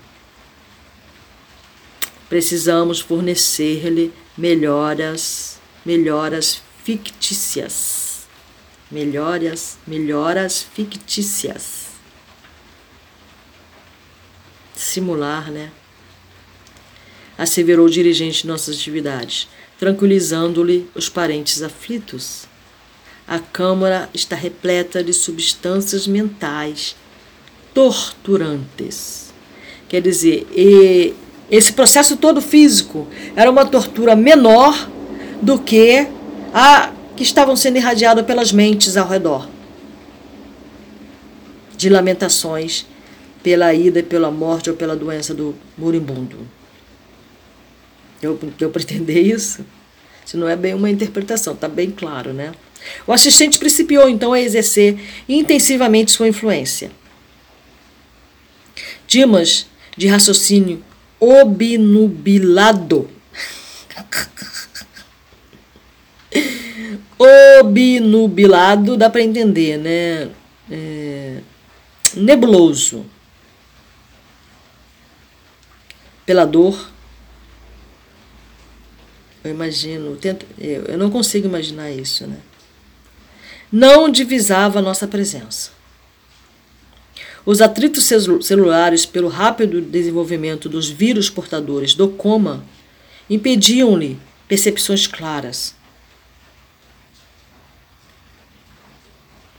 Precisamos 2.29 3.01
fornecer-lhe 3.01 4.13
melhoras, 4.37 5.59
melhoras 5.85 6.61
fictícias. 6.81 8.25
Melhoras, 8.89 9.77
melhoras 9.85 10.65
fictícias 10.73 11.74
simular, 14.75 15.51
né? 15.51 15.71
Asseverou 17.37 17.87
o 17.87 17.89
dirigente 17.89 18.43
de 18.43 18.47
nossas 18.47 18.77
atividades, 18.77 19.47
tranquilizando-lhe 19.79 20.89
os 20.95 21.09
parentes 21.09 21.61
aflitos. 21.61 22.45
A 23.27 23.39
Câmara 23.39 24.09
está 24.13 24.35
repleta 24.35 25.03
de 25.03 25.11
substâncias 25.11 26.07
mentais 26.07 26.95
torturantes. 27.73 29.33
Quer 29.89 30.01
dizer, 30.01 30.47
esse 31.51 31.73
processo 31.73 32.17
todo 32.17 32.41
físico 32.41 33.07
era 33.35 33.51
uma 33.51 33.65
tortura 33.65 34.15
menor 34.15 34.89
do 35.41 35.59
que 35.59 36.07
a 36.53 36.91
que 37.15 37.23
estavam 37.23 37.55
sendo 37.55 37.77
irradiadas 37.77 38.25
pelas 38.25 38.51
mentes 38.51 38.97
ao 38.97 39.07
redor. 39.07 39.47
De 41.77 41.89
lamentações 41.89 42.85
pela 43.45 43.71
ida, 43.75 44.01
pela 44.01 44.31
morte 44.31 44.71
ou 44.71 44.75
pela 44.75 44.95
doença 44.95 45.31
do 45.31 45.53
moribundo. 45.77 46.47
Deu 48.57 48.71
para 48.71 48.81
entender 48.81 49.21
isso? 49.21 49.63
Isso 50.25 50.35
não 50.35 50.49
é 50.49 50.55
bem 50.55 50.73
uma 50.73 50.89
interpretação, 50.89 51.53
está 51.53 51.67
bem 51.67 51.91
claro, 51.91 52.33
né? 52.33 52.53
O 53.05 53.13
assistente 53.13 53.59
principiou 53.59 54.09
então 54.09 54.33
a 54.33 54.41
exercer 54.41 54.97
intensivamente 55.29 56.09
sua 56.09 56.27
influência. 56.27 56.89
Dimas, 59.05 59.67
de 59.95 60.07
raciocínio 60.07 60.83
obnubilado, 61.19 63.07
obnubilado, 67.61 68.97
dá 68.97 69.07
para 69.07 69.21
entender, 69.21 69.77
né? 69.77 70.31
É, 70.71 71.41
nebuloso 72.15 73.05
pela 76.25 76.45
dor. 76.45 76.89
Eu 79.43 79.51
imagino, 79.51 80.15
tento, 80.15 80.45
eu, 80.57 80.85
eu 80.85 80.97
não 80.97 81.11
consigo 81.11 81.47
imaginar 81.47 81.91
isso, 81.91 82.25
né? 82.25 82.39
Não 83.71 84.09
divisava 84.09 84.81
nossa 84.81 85.07
presença. 85.07 85.71
Os 87.45 87.61
atritos 87.61 88.09
celulares, 88.41 89.05
pelo 89.05 89.27
rápido 89.27 89.79
desenvolvimento 89.79 90.67
dos 90.67 90.89
vírus 90.89 91.29
portadores 91.29 91.93
do 91.93 92.07
coma, 92.07 92.65
impediam-lhe 93.29 94.19
percepções 94.47 95.05
claras. 95.05 95.75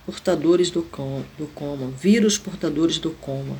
Portadores 0.04 0.68
do 0.70 0.82
coma, 0.82 1.24
do 1.38 1.46
coma, 1.48 1.88
vírus 1.90 2.36
portadores 2.36 2.98
do 2.98 3.10
coma. 3.10 3.56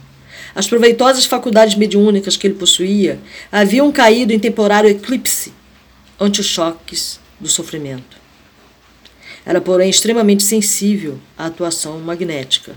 As 0.55 0.67
proveitosas 0.67 1.27
faculdades 1.27 1.75
mediúnicas 1.75 2.37
que 2.37 2.47
ele 2.47 2.55
possuía 2.55 3.19
haviam 3.51 3.91
caído 3.93 4.33
em 4.33 4.39
temporário 4.39 4.91
eclipse 4.91 5.53
ante 6.19 6.41
os 6.41 6.47
choques 6.47 7.21
do 7.39 7.49
sofrimento. 7.49 8.17
Era, 9.45 9.61
porém, 9.61 9.89
extremamente 9.89 10.43
sensível 10.43 11.19
à 11.39 11.47
atuação 11.47 11.99
magnética. 12.01 12.77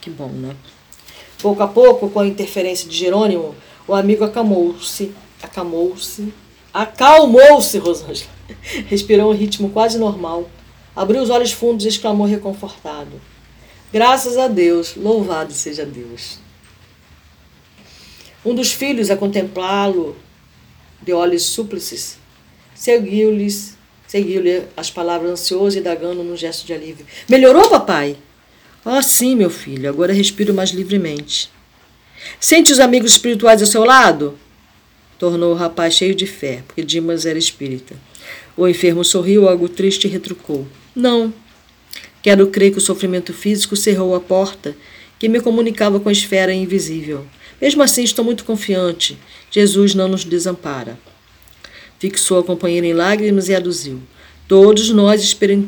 Que 0.00 0.10
bom, 0.10 0.28
né? 0.28 0.56
Pouco 1.40 1.62
a 1.62 1.68
pouco, 1.68 2.10
com 2.10 2.20
a 2.20 2.26
interferência 2.26 2.88
de 2.88 2.96
Jerônimo, 2.96 3.54
o 3.86 3.94
amigo 3.94 4.24
acalmou-se, 4.24 5.12
acalmou-se, 5.40 6.32
acalmou-se, 6.74 7.78
Rosângela. 7.78 8.30
Respirou 8.88 9.30
um 9.30 9.34
ritmo 9.34 9.70
quase 9.70 9.98
normal, 9.98 10.50
abriu 10.96 11.22
os 11.22 11.30
olhos 11.30 11.52
fundos 11.52 11.84
e 11.84 11.88
exclamou 11.88 12.26
reconfortado: 12.26 13.20
Graças 13.92 14.36
a 14.36 14.48
Deus, 14.48 14.96
louvado 14.96 15.52
seja 15.52 15.86
Deus. 15.86 16.38
Um 18.48 18.54
dos 18.54 18.72
filhos, 18.72 19.10
a 19.10 19.16
contemplá-lo 19.16 20.16
de 21.02 21.12
olhos 21.12 21.42
súplices, 21.42 22.16
seguiu-lhes, 22.74 23.76
seguiu-lhe 24.06 24.62
as 24.74 24.90
palavras 24.90 25.32
ansioso 25.32 25.76
e 25.76 25.82
dagando 25.82 26.24
num 26.24 26.34
gesto 26.34 26.66
de 26.66 26.72
alívio. 26.72 27.04
Melhorou, 27.28 27.68
papai? 27.68 28.16
Oh, 28.86 29.02
sim, 29.02 29.36
meu 29.36 29.50
filho, 29.50 29.86
agora 29.86 30.14
respiro 30.14 30.54
mais 30.54 30.70
livremente. 30.70 31.50
Sente 32.40 32.72
os 32.72 32.80
amigos 32.80 33.10
espirituais 33.10 33.60
ao 33.60 33.68
seu 33.68 33.84
lado? 33.84 34.38
Tornou 35.18 35.52
o 35.52 35.54
rapaz 35.54 35.92
cheio 35.92 36.14
de 36.14 36.26
fé, 36.26 36.62
porque 36.66 36.82
Dimas 36.82 37.26
era 37.26 37.38
espírita. 37.38 37.96
O 38.56 38.66
enfermo 38.66 39.04
sorriu, 39.04 39.46
algo 39.46 39.68
triste 39.68 40.06
e 40.06 40.10
retrucou. 40.10 40.66
Não. 40.96 41.34
Quero 42.22 42.46
crer 42.46 42.72
que 42.72 42.78
o 42.78 42.80
sofrimento 42.80 43.34
físico 43.34 43.76
cerrou 43.76 44.14
a 44.14 44.20
porta 44.20 44.74
que 45.18 45.28
me 45.28 45.38
comunicava 45.38 46.00
com 46.00 46.08
a 46.08 46.12
esfera 46.12 46.54
invisível. 46.54 47.26
Mesmo 47.60 47.82
assim, 47.82 48.02
estou 48.02 48.24
muito 48.24 48.44
confiante. 48.44 49.18
Jesus 49.50 49.94
não 49.94 50.08
nos 50.08 50.24
desampara. 50.24 50.98
Fixou 51.98 52.38
a 52.38 52.44
companheira 52.44 52.86
em 52.86 52.92
lágrimas 52.92 53.48
e 53.48 53.54
aduziu. 53.54 54.00
Todos 54.46 54.90
nós 54.90 55.22
exper 55.22 55.58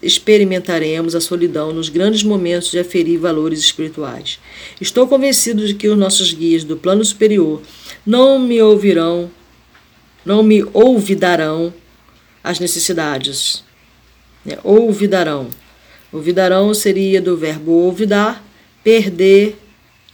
experimentaremos 0.00 1.14
a 1.14 1.20
solidão 1.20 1.72
nos 1.72 1.88
grandes 1.88 2.24
momentos 2.24 2.72
de 2.72 2.78
aferir 2.80 3.20
valores 3.20 3.60
espirituais. 3.60 4.40
Estou 4.80 5.06
convencido 5.06 5.64
de 5.64 5.74
que 5.74 5.86
os 5.86 5.96
nossos 5.96 6.32
guias 6.32 6.64
do 6.64 6.76
plano 6.76 7.04
superior 7.04 7.62
não 8.04 8.36
me 8.36 8.60
ouvirão, 8.60 9.30
não 10.24 10.42
me 10.42 10.64
ouvidarão 10.72 11.72
as 12.42 12.58
necessidades. 12.58 13.62
Né? 14.44 14.58
Ouvidarão. 14.64 15.48
Ouvidarão 16.12 16.74
seria 16.74 17.22
do 17.22 17.36
verbo 17.36 17.70
ouvidar, 17.70 18.44
perder 18.82 19.56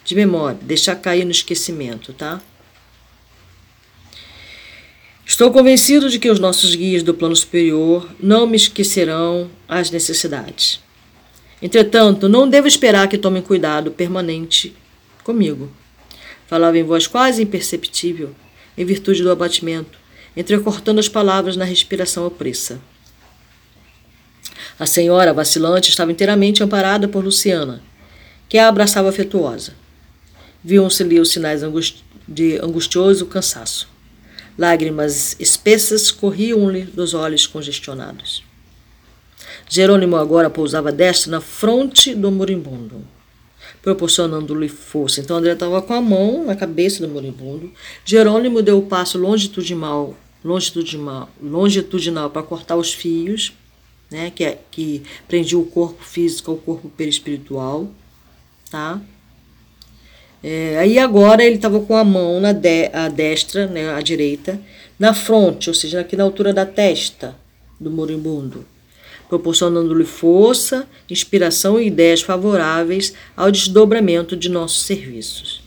de 0.09 0.15
memória, 0.15 0.59
deixar 0.63 0.97
cair 0.97 1.27
no 1.27 1.31
esquecimento, 1.31 2.15
tá? 2.15 2.41
Estou 5.27 5.53
convencido 5.53 6.09
de 6.09 6.19
que 6.19 6.31
os 6.31 6.39
nossos 6.39 6.75
guias 6.75 7.03
do 7.03 7.13
plano 7.13 7.37
superior 7.37 8.09
não 8.19 8.47
me 8.47 8.57
esquecerão 8.57 9.51
as 9.69 9.91
necessidades. 9.91 10.81
Entretanto, 11.61 12.27
não 12.27 12.49
devo 12.49 12.67
esperar 12.67 13.07
que 13.07 13.19
tomem 13.19 13.43
cuidado 13.43 13.91
permanente 13.91 14.75
comigo. 15.23 15.71
Falava 16.47 16.79
em 16.79 16.83
voz 16.83 17.07
quase 17.07 17.43
imperceptível, 17.43 18.35
em 18.79 18.87
virtude 18.87 19.23
do 19.23 19.31
abatimento, 19.31 19.99
entrecortando 20.35 21.01
as 21.01 21.09
palavras 21.11 21.55
na 21.55 21.67
respiração 21.67 22.27
opressa. 22.27 22.81
A 24.79 24.87
senhora, 24.87 25.35
vacilante, 25.35 25.91
estava 25.91 26.11
inteiramente 26.11 26.63
amparada 26.63 27.07
por 27.07 27.23
Luciana, 27.23 27.83
que 28.49 28.57
a 28.57 28.69
abraçava 28.69 29.11
afetuosa. 29.11 29.75
Viam-se-lhe 30.63 31.21
os 31.21 31.31
sinais 31.31 31.63
de 32.27 32.59
angustioso 32.59 33.27
cansaço. 33.27 33.89
Lágrimas 34.59 35.37
espessas 35.39 36.11
corriam-lhe 36.11 36.83
dos 36.83 37.15
olhos 37.15 37.47
congestionados. 37.47 38.43
Jerônimo 39.69 40.17
agora 40.17 40.51
pousava 40.51 40.91
destra 40.91 41.31
na 41.31 41.41
fronte 41.41 42.15
do 42.15 42.31
moribundo, 42.33 43.05
proporcionando-lhe 43.83 44.69
força. 44.69 45.21
Então 45.21 45.37
André 45.37 45.53
estava 45.53 45.81
com 45.83 45.95
a 45.95 46.01
mão 46.01 46.45
na 46.45 46.57
cabeça 46.57 47.07
do 47.07 47.13
moribundo. 47.13 47.71
Jerônimo 48.05 48.63
deu 48.63 48.79
o 48.79 48.87
passo 48.87 49.19
longitudinal, 49.19 50.17
longitudinal, 50.45 51.29
longitudinal 51.41 52.31
para 52.31 52.43
cortar 52.43 52.77
os 52.77 52.93
fios, 52.93 53.53
né, 54.11 54.33
que, 54.35 54.43
é, 54.43 54.59
que 54.71 55.03
prendia 55.29 55.59
o 55.59 55.67
corpo 55.67 56.03
físico 56.03 56.51
ao 56.51 56.57
corpo 56.57 56.89
perispiritual, 56.89 57.89
tá? 58.71 59.01
É, 60.43 60.79
aí 60.79 60.99
agora 60.99 61.43
ele 61.45 61.57
estava 61.57 61.81
com 61.81 61.97
a 61.97 62.05
mão 62.05 62.41
na 62.41 62.53
de, 62.53 62.91
a 62.93 63.09
destra, 63.09 63.67
né, 63.67 63.93
a 63.93 64.01
direita, 64.01 64.61
na 64.99 65.13
fronte, 65.13 65.69
ou 65.69 65.75
seja, 65.75 66.01
aqui 66.01 66.17
na 66.17 66.25
altura 66.25 66.53
da 66.53 66.65
testa 66.65 67.35
do 67.79 67.91
moribundo, 67.91 68.65
proporcionando-lhe 69.29 70.05
força, 70.05 70.87
inspiração 71.11 71.81
e 71.81 71.87
ideias 71.87 72.23
favoráveis 72.23 73.13
ao 73.37 73.51
desdobramento 73.51 74.37
de 74.37 74.49
nossos 74.49 74.85
serviços. 74.85 75.63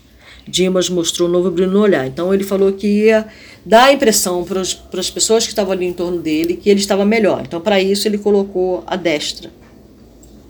Dimas 0.47 0.89
mostrou 0.89 1.29
um 1.29 1.31
novo 1.31 1.51
brilho 1.51 1.71
no 1.71 1.81
olhar. 1.81 2.05
Então 2.07 2.33
ele 2.33 2.43
falou 2.43 2.73
que 2.73 2.87
ia 2.87 3.27
dar 3.65 3.85
a 3.85 3.93
impressão 3.93 4.43
para 4.43 4.59
as 4.99 5.09
pessoas 5.09 5.43
que 5.45 5.51
estavam 5.51 5.71
ali 5.71 5.85
em 5.85 5.93
torno 5.93 6.19
dele 6.19 6.57
que 6.57 6.69
ele 6.69 6.79
estava 6.79 7.05
melhor. 7.05 7.43
Então 7.45 7.61
para 7.61 7.79
isso 7.79 8.07
ele 8.07 8.17
colocou 8.17 8.83
a 8.87 8.95
destra, 8.95 9.51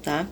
tá? 0.01 0.27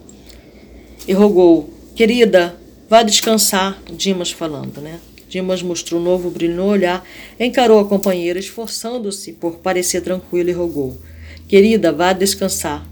E 1.08 1.14
rogou: 1.14 1.72
"Querida, 1.96 2.56
Vá 2.90 3.04
descansar, 3.04 3.80
Dimas 3.96 4.32
falando, 4.32 4.82
né? 4.82 5.00
Dimas 5.30 5.62
mostrou 5.62 6.02
um 6.02 6.04
novo 6.04 6.32
brilho 6.32 6.56
no 6.56 6.66
olhar, 6.66 7.06
encarou 7.40 7.80
a 7.80 7.86
companheira, 7.86 8.40
esforçando-se 8.40 9.34
por 9.34 9.60
parecer 9.60 10.02
tranquilo 10.02 10.50
e 10.50 10.54
rogou: 10.54 11.00
Querida, 11.48 11.92
vá 11.92 12.14
descansar. 12.14 12.84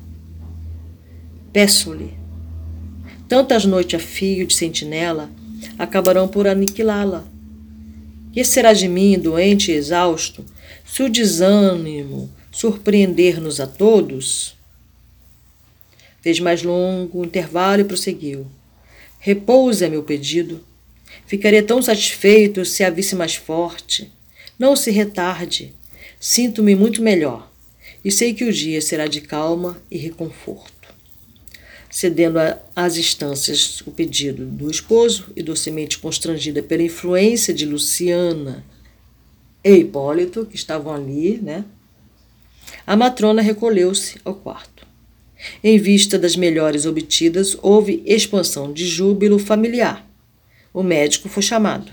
Peço-lhe. 1.51 2.13
Tantas 3.27 3.65
noites 3.65 3.99
a 3.99 4.03
fio 4.03 4.45
de 4.45 4.53
sentinela 4.53 5.31
acabarão 5.79 6.27
por 6.27 6.45
aniquilá-la. 6.45 7.25
Que 8.31 8.43
será 8.43 8.73
de 8.73 8.87
mim, 8.87 9.17
doente 9.17 9.71
e 9.71 9.75
exausto, 9.75 10.45
se 10.85 11.01
o 11.01 11.09
desânimo 11.09 12.29
surpreender-nos 12.51 13.59
a 13.59 13.65
todos? 13.65 14.55
Fez 16.21 16.39
mais 16.39 16.61
longo 16.61 17.25
intervalo 17.25 17.81
e 17.81 17.85
prosseguiu. 17.85 18.45
Repousa 19.27 19.87
é 19.87 19.89
meu 19.89 20.03
pedido. 20.03 20.63
Ficaria 21.25 21.61
tão 21.61 21.81
satisfeito 21.81 22.63
se 22.63 22.81
a 22.81 22.89
visse 22.89 23.13
mais 23.13 23.35
forte. 23.35 24.09
Não 24.57 24.73
se 24.73 24.89
retarde. 24.89 25.73
Sinto-me 26.17 26.73
muito 26.77 27.01
melhor 27.01 27.51
e 28.05 28.09
sei 28.09 28.33
que 28.33 28.45
o 28.45 28.53
dia 28.53 28.81
será 28.81 29.05
de 29.05 29.19
calma 29.19 29.83
e 29.91 29.97
reconforto. 29.97 30.95
Cedendo 31.89 32.39
às 32.73 32.95
instâncias 32.95 33.81
o 33.81 33.91
pedido 33.91 34.45
do 34.45 34.71
esposo 34.71 35.25
e 35.35 35.43
docemente 35.43 35.99
constrangida 35.99 36.63
pela 36.63 36.83
influência 36.83 37.53
de 37.53 37.65
Luciana 37.65 38.63
e 39.61 39.73
Hipólito, 39.73 40.45
que 40.45 40.55
estavam 40.55 40.95
ali, 40.95 41.37
né? 41.37 41.65
A 42.85 42.95
matrona 42.95 43.41
recolheu-se 43.41 44.21
ao 44.23 44.35
quarto. 44.35 44.76
Em 45.63 45.77
vista 45.77 46.17
das 46.17 46.35
melhores 46.35 46.85
obtidas, 46.85 47.57
houve 47.61 48.01
expansão 48.05 48.71
de 48.71 48.85
júbilo 48.85 49.37
familiar. 49.37 50.05
O 50.73 50.83
médico 50.83 51.29
foi 51.29 51.43
chamado. 51.43 51.91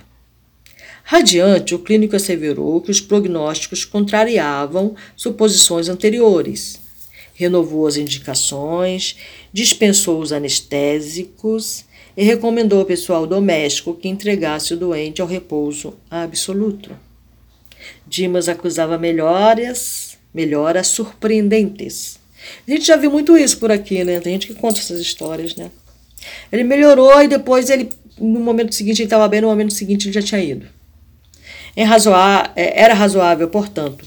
Radiante, 1.03 1.75
o 1.75 1.79
clínico 1.79 2.17
asseverou 2.17 2.81
que 2.81 2.91
os 2.91 3.01
prognósticos 3.01 3.85
contrariavam 3.85 4.95
suposições 5.15 5.89
anteriores. 5.89 6.81
Renovou 7.35 7.87
as 7.87 7.97
indicações, 7.97 9.17
dispensou 9.53 10.21
os 10.21 10.33
anestésicos 10.33 11.85
e 12.17 12.25
recomendou 12.25 12.81
ao 12.81 12.87
pessoal 12.87 13.27
doméstico 13.27 13.95
que 13.95 14.09
entregasse 14.09 14.73
o 14.73 14.77
doente 14.77 15.21
ao 15.21 15.29
repouso 15.29 15.95
absoluto. 16.11 16.97
Dimas 18.07 18.49
acusava 18.49 18.97
melhoras, 18.97 20.17
melhoras 20.33 20.87
surpreendentes 20.87 22.24
a 22.67 22.71
gente 22.71 22.87
já 22.87 22.97
viu 22.97 23.11
muito 23.11 23.37
isso 23.37 23.59
por 23.59 23.71
aqui, 23.71 24.05
né? 24.05 24.21
Tem 24.21 24.33
gente 24.33 24.47
que 24.47 24.55
conta 24.55 24.79
essas 24.79 25.01
histórias, 25.01 25.55
né? 25.57 25.71
Ele 26.51 26.65
melhorou 26.65 27.23
e 27.23 27.29
depois 27.29 27.71
ele, 27.71 27.91
no 28.19 28.41
momento 28.41 28.75
seguinte, 28.75 29.01
ele 29.01 29.07
estava 29.07 29.29
bem, 29.29 29.41
no 29.41 29.49
momento 29.49 29.73
seguinte 29.73 30.07
ele 30.07 30.15
já 30.15 30.23
tinha 30.23 30.43
ido. 30.43 30.67
É 31.77 31.83
é, 32.57 32.83
era 32.83 32.95
razoável, 32.95 33.49
portanto, 33.49 34.05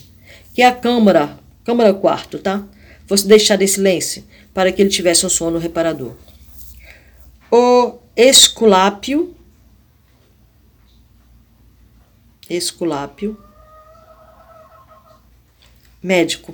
que 0.54 0.62
a 0.62 0.72
câmara, 0.74 1.38
câmara 1.64 1.94
quarto, 1.94 2.40
tá? 2.40 2.66
Fosse 3.06 3.28
deixada 3.28 3.64
em 3.64 3.68
silêncio 3.68 4.24
para 4.54 4.72
que 4.72 4.82
ele 4.82 4.90
tivesse 4.90 5.26
um 5.26 5.30
sono 5.30 5.60
reparador. 5.60 6.16
O 7.52 8.00
esculápio, 8.16 9.36
esculápio, 12.50 13.38
médico. 16.02 16.54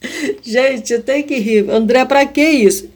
Gente, 0.42 0.92
eu 0.92 1.02
tenho 1.02 1.24
que 1.24 1.38
rir. 1.38 1.70
André, 1.70 2.04
para 2.04 2.24
que 2.26 2.42
isso? 2.42 2.90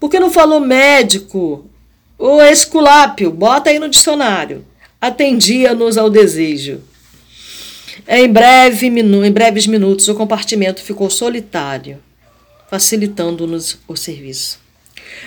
Por 0.00 0.10
que 0.10 0.20
não 0.20 0.30
falou 0.30 0.60
médico? 0.60 1.68
Ou 2.16 2.42
esculápio? 2.42 3.30
Bota 3.30 3.70
aí 3.70 3.78
no 3.78 3.88
dicionário. 3.88 4.64
Atendia-nos 5.00 5.96
ao 5.96 6.10
desejo. 6.10 6.80
Em, 8.06 8.28
breve, 8.28 8.86
em 8.86 9.32
breves 9.32 9.66
minutos, 9.66 10.08
o 10.08 10.14
compartimento 10.14 10.82
ficou 10.82 11.10
solitário, 11.10 11.98
facilitando-nos 12.70 13.78
o 13.86 13.96
serviço. 13.96 14.58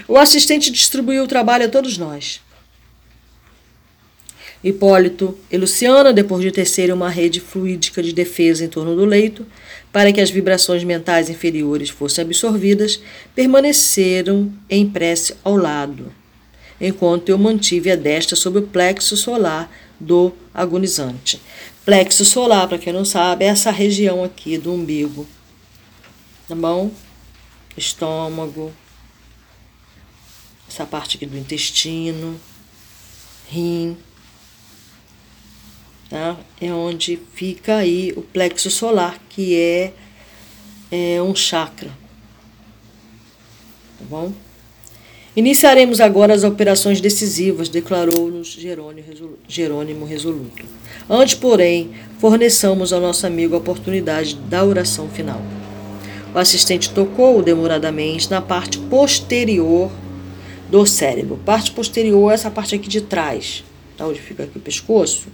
O 0.07 0.17
assistente 0.17 0.71
distribuiu 0.71 1.23
o 1.23 1.27
trabalho 1.27 1.65
a 1.65 1.69
todos 1.69 1.97
nós. 1.97 2.41
Hipólito 4.63 5.35
e 5.51 5.57
Luciana, 5.57 6.13
depois 6.13 6.43
de 6.43 6.51
tecerem 6.51 6.93
uma 6.93 7.09
rede 7.09 7.39
fluídica 7.39 8.01
de 8.03 8.13
defesa 8.13 8.63
em 8.63 8.67
torno 8.67 8.95
do 8.95 9.05
leito, 9.05 9.45
para 9.91 10.13
que 10.13 10.21
as 10.21 10.29
vibrações 10.29 10.83
mentais 10.83 11.29
inferiores 11.29 11.89
fossem 11.89 12.23
absorvidas, 12.23 13.01
permaneceram 13.33 14.53
em 14.69 14.87
prece 14.87 15.35
ao 15.43 15.55
lado, 15.55 16.13
enquanto 16.79 17.29
eu 17.29 17.37
mantive 17.37 17.91
a 17.91 17.95
destra 17.95 18.35
sobre 18.35 18.59
o 18.59 18.67
plexo 18.67 19.17
solar 19.17 19.71
do 19.99 20.31
agonizante. 20.53 21.41
Plexo 21.83 22.23
solar, 22.23 22.67
para 22.67 22.77
quem 22.77 22.93
não 22.93 23.03
sabe, 23.03 23.45
é 23.45 23.47
essa 23.47 23.71
região 23.71 24.23
aqui 24.23 24.57
do 24.57 24.71
umbigo. 24.71 25.27
Tá 26.47 26.53
bom? 26.53 26.91
Estômago, 27.75 28.71
essa 30.69 30.85
parte 30.85 31.17
aqui 31.17 31.25
do 31.25 31.37
intestino, 31.37 32.39
rim, 33.49 33.97
tá? 36.11 36.37
É 36.59 36.71
onde 36.73 37.17
fica 37.33 37.77
aí 37.77 38.13
o 38.17 38.21
plexo 38.21 38.69
solar, 38.69 39.17
que 39.29 39.55
é, 39.55 39.93
é 40.91 41.21
um 41.21 41.33
chakra, 41.33 41.87
tá 43.97 44.05
bom? 44.09 44.33
Iniciaremos 45.33 46.01
agora 46.01 46.33
as 46.33 46.43
operações 46.43 46.99
decisivas, 46.99 47.69
declarou-nos 47.69 48.49
Jerônimo 49.47 50.05
Resoluto. 50.05 50.65
Antes, 51.09 51.35
porém, 51.35 51.91
forneçamos 52.19 52.91
ao 52.91 52.99
nosso 52.99 53.25
amigo 53.25 53.55
a 53.55 53.59
oportunidade 53.59 54.35
da 54.35 54.65
oração 54.65 55.07
final. 55.07 55.41
O 56.35 56.37
assistente 56.37 56.89
tocou 56.89 57.41
demoradamente 57.41 58.29
na 58.29 58.41
parte 58.41 58.77
posterior 58.77 59.89
do 60.69 60.85
cérebro. 60.85 61.39
Parte 61.45 61.71
posterior 61.71 62.29
é 62.29 62.33
essa 62.33 62.51
parte 62.51 62.75
aqui 62.75 62.89
de 62.89 62.99
trás, 62.99 63.63
tá? 63.95 64.05
onde 64.05 64.19
fica 64.19 64.43
aqui 64.43 64.57
o 64.57 64.61
pescoço 64.61 65.27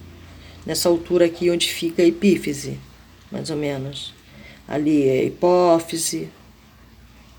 nessa 0.67 0.89
altura 0.89 1.25
aqui 1.25 1.49
onde 1.49 1.71
fica 1.71 2.01
a 2.01 2.05
epífise, 2.05 2.77
mais 3.31 3.49
ou 3.49 3.55
menos. 3.55 4.13
Ali 4.67 5.07
é 5.07 5.21
a 5.21 5.23
hipófise. 5.23 6.27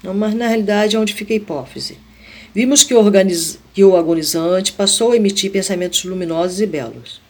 Não, 0.03 0.14
mas 0.14 0.35
na 0.35 0.49
realidade 0.49 0.97
é 0.97 0.99
onde 0.99 1.12
fica 1.12 1.35
a 1.35 1.37
hipófise. 1.37 1.99
Vimos 2.55 2.85
que 2.85 2.95
organiz... 2.95 3.59
que 3.74 3.85
o 3.85 3.99
agonizante 3.99 4.72
passou 4.72 5.12
a 5.12 5.16
emitir 5.16 5.53
pensamentos 5.53 6.05
luminosos 6.05 6.59
e 6.62 6.66
belos. 6.66 7.20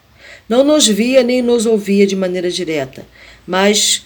Não 0.47 0.63
nos 0.63 0.87
via 0.87 1.21
nem 1.21 1.41
nos 1.41 1.65
ouvia 1.65 2.07
de 2.07 2.15
maneira 2.15 2.49
direta, 2.49 3.05
mas 3.45 4.05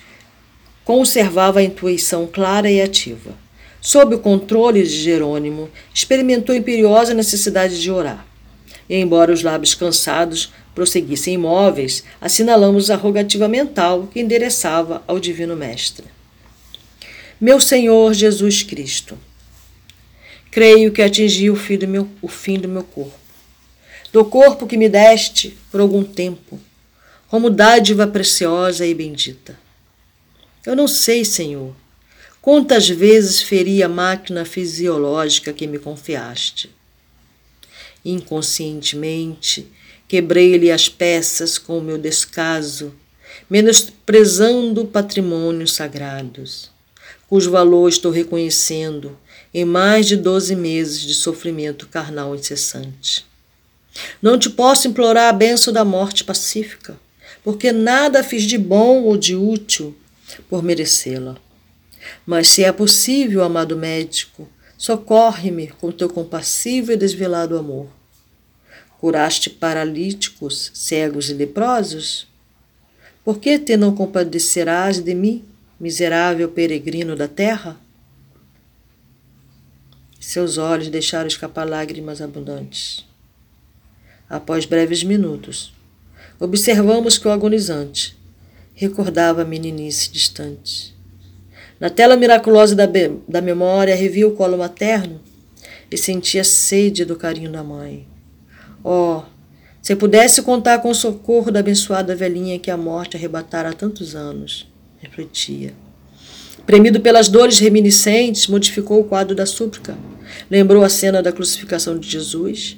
conservava 0.84 1.60
a 1.60 1.64
intuição 1.64 2.26
clara 2.26 2.72
e 2.72 2.82
ativa. 2.82 3.36
Sob 3.80 4.16
o 4.16 4.20
controle 4.20 4.82
de 4.82 4.90
Jerônimo, 4.90 5.70
experimentou 5.94 6.56
imperiosa 6.56 7.14
necessidade 7.14 7.80
de 7.80 7.92
orar. 7.92 8.26
E, 8.90 8.96
embora 8.96 9.32
os 9.32 9.44
lábios 9.44 9.76
cansados 9.76 10.52
prosseguissem 10.76 11.36
imóveis, 11.36 12.04
assinalamos 12.20 12.90
a 12.90 12.96
rogativa 12.96 13.48
mental 13.48 14.08
que 14.12 14.20
endereçava 14.20 15.04
ao 15.08 15.20
Divino 15.20 15.56
Mestre. 15.56 16.06
Meu 17.40 17.60
Senhor 17.60 18.14
Jesus 18.14 18.64
Cristo, 18.64 19.18
creio 20.52 20.92
que 20.92 21.02
atingi 21.02 21.50
o 21.50 21.56
fim 21.56 21.78
do 21.78 21.88
meu, 21.88 22.08
o 22.22 22.28
fim 22.28 22.60
do 22.60 22.68
meu 22.68 22.84
corpo 22.84 23.24
do 24.14 24.24
corpo 24.24 24.68
que 24.68 24.78
me 24.78 24.88
deste 24.88 25.58
por 25.72 25.82
algum 25.82 26.04
tempo, 26.04 26.60
como 27.28 27.50
dádiva 27.50 28.06
preciosa 28.06 28.86
e 28.86 28.94
bendita. 28.94 29.60
Eu 30.64 30.76
não 30.76 30.88
sei, 30.88 31.26
Senhor, 31.26 31.76
quantas 32.40 32.88
vezes 32.88 33.42
feri 33.42 33.82
a 33.82 33.90
máquina 33.90 34.46
fisiológica 34.46 35.52
que 35.52 35.66
me 35.66 35.80
confiaste. 35.80 36.70
Inconscientemente, 38.06 39.68
quebrei-lhe 40.14 40.72
as 40.72 40.88
peças 40.88 41.58
com 41.58 41.80
o 41.80 41.82
meu 41.82 41.98
descaso, 41.98 42.94
menosprezando 43.50 44.86
patrimônios 44.86 45.74
sagrados, 45.74 46.70
cujo 47.28 47.50
valor 47.50 47.90
estou 47.90 48.12
reconhecendo 48.12 49.18
em 49.52 49.66
mais 49.66 50.06
de 50.06 50.16
doze 50.16 50.56
meses 50.56 51.02
de 51.02 51.16
sofrimento 51.16 51.88
carnal 51.88 52.36
incessante. 52.36 53.26
Não 54.22 54.38
te 54.38 54.52
posso 54.52 54.88
implorar 54.88 55.30
a 55.30 55.34
benção 55.34 55.74
da 55.74 55.84
morte 55.84 56.24
pacífica, 56.24 56.96
porque 57.44 57.72
nada 57.72 58.24
fiz 58.24 58.44
de 58.44 58.60
bom 58.60 59.02
ou 59.02 59.18
de 59.18 59.36
útil 59.36 59.98
por 60.48 60.62
merecê-la. 60.62 61.38
Mas 62.24 62.50
se 62.50 62.64
é 62.64 62.72
possível, 62.72 63.42
amado 63.42 63.76
médico, 63.76 64.48
socorre-me 64.78 65.70
com 65.70 65.92
teu 65.92 66.08
compassivo 66.08 66.92
e 66.92 66.98
desvelado 66.98 67.58
amor. 67.58 67.88
Curaste 69.04 69.50
paralíticos, 69.50 70.72
cegos 70.74 71.30
e 71.30 71.34
leprosos? 71.34 72.26
Por 73.22 73.38
que 73.38 73.60
te 73.60 73.76
não 73.76 73.94
compadecerás 73.94 75.02
de 75.02 75.14
mim, 75.14 75.44
miserável 75.78 76.48
peregrino 76.48 77.14
da 77.14 77.28
terra? 77.28 77.78
Seus 80.22 80.58
olhos 80.58 80.88
deixaram 80.88 81.28
escapar 81.28 81.68
lágrimas 81.68 82.22
abundantes. 82.22 83.06
Após 84.30 84.66
breves 84.66 85.04
minutos, 85.04 85.74
observamos 86.40 87.18
que 87.18 87.28
o 87.28 87.32
agonizante 87.32 88.18
recordava 88.74 89.42
a 89.42 89.46
meninice 89.46 90.10
distante. 90.14 90.96
Na 91.78 91.90
tela 91.90 92.16
miraculosa 92.16 92.74
da, 92.74 92.88
da 93.28 93.42
memória, 93.42 93.98
revia 93.98 94.30
o 94.30 94.34
colo 94.34 94.58
materno 94.58 95.20
e 95.92 95.98
sentia 95.98 96.46
sede 96.46 97.04
do 97.04 97.18
carinho 97.18 97.52
da 97.52 97.66
mãe. 97.66 98.13
Oh, 98.84 99.22
se 99.82 99.96
pudesse 99.96 100.42
contar 100.42 100.80
com 100.80 100.90
o 100.90 100.96
socorro 100.96 101.52
da 101.52 101.60
abençoada 101.60 102.16
velhinha 102.16 102.60
que 102.60 102.72
a 102.72 102.78
morte 102.78 103.18
arrebatara 103.18 103.70
há 103.70 103.74
tantos 103.74 104.16
anos, 104.16 104.68
refletia. 105.00 105.74
Premido 106.66 107.00
pelas 107.02 107.28
dores 107.28 107.60
reminiscentes, 107.60 108.48
modificou 108.48 109.02
o 109.02 109.04
quadro 109.04 109.36
da 109.36 109.46
súplica. 109.46 109.98
Lembrou 110.50 110.84
a 110.84 110.90
cena 110.90 111.22
da 111.22 111.32
crucificação 111.32 111.98
de 111.98 112.10
Jesus 112.10 112.78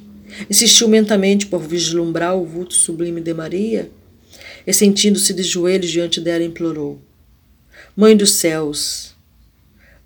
Insistiu 0.49 0.87
mentalmente 0.87 1.47
por 1.47 1.61
vislumbrar 1.61 2.35
o 2.35 2.45
vulto 2.45 2.73
sublime 2.73 3.21
de 3.21 3.33
Maria 3.33 3.89
e, 4.67 4.73
sentindo-se 4.73 5.33
de 5.33 5.43
joelhos 5.43 5.89
diante 5.89 6.19
dela, 6.19 6.43
implorou: 6.43 6.99
Mãe 7.95 8.15
dos 8.17 8.31
céus, 8.31 9.15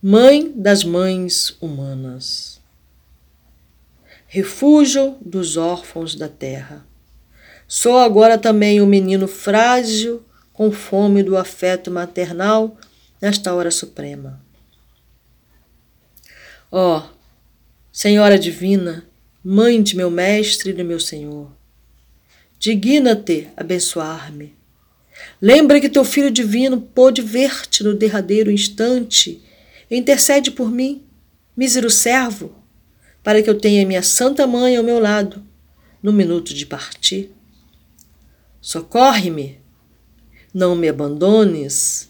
Mãe 0.02 0.52
das 0.56 0.84
mães 0.84 1.56
humanas, 1.60 2.59
refúgio 4.30 5.18
dos 5.20 5.58
órfãos 5.58 6.14
da 6.14 6.30
terra. 6.30 6.86
Sou 7.68 7.98
agora 7.98 8.38
também 8.38 8.80
um 8.80 8.86
menino 8.86 9.28
frágil, 9.28 10.24
com 10.54 10.72
fome 10.72 11.24
do 11.24 11.36
afeto 11.36 11.90
maternal 11.90 12.78
nesta 13.20 13.54
hora 13.54 13.72
suprema. 13.72 14.40
Ó, 16.72 17.00
oh, 17.00 17.10
Senhora 17.92 18.38
Divina, 18.38 19.04
Mãe 19.44 19.82
de 19.82 19.96
meu 19.96 20.12
Mestre 20.12 20.70
e 20.70 20.74
de 20.74 20.84
meu 20.84 21.00
Senhor, 21.00 21.52
digna-te 22.60 23.48
abençoar-me. 23.58 24.56
Lembra 25.42 25.82
que 25.82 25.90
teu 25.90 26.06
Filho 26.06 26.30
Divino 26.30 26.80
pôde 26.80 27.22
ver-te 27.22 27.84
no 27.84 27.96
derradeiro 27.96 28.52
instante 28.52 29.42
intercede 29.90 30.52
por 30.52 30.70
mim, 30.70 31.04
mísero 31.58 31.90
servo, 31.90 32.59
para 33.24 33.42
que 33.42 33.50
eu 33.50 33.58
tenha 33.58 33.86
minha 33.86 34.04
Santa 34.04 34.48
Mãe 34.48 34.76
ao 34.76 34.84
meu 34.84 35.00
lado 35.00 35.44
no 36.02 36.14
minuto 36.14 36.54
de 36.54 36.66
partir. 36.66 37.32
Socorre-me, 38.62 39.60
não 40.54 40.76
me 40.76 40.88
abandones, 40.88 42.10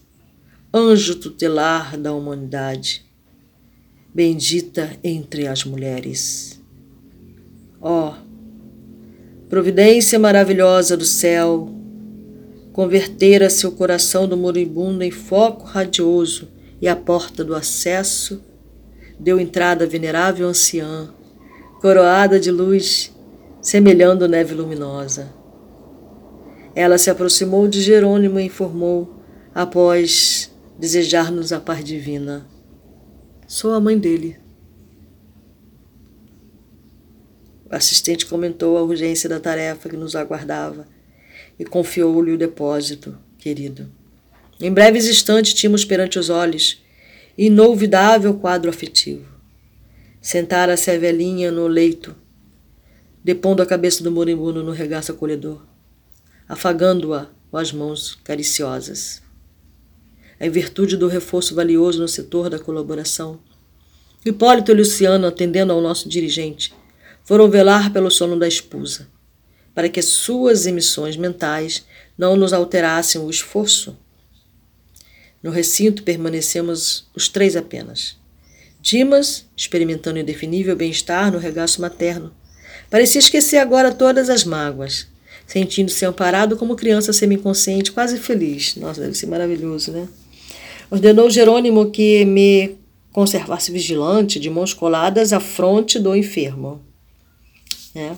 anjo 0.74 1.16
tutelar 1.16 1.98
da 1.98 2.14
humanidade, 2.14 3.06
bendita 4.14 4.98
entre 5.04 5.48
as 5.48 5.64
mulheres. 5.64 6.62
Ó, 7.82 8.10
oh, 8.10 9.48
providência 9.48 10.20
maravilhosa 10.20 10.96
do 10.96 11.06
céu, 11.06 11.74
convertera 12.74 13.50
seu 13.50 13.72
coração 13.72 14.28
do 14.28 14.38
moribundo 14.38 15.04
em 15.04 15.12
foco 15.12 15.66
radioso 15.66 16.48
e 16.82 16.88
a 16.88 16.96
porta 16.96 17.44
do 17.44 17.56
acesso 17.56 18.42
deu 19.20 19.40
entrada 19.40 19.84
à 19.84 19.88
venerável 19.88 20.48
anciã, 20.48 21.14
coroada 21.82 22.40
de 22.40 22.50
luz, 22.50 23.14
semelhando 23.62 24.28
neve 24.28 24.54
luminosa. 24.54 25.34
Ela 26.74 26.98
se 26.98 27.10
aproximou 27.10 27.68
de 27.68 27.82
Jerônimo 27.82 28.40
e 28.40 28.46
informou, 28.46 29.20
após 29.54 30.52
desejar-nos 30.78 31.52
a 31.52 31.60
paz 31.60 31.84
divina: 31.84 32.48
Sou 33.46 33.74
a 33.74 33.80
mãe 33.80 33.98
dele. 33.98 34.38
O 37.70 37.76
assistente 37.76 38.26
comentou 38.26 38.78
a 38.78 38.84
urgência 38.84 39.30
da 39.30 39.40
tarefa 39.40 39.90
que 39.90 39.98
nos 39.98 40.16
aguardava 40.16 40.88
e 41.60 41.66
confiou-lhe 41.66 42.32
o 42.32 42.38
depósito, 42.38 43.18
querido. 43.38 43.92
Em 44.60 44.72
breves 44.72 45.08
instantes 45.08 45.54
tínhamos 45.54 45.86
perante 45.86 46.18
os 46.18 46.30
olhos 46.30 46.82
inolvidável 47.42 48.34
quadro 48.34 48.70
afetivo. 48.70 49.26
Sentara-se 50.20 50.92
a 50.92 51.00
velhinha 51.00 51.50
no 51.50 51.68
leito, 51.68 52.14
depondo 53.24 53.62
a 53.62 53.66
cabeça 53.66 54.04
do 54.04 54.12
moribundo 54.12 54.62
no 54.62 54.74
regaço 54.74 55.14
acolhedor, 55.14 55.62
afagando-a 56.50 57.28
com 57.50 57.56
as 57.56 57.72
mãos 57.72 58.20
cariciosas. 58.26 59.22
Em 60.38 60.50
virtude 60.50 60.98
do 60.98 61.08
reforço 61.08 61.56
valioso 61.56 62.02
no 62.02 62.10
setor 62.10 62.50
da 62.50 62.60
colaboração, 62.60 63.40
Hipólito 64.26 64.72
e 64.72 64.76
Luciano, 64.76 65.26
atendendo 65.26 65.72
ao 65.72 65.80
nosso 65.80 66.10
dirigente, 66.10 66.74
foram 67.24 67.50
velar 67.50 67.94
pelo 67.94 68.12
sono 68.12 68.38
da 68.38 68.50
esposa, 68.50 69.08
para 69.74 69.88
que 69.88 70.02
suas 70.02 70.66
emissões 70.66 71.16
mentais 71.16 71.86
não 72.18 72.36
nos 72.36 72.52
alterassem 72.52 73.22
o 73.22 73.30
esforço. 73.30 73.98
No 75.42 75.52
recinto 75.52 76.04
permanecemos 76.04 77.08
os 77.16 77.28
três 77.28 77.56
apenas. 77.56 78.18
Dimas, 78.82 79.46
experimentando 79.56 80.20
indefinível 80.20 80.76
bem-estar 80.76 81.32
no 81.32 81.38
regaço 81.38 81.82
materno, 81.82 82.32
parecia 82.90 83.20
esquecer 83.20 83.58
agora 83.58 83.94
todas 83.94 84.30
as 84.30 84.44
mágoas, 84.44 85.08
sentindo-se 85.46 86.06
amparado 86.06 86.56
como 86.56 86.76
criança 86.76 87.12
semi-inconsciente, 87.12 87.92
quase 87.92 88.18
feliz. 88.18 88.76
Nossa, 88.76 89.02
deve 89.02 89.16
ser 89.16 89.28
maravilhoso, 89.28 89.92
né? 89.92 90.08
Ordenou 90.90 91.30
Jerônimo 91.30 91.92
que 91.92 92.26
me 92.26 92.78
conservasse 93.12 93.72
vigilante, 93.72 94.40
de 94.40 94.50
mãos 94.50 94.74
coladas 94.74 95.34
à 95.34 95.40
fronte 95.40 96.00
do 96.00 96.16
enfermo 96.16 96.82
né? 97.94 98.18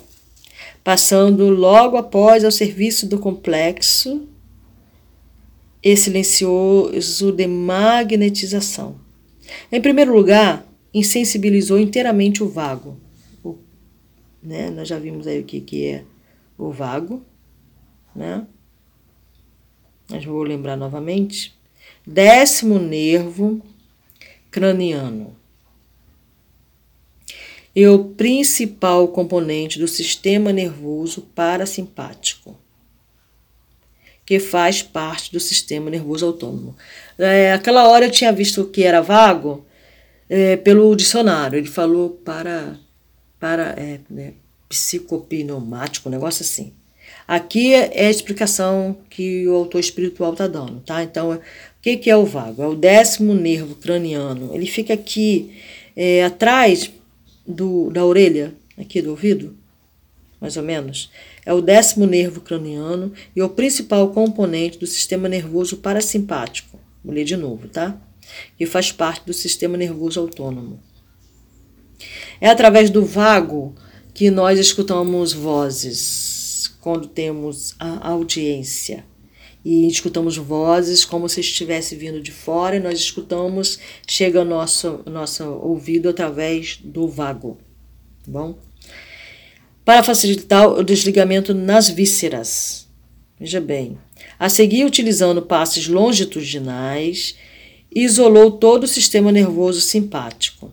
passando 0.84 1.50
logo 1.50 1.98
após 1.98 2.44
ao 2.44 2.52
serviço 2.52 3.08
do 3.08 3.20
complexo 3.20 4.28
e 5.84 5.96
silencioso 5.98 7.32
de 7.32 7.48
magnetização. 7.48 9.00
Em 9.72 9.82
primeiro 9.82 10.14
lugar, 10.14 10.66
insensibilizou 10.94 11.80
inteiramente 11.80 12.44
o 12.44 12.50
vago. 12.50 12.98
O, 13.44 13.58
né? 14.42 14.70
Nós 14.70 14.88
já 14.88 15.00
vimos 15.00 15.28
aí 15.28 15.40
o 15.40 15.44
que, 15.44 15.62
que 15.62 15.86
é 15.86 16.04
o 16.58 16.72
vago, 16.72 17.22
né? 18.16 18.46
Mas 20.10 20.26
vou 20.26 20.44
lembrar 20.44 20.76
novamente. 20.76 21.54
Décimo 22.06 22.78
nervo 22.78 23.62
craniano 24.50 25.36
e 27.76 27.88
o 27.88 28.04
principal 28.04 29.08
componente 29.08 29.80
do 29.80 29.88
sistema 29.88 30.52
nervoso 30.52 31.22
parasimpático, 31.34 32.58
que 34.32 34.40
faz 34.40 34.82
parte 34.82 35.30
do 35.30 35.42
sistema 35.42 35.90
nervoso 35.90 36.26
autônomo. 36.26 36.74
É, 37.20 37.52
aquela 37.52 37.90
hora 37.90 38.06
eu 38.06 38.10
tinha 38.10 38.32
visto 38.32 38.64
que 38.64 38.82
era 38.82 39.02
vago 39.02 39.66
é, 40.30 40.56
pelo 40.56 40.96
dicionário. 40.96 41.58
Ele 41.58 41.68
falou 41.68 42.12
para, 42.12 42.78
para 43.38 43.76
é, 43.78 44.00
né, 44.10 44.36
psicopneumático, 44.70 46.08
um 46.08 46.12
negócio 46.14 46.44
assim. 46.44 46.72
Aqui 47.28 47.74
é 47.74 48.06
a 48.06 48.10
explicação 48.10 48.96
que 49.10 49.46
o 49.50 49.54
autor 49.54 49.82
espiritual 49.82 50.32
está 50.32 50.48
dando, 50.48 50.80
tá? 50.80 51.04
Então, 51.04 51.34
o 51.34 51.42
que, 51.82 51.98
que 51.98 52.10
é 52.10 52.16
o 52.16 52.26
vago? 52.26 52.64
É 52.64 52.68
o 52.68 52.74
décimo 52.74 53.34
nervo 53.34 53.76
craniano. 53.76 54.56
Ele 54.56 54.66
fica 54.66 54.94
aqui 54.94 55.58
é, 55.94 56.24
atrás 56.24 56.90
do, 57.46 57.90
da 57.90 58.06
orelha, 58.06 58.54
aqui 58.78 59.02
do 59.02 59.10
ouvido, 59.10 59.58
mais 60.42 60.58
ou 60.58 60.64
menos. 60.64 61.12
É 61.46 61.54
o 61.54 61.62
décimo 61.62 62.08
nervo 62.08 62.42
craniano 62.42 63.14
e 63.36 63.40
é 63.40 63.46
o 63.46 63.50
principal 63.50 64.10
componente 64.10 64.80
do 64.80 64.88
sistema 64.88 65.30
nervoso 65.30 65.78
parasimpático. 65.78 66.80
Vou 67.06 67.14
ler 67.14 67.24
de 67.24 67.38
novo, 67.38 67.68
tá? 67.68 67.96
Que 68.58 68.66
faz 68.66 68.92
parte 68.92 69.24
do 69.26 69.34
sistema 69.34 69.78
nervoso 69.78 70.20
autônomo. 70.20 70.80
É 72.40 72.50
através 72.50 72.90
do 72.90 73.06
vago 73.06 73.76
que 74.14 74.32
nós 74.32 74.58
escutamos 74.58 75.32
vozes 75.32 76.76
quando 76.82 77.08
temos 77.08 77.76
a 77.80 78.10
audiência 78.10 79.06
e 79.64 79.88
escutamos 79.88 80.38
vozes 80.38 81.06
como 81.06 81.30
se 81.30 81.40
estivesse 81.40 81.96
vindo 81.96 82.20
de 82.20 82.32
fora 82.32 82.76
e 82.76 82.80
nós 82.80 83.00
escutamos, 83.00 83.78
chega 84.08 84.40
ao 84.40 84.46
nosso, 84.46 85.02
nosso 85.06 85.44
ouvido 85.44 86.10
através 86.10 86.80
do 86.84 87.08
vago. 87.08 87.60
Tá 88.26 88.32
bom? 88.32 88.71
Para 89.84 90.04
facilitar 90.04 90.68
o 90.70 90.84
desligamento 90.84 91.54
nas 91.54 91.90
vísceras. 91.90 92.88
Veja 93.40 93.60
bem. 93.60 93.98
A 94.38 94.50
seguir, 94.50 94.86
utilizando 94.86 95.42
passes 95.42 95.88
longitudinais, 95.88 97.36
isolou 97.94 98.52
todo 98.52 98.84
o 98.84 98.88
sistema 98.88 99.32
nervoso 99.32 99.82
simpático. 99.82 100.72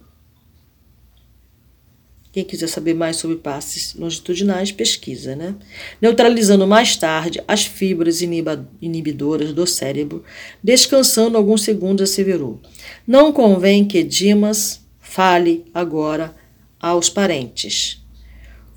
Quem 2.30 2.44
quiser 2.44 2.68
saber 2.68 2.94
mais 2.94 3.16
sobre 3.16 3.36
passes 3.36 3.94
longitudinais, 3.94 4.70
pesquisa, 4.70 5.34
né? 5.34 5.56
Neutralizando 6.00 6.66
mais 6.66 6.94
tarde 6.94 7.42
as 7.48 7.64
fibras 7.64 8.20
inibidoras 8.20 9.52
do 9.54 9.66
cérebro, 9.66 10.22
descansando 10.62 11.38
alguns 11.38 11.62
segundos, 11.62 12.11
asseverou. 12.11 12.61
Não 13.06 13.32
convém 13.32 13.86
que 13.86 14.02
Dimas 14.02 14.86
fale 15.00 15.64
agora 15.72 16.36
aos 16.78 17.09
parentes. 17.09 17.97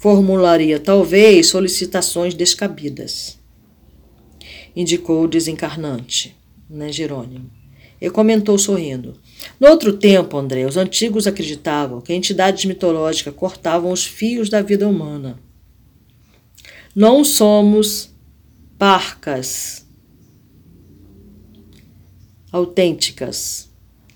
Formularia 0.02 0.80
talvez 0.80 1.46
solicitações 1.46 2.34
descabidas, 2.34 3.38
indicou 4.76 5.24
o 5.24 5.28
desencarnante, 5.28 6.36
né, 6.68 6.92
Jerônimo. 6.92 7.52
E 8.02 8.10
comentou 8.10 8.58
sorrindo. 8.58 9.14
No 9.60 9.70
outro 9.70 9.94
tempo, 9.94 10.36
André, 10.36 10.66
os 10.66 10.76
antigos 10.76 11.28
acreditavam 11.28 12.02
que 12.02 12.16
entidades 12.16 12.66
mitológicas 12.66 13.36
cortavam 13.36 13.92
os 13.92 14.04
fios 14.04 14.50
da 14.50 14.60
vida 14.64 14.88
humana. 14.88 15.38
Não 16.96 17.24
somos 17.24 18.12
parcas 18.80 19.88
autênticas. 22.52 23.70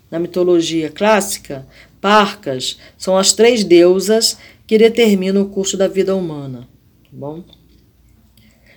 Na 0.10 0.18
mitologia 0.18 0.90
clássica, 0.90 1.68
parcas 2.02 2.80
são 2.98 3.16
as 3.16 3.34
três 3.34 3.64
deusas 3.64 4.36
que 4.68 4.78
determinam 4.78 5.44
o 5.44 5.50
curso 5.50 5.78
da 5.78 5.88
vida 5.88 6.16
humana. 6.16 6.68
Tá 7.04 7.10
bom? 7.12 7.44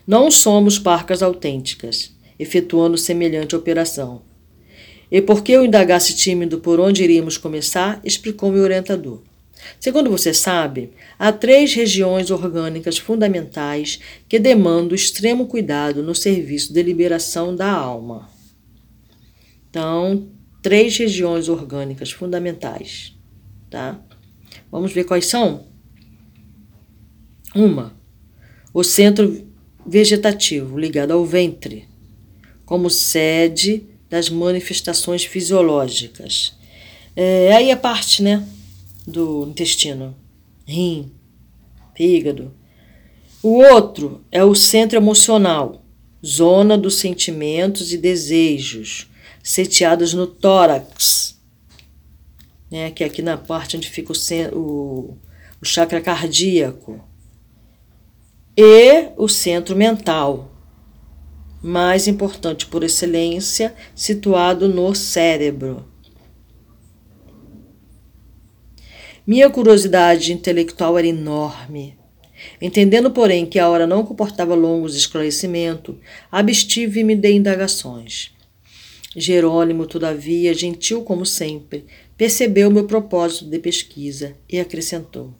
Não 0.07 0.31
somos 0.31 0.79
parcas 0.79 1.23
autênticas, 1.23 2.17
efetuando 2.39 2.97
semelhante 2.97 3.57
operação. 3.57 4.23
E 5.11 5.21
porque 5.21 5.53
eu 5.53 5.65
indagasse 5.65 6.15
tímido 6.15 6.61
por 6.61 6.81
onde 6.81 7.03
iríamos 7.03 7.37
começar, 7.37 8.01
explicou 8.05 8.51
meu 8.51 8.63
orientador. 8.63 9.23
Segundo 9.81 10.11
você 10.11 10.33
sabe, 10.33 10.93
há 11.19 11.33
três 11.33 11.75
regiões 11.75 12.31
orgânicas 12.31 12.99
fundamentais 12.99 13.99
que 14.29 14.39
demandam 14.39 14.95
extremo 14.95 15.47
cuidado 15.47 16.03
no 16.03 16.15
serviço 16.15 16.73
de 16.73 16.83
liberação 16.83 17.55
da 17.55 17.71
alma. 17.71 18.31
Então, 19.69 20.29
três 20.63 20.97
regiões 20.97 21.49
orgânicas 21.49 22.11
fundamentais, 22.11 23.15
tá? 23.69 24.01
Vamos 24.71 24.93
ver 24.93 25.05
quais 25.05 25.27
são? 25.27 25.67
Uma, 27.59 27.93
o 28.73 28.85
centro 28.85 29.45
vegetativo 29.85 30.79
ligado 30.79 31.11
ao 31.11 31.25
ventre, 31.25 31.89
como 32.65 32.89
sede 32.89 33.83
das 34.09 34.31
manifestações 34.31 35.25
fisiológicas. 35.25 36.57
É, 37.17 37.53
aí 37.53 37.73
a 37.73 37.77
parte 37.77 38.23
né, 38.23 38.47
do 39.05 39.49
intestino, 39.49 40.15
rim, 40.65 41.11
fígado. 41.97 42.55
O 43.43 43.55
outro 43.55 44.25
é 44.31 44.45
o 44.45 44.55
centro 44.55 44.97
emocional, 44.97 45.83
zona 46.25 46.79
dos 46.79 47.01
sentimentos 47.01 47.93
e 47.93 47.99
desejos, 47.99 49.11
seteados 49.43 50.15
no 50.15 50.29
tórax, 50.29 51.41
né, 52.71 52.93
que 52.93 53.03
é 53.03 53.07
aqui 53.09 53.21
na 53.21 53.37
parte 53.37 53.77
onde 53.77 53.89
fica 53.89 54.13
o, 54.13 54.57
o, 54.57 55.19
o 55.61 55.65
chakra 55.65 56.01
cardíaco. 56.01 57.08
E 58.61 59.13
o 59.17 59.29
centro 59.29 59.77
mental, 59.77 60.51
mais 61.63 62.09
importante 62.09 62.67
por 62.67 62.83
excelência, 62.83 63.73
situado 63.95 64.69
no 64.69 64.93
cérebro. 64.97 65.87
Minha 69.25 69.49
curiosidade 69.49 70.33
intelectual 70.33 70.99
era 70.99 71.07
enorme. 71.07 71.97
Entendendo, 72.61 73.13
porém, 73.13 73.47
que 73.47 73.61
a 73.61 73.69
hora 73.69 73.87
não 73.87 74.05
comportava 74.05 74.57
longos 74.57 74.97
esclarecimentos, 74.97 75.95
abstive-me 76.29 77.15
de 77.15 77.31
indagações. 77.31 78.33
Jerônimo, 79.15 79.87
todavia, 79.87 80.53
gentil 80.53 81.03
como 81.03 81.25
sempre, 81.25 81.87
percebeu 82.17 82.73
meu 82.73 82.89
propósito 82.89 83.45
de 83.45 83.61
pesquisa 83.61 84.37
e 84.51 84.59
acrescentou: 84.59 85.33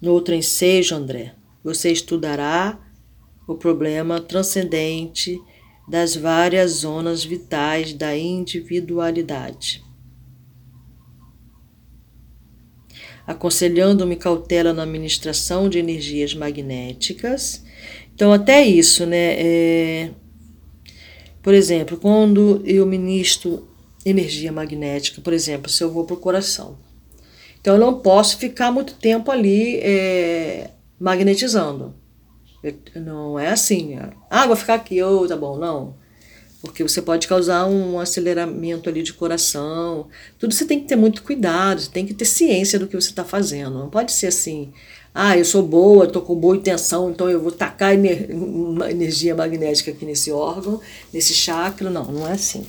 No 0.00 0.12
outro 0.12 0.34
ensejo, 0.34 0.94
André, 0.94 1.34
você 1.64 1.90
estudará 1.90 2.78
o 3.48 3.54
problema 3.54 4.20
transcendente 4.20 5.40
das 5.88 6.14
várias 6.14 6.70
zonas 6.72 7.24
vitais 7.24 7.94
da 7.94 8.16
individualidade. 8.16 9.82
Aconselhando-me 13.26 14.16
cautela 14.16 14.74
na 14.74 14.82
administração 14.82 15.68
de 15.68 15.78
energias 15.78 16.34
magnéticas. 16.34 17.64
Então, 18.14 18.32
até 18.32 18.62
isso, 18.62 19.06
né? 19.06 19.34
É, 19.38 20.10
por 21.42 21.54
exemplo, 21.54 21.96
quando 21.96 22.62
eu 22.66 22.84
ministro 22.84 23.66
energia 24.04 24.52
magnética, 24.52 25.22
por 25.22 25.32
exemplo, 25.32 25.70
se 25.70 25.82
eu 25.82 25.90
vou 25.90 26.04
para 26.04 26.14
o 26.14 26.20
coração. 26.20 26.78
Então, 27.58 27.74
eu 27.74 27.80
não 27.80 28.00
posso 28.00 28.36
ficar 28.36 28.70
muito 28.70 28.94
tempo 28.94 29.30
ali 29.30 29.78
é, 29.78 30.70
magnetizando. 30.98 31.94
Não 32.94 33.38
é 33.38 33.48
assim, 33.48 33.98
ah, 34.30 34.46
vou 34.46 34.56
ficar 34.56 34.74
aqui, 34.74 35.02
oh, 35.02 35.26
tá 35.26 35.36
bom, 35.36 35.58
não. 35.58 35.96
Porque 36.62 36.82
você 36.82 37.02
pode 37.02 37.28
causar 37.28 37.66
um 37.66 38.00
aceleramento 38.00 38.88
ali 38.88 39.02
de 39.02 39.12
coração. 39.12 40.08
Tudo 40.38 40.54
você 40.54 40.64
tem 40.64 40.80
que 40.80 40.88
ter 40.88 40.96
muito 40.96 41.22
cuidado, 41.22 41.82
você 41.82 41.90
tem 41.90 42.06
que 42.06 42.14
ter 42.14 42.24
ciência 42.24 42.78
do 42.78 42.86
que 42.86 42.98
você 42.98 43.10
está 43.10 43.22
fazendo. 43.22 43.78
Não 43.78 43.90
pode 43.90 44.12
ser 44.12 44.28
assim, 44.28 44.72
ah, 45.14 45.36
eu 45.36 45.44
sou 45.44 45.62
boa, 45.62 46.06
estou 46.06 46.22
com 46.22 46.34
boa 46.34 46.56
intenção, 46.56 47.10
então 47.10 47.28
eu 47.28 47.38
vou 47.38 47.52
tacar 47.52 47.92
energia 47.94 49.34
magnética 49.34 49.90
aqui 49.90 50.06
nesse 50.06 50.32
órgão, 50.32 50.80
nesse 51.12 51.34
chakra. 51.34 51.90
Não, 51.90 52.04
não 52.10 52.26
é 52.26 52.32
assim. 52.32 52.64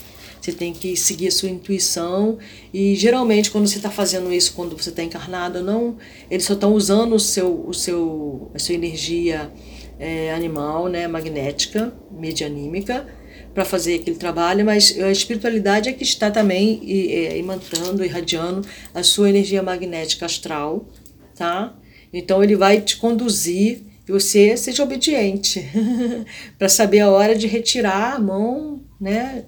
Você 0.46 0.52
tem 0.52 0.74
que 0.74 0.96
seguir 0.96 1.30
a 1.30 1.32
sua 1.32 1.50
intuição 1.50 2.38
e 2.72 2.94
geralmente 2.94 3.50
quando 3.50 3.68
você 3.68 3.78
está 3.78 3.90
fazendo 3.90 4.32
isso, 4.32 4.54
quando 4.54 4.78
você 4.78 4.90
está 4.90 5.02
encarnado, 5.02 5.64
não, 5.64 5.98
eles 6.30 6.46
só 6.46 6.54
estão 6.54 6.72
usando 6.76 7.16
o 7.16 7.20
seu, 7.20 7.66
o 7.68 7.74
seu, 7.74 8.52
a 8.54 8.60
sua 8.60 8.76
energia 8.76 9.52
é, 9.98 10.32
animal, 10.32 10.88
né, 10.88 11.08
magnética, 11.08 11.92
medianímica, 12.12 13.08
para 13.56 13.66
fazer 13.66 13.96
aquele 13.96 14.18
trabalho, 14.18 14.64
mas 14.64 14.96
a 15.00 15.12
espiritualidade 15.12 15.90
é 15.90 15.94
que 15.94 16.04
está 16.04 16.30
também 16.30 16.80
é, 16.88 17.40
imantando, 17.40 18.06
irradiando 18.06 18.62
a 18.94 19.02
sua 19.02 19.32
energia 19.32 19.64
magnética 19.64 20.28
astral, 20.28 20.88
tá? 21.34 21.76
Então 22.14 22.44
ele 22.44 22.56
vai 22.56 22.82
te 22.82 22.98
conduzir 22.98 23.82
e 24.08 24.12
você 24.12 24.56
seja 24.56 24.84
obediente 24.84 25.68
para 26.60 26.70
saber 26.70 27.00
a 27.00 27.10
hora 27.10 27.36
de 27.36 27.48
retirar 27.48 28.14
a 28.14 28.20
mão, 28.20 28.84
né, 29.02 29.46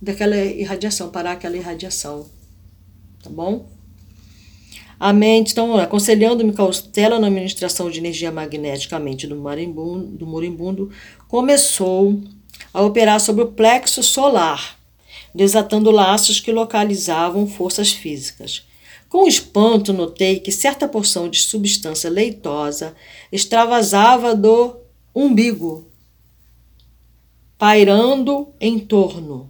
daquela 0.00 0.36
irradiação, 0.36 1.10
parar 1.10 1.32
aquela 1.32 1.56
irradiação, 1.56 2.26
tá 3.22 3.30
bom? 3.30 3.66
A 5.00 5.12
mente, 5.12 5.52
então, 5.52 5.76
aconselhando-me 5.76 6.52
cautela 6.52 7.20
na 7.20 7.28
administração 7.28 7.88
de 7.88 7.98
energia 7.98 8.32
magnética, 8.32 8.96
a 8.96 8.98
mente 8.98 9.28
do 9.28 9.36
moribundo, 9.36 10.86
do 10.86 10.90
começou 11.28 12.20
a 12.74 12.82
operar 12.82 13.20
sobre 13.20 13.44
o 13.44 13.52
plexo 13.52 14.02
solar, 14.02 14.76
desatando 15.32 15.92
laços 15.92 16.40
que 16.40 16.50
localizavam 16.50 17.46
forças 17.46 17.92
físicas. 17.92 18.66
Com 19.08 19.26
espanto, 19.26 19.92
notei 19.92 20.40
que 20.40 20.50
certa 20.50 20.88
porção 20.88 21.28
de 21.28 21.40
substância 21.40 22.10
leitosa 22.10 22.94
extravasava 23.30 24.34
do 24.34 24.76
umbigo, 25.14 25.86
pairando 27.56 28.48
em 28.60 28.78
torno. 28.78 29.48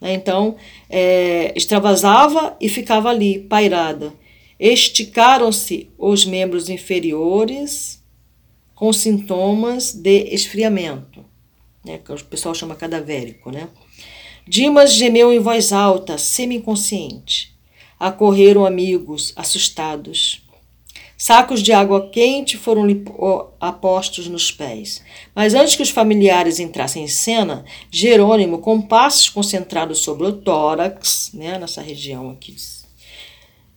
Então, 0.00 0.56
é, 0.90 1.52
extravasava 1.56 2.56
e 2.60 2.68
ficava 2.68 3.08
ali, 3.08 3.40
pairada 3.40 4.12
Esticaram-se 4.58 5.90
os 5.98 6.24
membros 6.24 6.70
inferiores 6.70 8.02
com 8.74 8.92
sintomas 8.92 9.92
de 9.92 10.34
esfriamento, 10.34 11.24
né, 11.84 11.98
que 11.98 12.10
o 12.10 12.24
pessoal 12.24 12.54
chama 12.54 12.74
cadavérico. 12.74 13.50
Né? 13.50 13.68
Dimas 14.48 14.94
gemeu 14.94 15.32
em 15.32 15.38
voz 15.38 15.72
alta, 15.72 16.16
semi-inconsciente. 16.16 17.54
Acorreram 18.00 18.64
amigos, 18.64 19.32
assustados. 19.36 20.45
Sacos 21.16 21.62
de 21.62 21.72
água 21.72 22.10
quente 22.10 22.58
foram 22.58 22.86
apostos 23.58 24.28
nos 24.28 24.52
pés. 24.52 25.02
Mas 25.34 25.54
antes 25.54 25.74
que 25.74 25.82
os 25.82 25.90
familiares 25.90 26.60
entrassem 26.60 27.04
em 27.04 27.08
cena, 27.08 27.64
Jerônimo, 27.90 28.58
com 28.58 28.80
passos 28.80 29.28
concentrados 29.28 30.00
sobre 30.00 30.26
o 30.26 30.32
tórax, 30.32 31.30
né, 31.32 31.58
nessa 31.58 31.80
região 31.80 32.30
aqui 32.30 32.54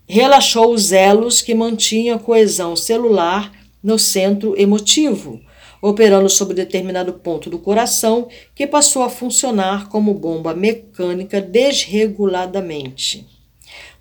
relaxou 0.09 0.73
os 0.73 0.91
elos 0.91 1.39
que 1.39 1.53
mantinham 1.53 2.17
a 2.17 2.19
coesão 2.19 2.75
celular 2.75 3.53
no 3.81 3.99
centro 3.99 4.59
emotivo, 4.59 5.39
operando 5.79 6.27
sobre 6.27 6.55
determinado 6.55 7.13
ponto 7.13 7.47
do 7.47 7.59
coração 7.59 8.27
que 8.55 8.65
passou 8.65 9.03
a 9.03 9.09
funcionar 9.09 9.87
como 9.87 10.15
bomba 10.15 10.55
mecânica 10.55 11.39
desreguladamente. 11.39 13.27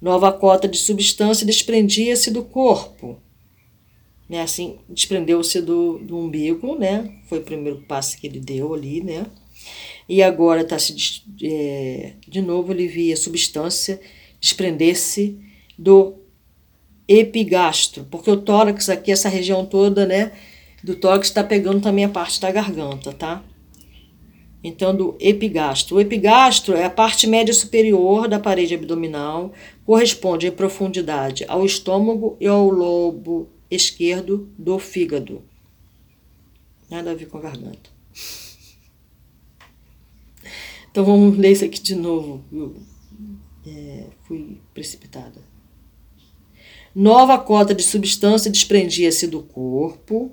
Nova 0.01 0.32
cota 0.32 0.66
de 0.66 0.78
substância 0.78 1.47
desprendia-se 1.47 2.30
do 2.30 2.43
corpo. 2.43 3.18
Né, 4.29 4.43
assim, 4.43 4.79
desprendeu-se 4.89 5.62
do, 5.62 5.99
do 5.99 6.18
umbigo, 6.18 6.76
né? 6.79 7.18
Foi 7.29 7.39
o 7.39 7.43
primeiro 7.43 7.81
passo 7.89 8.18
que 8.18 8.26
ele 8.26 8.39
deu 8.39 8.74
ali, 8.74 9.03
né? 9.03 9.26
E 10.09 10.22
agora 10.22 10.62
está 10.62 10.79
se 10.79 11.22
é, 11.43 12.12
de 12.26 12.41
novo 12.43 12.72
ele 12.72 12.87
via 12.87 13.16
substância 13.16 14.01
desprender-se 14.41 15.39
do 15.79 16.14
epigastro, 17.07 18.07
porque 18.11 18.31
o 18.31 18.37
tórax 18.37 18.89
aqui, 18.89 19.11
essa 19.11 19.29
região 19.29 19.64
toda, 19.64 20.07
né, 20.07 20.33
do 20.85 20.95
tórax 20.95 21.29
está 21.29 21.43
pegando 21.43 21.81
também 21.81 22.05
a 22.05 22.09
parte 22.09 22.41
da 22.41 22.51
garganta, 22.51 23.12
tá? 23.12 23.43
Então, 24.62 24.95
do 24.95 25.16
epigastro. 25.20 25.97
O 25.97 26.01
epigastro 26.01 26.74
é 26.74 26.85
a 26.85 26.91
parte 26.91 27.26
média 27.26 27.55
superior 27.55 28.29
da 28.29 28.41
parede 28.41 28.74
abdominal, 28.74 29.53
corresponde 29.87 30.49
em 30.49 30.51
profundidade 30.51 31.45
ao 31.49 31.64
estômago 31.64 32.37
e 32.41 32.47
ao 32.47 32.68
lobo 32.68 33.49
esquerdo 33.71 34.49
do 34.59 34.79
fígado. 34.79 35.43
Nada 36.91 37.11
a 37.11 37.14
ver 37.14 37.27
com 37.27 37.39
a 37.39 37.43
garganta. 37.43 37.91
Então 40.91 41.05
vamos 41.05 41.37
ler 41.37 41.53
isso 41.53 41.64
aqui 41.64 41.81
de 41.81 41.95
novo. 41.95 42.43
É, 43.66 44.05
fui 44.25 44.59
precipitada. 44.73 45.41
Nova 46.95 47.39
cota 47.39 47.75
de 47.75 47.83
substância 47.83 48.51
desprendia-se 48.51 49.27
do 49.27 49.43
corpo, 49.43 50.33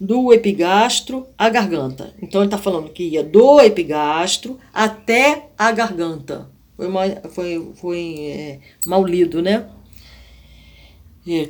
do 0.00 0.32
epigastro 0.32 1.26
à 1.36 1.48
garganta. 1.48 2.14
Então 2.20 2.40
ele 2.40 2.48
está 2.48 2.58
falando 2.58 2.90
que 2.90 3.04
ia 3.04 3.22
do 3.22 3.60
epigastro 3.60 4.58
até 4.72 5.50
a 5.56 5.70
garganta. 5.70 6.50
Foi, 6.76 6.88
foi, 7.30 7.72
foi 7.74 8.16
é, 8.20 8.60
mal 8.86 9.04
lido, 9.04 9.42
né? 9.42 9.68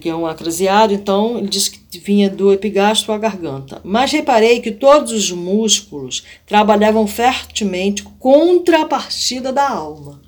Que 0.00 0.08
é 0.08 0.14
um 0.14 0.26
acraseado, 0.26 0.92
então 0.92 1.38
ele 1.38 1.46
disse 1.46 1.70
que 1.70 1.98
vinha 2.00 2.28
do 2.28 2.52
epigastro 2.52 3.12
à 3.12 3.18
garganta. 3.18 3.80
Mas 3.84 4.10
reparei 4.10 4.60
que 4.60 4.72
todos 4.72 5.12
os 5.12 5.30
músculos 5.30 6.24
trabalhavam 6.44 7.06
fortemente 7.06 8.02
contra 8.18 8.82
a 8.82 8.86
partida 8.86 9.52
da 9.52 9.68
alma 9.68 10.20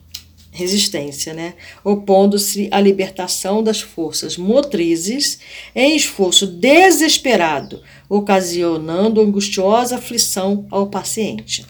resistência, 0.52 1.32
né? 1.32 1.54
opondo-se 1.84 2.68
à 2.70 2.80
libertação 2.80 3.62
das 3.62 3.80
forças 3.80 4.36
motrizes 4.36 5.38
em 5.74 5.96
esforço 5.96 6.46
desesperado, 6.46 7.82
ocasionando 8.08 9.20
angustiosa 9.20 9.96
aflição 9.96 10.66
ao 10.70 10.88
paciente. 10.88 11.64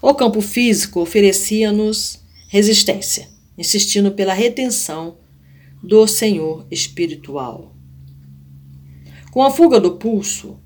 O 0.00 0.14
campo 0.14 0.40
físico 0.40 1.00
oferecia-nos 1.00 2.20
resistência, 2.48 3.28
insistindo 3.58 4.12
pela 4.12 4.32
retenção 4.32 5.16
do 5.82 6.06
Senhor 6.06 6.66
espiritual. 6.70 7.74
Com 9.30 9.42
a 9.42 9.50
fuga 9.50 9.80
do 9.80 9.92
pulso, 9.92 10.58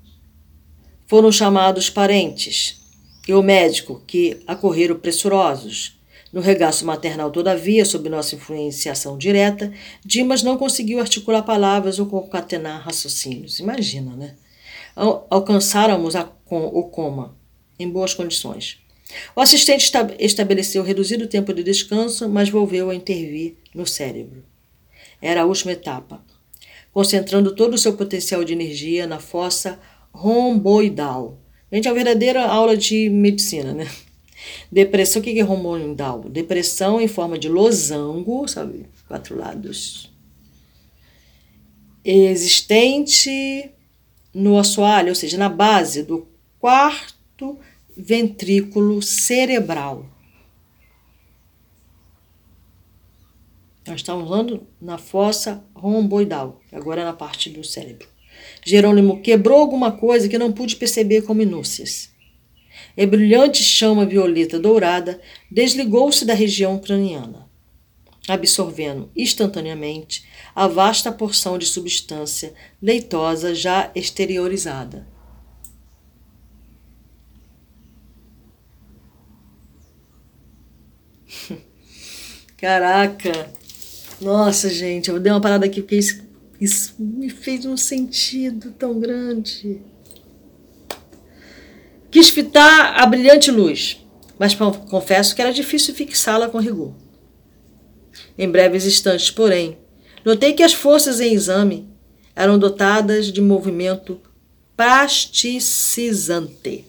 foram 1.07 1.31
chamados 1.31 1.89
parentes 1.89 2.81
e 3.27 3.33
o 3.33 3.41
médico, 3.41 4.03
que 4.05 4.41
acorreram 4.45 4.99
pressurosos, 4.99 5.95
no 6.31 6.41
regaço 6.41 6.85
maternal, 6.85 7.31
todavia, 7.31 7.85
sob 7.85 8.09
nossa 8.09 8.35
influenciação 8.35 9.17
direta, 9.17 9.71
Dimas 10.03 10.43
não 10.43 10.57
conseguiu 10.57 10.99
articular 10.99 11.41
palavras 11.43 11.97
ou 11.97 12.07
concatenar 12.07 12.81
raciocínios. 12.81 13.59
Imagina, 13.59 14.15
né? 14.15 14.35
Alcançáramos 15.29 16.13
a, 16.15 16.29
o 16.49 16.83
coma 16.83 17.37
em 17.79 17.89
boas 17.89 18.13
condições. 18.13 18.79
O 19.33 19.39
assistente 19.39 19.89
estabeleceu 20.19 20.83
reduzido 20.83 21.27
tempo 21.27 21.53
de 21.53 21.63
descanso, 21.63 22.27
mas 22.27 22.49
volveu 22.49 22.89
a 22.89 22.95
intervir 22.95 23.55
no 23.73 23.87
cérebro. 23.87 24.43
Era 25.21 25.41
a 25.41 25.45
última 25.45 25.71
etapa, 25.71 26.23
concentrando 26.91 27.55
todo 27.55 27.73
o 27.73 27.77
seu 27.77 27.95
potencial 27.95 28.43
de 28.43 28.53
energia 28.53 29.07
na 29.07 29.19
fossa 29.19 29.79
romboidal. 30.13 31.39
Gente, 31.71 31.87
é 31.87 31.91
uma 31.91 31.95
verdadeira 31.95 32.45
aula 32.45 32.77
de 32.77 33.09
medicina, 33.09 33.73
né? 33.73 33.87
Depressão, 34.71 35.21
o 35.21 35.25
que 35.25 35.39
é 35.39 35.43
hormonal? 35.43 36.21
Depressão 36.29 37.01
em 37.01 37.07
forma 37.07 37.37
de 37.37 37.49
losango, 37.49 38.47
sabe? 38.47 38.85
Quatro 39.07 39.37
lados. 39.37 40.11
Existente 42.03 43.71
no 44.33 44.57
assoalho, 44.57 45.09
ou 45.09 45.15
seja, 45.15 45.37
na 45.37 45.49
base 45.49 46.03
do 46.03 46.27
quarto 46.59 47.57
ventrículo 47.95 49.01
cerebral. 49.01 50.05
Nós 53.87 53.97
estamos 53.97 54.27
falando 54.27 54.67
na 54.81 54.97
fossa 54.97 55.63
romboidal, 55.75 56.59
agora 56.71 57.01
é 57.01 57.05
na 57.05 57.13
parte 57.13 57.49
do 57.49 57.63
cérebro. 57.63 58.07
Jerônimo 58.65 59.21
quebrou 59.21 59.59
alguma 59.59 59.91
coisa 59.91 60.27
que 60.27 60.37
não 60.37 60.51
pude 60.51 60.75
perceber 60.75 61.21
com 61.21 61.33
minúcias 61.33 62.15
e 62.97 63.05
brilhante 63.05 63.61
chama 63.63 64.05
violeta 64.05 64.57
dourada 64.59 65.21
desligou-se 65.51 66.25
da 66.25 66.33
região 66.33 66.79
craniana, 66.79 67.49
absorvendo 68.27 69.11
instantaneamente 69.15 70.25
a 70.53 70.67
vasta 70.67 71.11
porção 71.11 71.57
de 71.57 71.65
substância 71.65 72.53
leitosa 72.81 73.53
já 73.53 73.91
exteriorizada. 73.93 75.07
Caraca! 82.57 83.54
Nossa, 84.21 84.69
gente, 84.69 85.09
eu 85.09 85.19
dei 85.19 85.31
uma 85.31 85.41
parada 85.41 85.65
aqui 85.65 85.81
porque 85.81 85.97
isso, 85.97 86.23
isso 86.59 86.93
me 86.99 87.29
fez 87.29 87.65
um 87.65 87.75
sentido 87.75 88.71
tão 88.71 88.99
grande. 88.99 89.81
Quis 92.09 92.29
fitar 92.29 92.95
a 92.95 93.05
brilhante 93.05 93.51
luz, 93.51 94.01
mas 94.39 94.55
confesso 94.89 95.35
que 95.35 95.41
era 95.41 95.51
difícil 95.51 95.93
fixá-la 95.93 96.47
com 96.47 96.59
rigor. 96.59 96.95
Em 98.37 98.49
breves 98.49 98.85
instantes, 98.85 99.29
porém, 99.29 99.77
notei 100.23 100.53
que 100.53 100.63
as 100.63 100.73
forças 100.73 101.19
em 101.19 101.33
exame 101.33 101.89
eram 102.33 102.57
dotadas 102.57 103.33
de 103.33 103.41
movimento 103.41 104.21
plasticizante. 104.77 106.85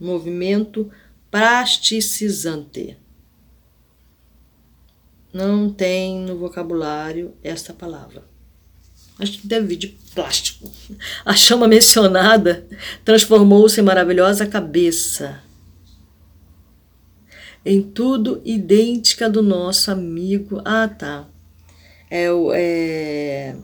Movimento 0.00 0.90
plasticizante. 1.30 2.96
Não 5.36 5.70
tem 5.70 6.20
no 6.20 6.38
vocabulário 6.38 7.34
esta 7.42 7.72
palavra 7.72 8.24
acho 9.18 9.40
que 9.40 9.46
deve 9.46 9.66
vir 9.68 9.76
de 9.76 9.88
plástico. 10.14 10.70
A 11.24 11.34
chama 11.34 11.66
mencionada 11.66 12.66
transformou-se 13.04 13.80
em 13.80 13.84
maravilhosa 13.84 14.46
cabeça. 14.46 15.42
em 17.64 17.82
tudo 17.82 18.40
idêntica 18.44 19.28
do 19.28 19.42
nosso 19.42 19.90
amigo. 19.90 20.62
Ah, 20.64 20.86
tá. 20.86 21.26
É 22.08 22.30
o. 22.30 22.52
É, 22.54 23.56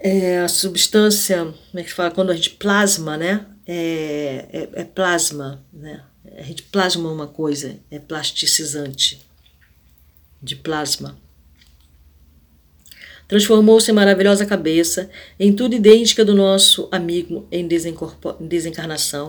é 0.00 0.40
a 0.40 0.48
substância, 0.48 1.44
como 1.44 1.80
é 1.80 1.82
que 1.84 1.92
fala? 1.92 2.10
Quando 2.10 2.30
a 2.30 2.34
gente 2.34 2.50
plasma, 2.50 3.16
né? 3.16 3.46
É, 3.64 4.46
é, 4.52 4.80
é 4.80 4.84
plasma, 4.84 5.64
né? 5.72 6.02
A 6.38 6.42
gente 6.42 6.62
plasma 6.62 7.10
uma 7.10 7.26
coisa, 7.26 7.76
é 7.90 7.98
plasticizante 7.98 9.20
de 10.40 10.54
plasma. 10.54 11.18
Transformou-se 13.26 13.90
em 13.90 13.94
maravilhosa 13.94 14.46
cabeça, 14.46 15.10
em 15.38 15.52
tudo 15.52 15.74
idêntica 15.74 16.24
do 16.24 16.34
nosso 16.34 16.88
amigo 16.92 17.46
em, 17.50 17.66
desencarnação, 18.40 19.28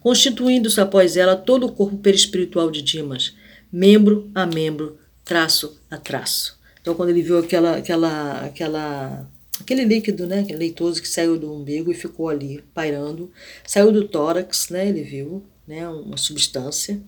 constituindo-se 0.00 0.80
após 0.80 1.16
ela 1.16 1.36
todo 1.36 1.66
o 1.66 1.72
corpo 1.72 1.98
perispiritual 1.98 2.70
de 2.70 2.80
Dimas, 2.80 3.34
membro 3.70 4.30
a 4.34 4.46
membro, 4.46 4.98
traço 5.24 5.78
a 5.90 5.98
traço. 5.98 6.58
Então, 6.80 6.94
quando 6.94 7.10
ele 7.10 7.22
viu 7.22 7.38
aquela, 7.38 7.76
aquela, 7.76 8.40
aquela, 8.46 9.30
aquele 9.60 9.84
líquido, 9.84 10.26
né, 10.26 10.44
leitoso 10.50 11.02
que 11.02 11.08
saiu 11.08 11.38
do 11.38 11.52
umbigo 11.52 11.92
e 11.92 11.94
ficou 11.94 12.30
ali 12.30 12.64
pairando, 12.72 13.30
saiu 13.64 13.92
do 13.92 14.08
tórax, 14.08 14.70
né, 14.70 14.88
ele 14.88 15.02
viu, 15.02 15.44
né, 15.66 15.88
uma 15.88 16.16
substância. 16.16 17.00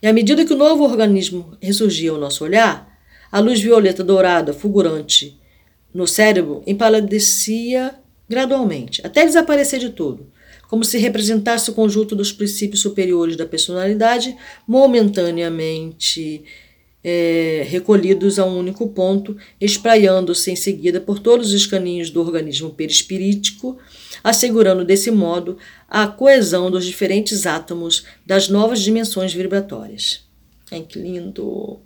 E 0.00 0.06
à 0.06 0.12
medida 0.12 0.44
que 0.44 0.52
o 0.52 0.56
novo 0.56 0.84
organismo 0.84 1.56
ressurgia 1.60 2.10
ao 2.10 2.18
nosso 2.18 2.44
olhar, 2.44 2.98
a 3.30 3.40
luz 3.40 3.60
violeta 3.60 4.04
dourada, 4.04 4.52
fulgurante, 4.52 5.38
no 5.92 6.06
cérebro 6.06 6.62
empaladecia 6.66 7.94
gradualmente, 8.28 9.00
até 9.04 9.24
desaparecer 9.24 9.78
de 9.78 9.90
todo, 9.90 10.26
como 10.68 10.84
se 10.84 10.98
representasse 10.98 11.70
o 11.70 11.74
conjunto 11.74 12.16
dos 12.16 12.32
princípios 12.32 12.80
superiores 12.80 13.36
da 13.36 13.46
personalidade 13.46 14.36
momentaneamente 14.66 16.44
é, 17.04 17.66
recolhidos 17.68 18.38
a 18.38 18.46
um 18.46 18.58
único 18.58 18.88
ponto, 18.88 19.36
espraiando-se 19.60 20.50
em 20.50 20.56
seguida 20.56 21.00
por 21.00 21.18
todos 21.18 21.52
os 21.52 21.66
caninhos 21.66 22.08
do 22.08 22.20
organismo 22.20 22.70
perispirítico, 22.70 23.78
assegurando 24.24 24.86
desse 24.86 25.10
modo 25.10 25.58
a 25.86 26.06
coesão 26.06 26.70
dos 26.70 26.86
diferentes 26.86 27.46
átomos 27.46 28.06
das 28.24 28.48
novas 28.48 28.80
dimensões 28.80 29.34
vibratórias. 29.34 30.26
Ai, 30.72 30.80
que 30.80 30.98
lindo! 30.98 31.78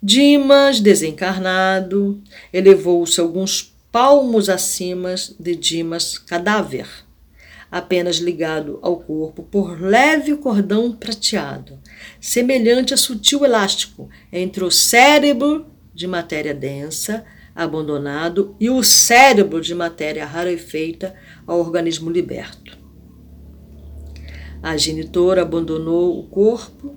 Dimas, 0.00 0.78
desencarnado, 0.78 2.22
elevou-se 2.52 3.20
alguns 3.20 3.74
palmos 3.90 4.48
acima 4.48 5.14
de 5.40 5.56
Dimas, 5.56 6.16
cadáver, 6.16 6.86
apenas 7.72 8.16
ligado 8.18 8.78
ao 8.82 8.98
corpo 8.98 9.42
por 9.42 9.80
leve 9.80 10.36
cordão 10.36 10.92
prateado, 10.92 11.80
semelhante 12.20 12.94
a 12.94 12.96
sutil 12.96 13.44
elástico 13.44 14.08
entre 14.30 14.62
o 14.62 14.70
cérebro 14.70 15.66
de 15.92 16.06
matéria 16.06 16.54
densa, 16.54 17.24
abandonado, 17.56 18.54
e 18.60 18.68
o 18.68 18.82
cérebro 18.82 19.62
de 19.62 19.74
matéria 19.74 20.26
rarefeita 20.26 21.14
ao 21.46 21.58
organismo 21.58 22.10
liberto. 22.10 22.76
A 24.62 24.76
genitora 24.76 25.42
abandonou 25.42 26.20
o 26.20 26.24
corpo 26.24 26.94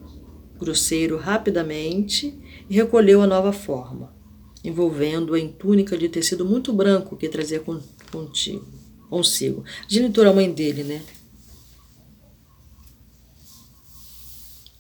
grosseiro 0.60 1.18
rapidamente 1.18 2.38
e 2.70 2.76
recolheu 2.76 3.22
a 3.22 3.28
nova 3.28 3.54
forma, 3.54 4.14
envolvendo-a 4.64 5.40
em 5.40 5.48
túnica 5.48 5.98
de 5.98 6.10
tecido 6.10 6.46
muito 6.46 6.74
branco 6.74 7.16
que 7.16 7.30
trazia 7.30 7.64
contigo, 8.12 8.68
consigo. 9.10 9.64
A 9.86 9.86
genitora, 9.88 10.32
a 10.32 10.34
mãe 10.34 10.52
dele, 10.52 10.84
né? 10.84 11.02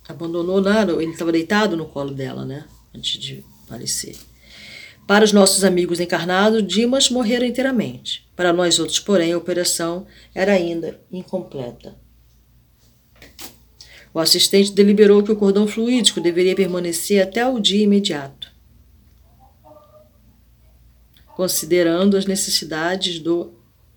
Abandonou 0.07 0.59
nada, 0.59 0.91
ele 1.01 1.11
estava 1.11 1.32
deitado 1.32 1.77
no 1.77 1.86
colo 1.86 2.11
dela, 2.11 2.43
né? 2.43 2.65
Antes 2.93 3.21
de 3.21 3.45
falecer. 3.67 4.15
Para 5.10 5.26
os 5.26 5.34
nossos 5.34 5.64
amigos 5.64 5.99
encarnados, 5.99 6.62
Dimas 6.62 7.10
morrera 7.10 7.43
inteiramente. 7.43 8.30
Para 8.36 8.53
nós 8.53 8.78
outros, 8.78 8.99
porém, 8.99 9.34
a 9.34 9.38
operação 9.39 10.05
era 10.36 10.51
ainda 10.51 11.01
incompleta. 11.12 11.95
O 14.14 14.20
assistente 14.20 14.72
deliberou 14.72 15.24
que 15.24 15.32
o 15.32 15.36
cordão 15.36 15.68
fluídico 15.68 16.22
deveria 16.22 16.55
permanecer 16.55 17.24
até 17.24 17.43
o 17.47 17.60
dia 17.60 17.84
imediato, 17.84 18.51
considerando 21.36 22.16
as 22.16 22.28
necessidades 22.28 23.18
do, 23.18 23.51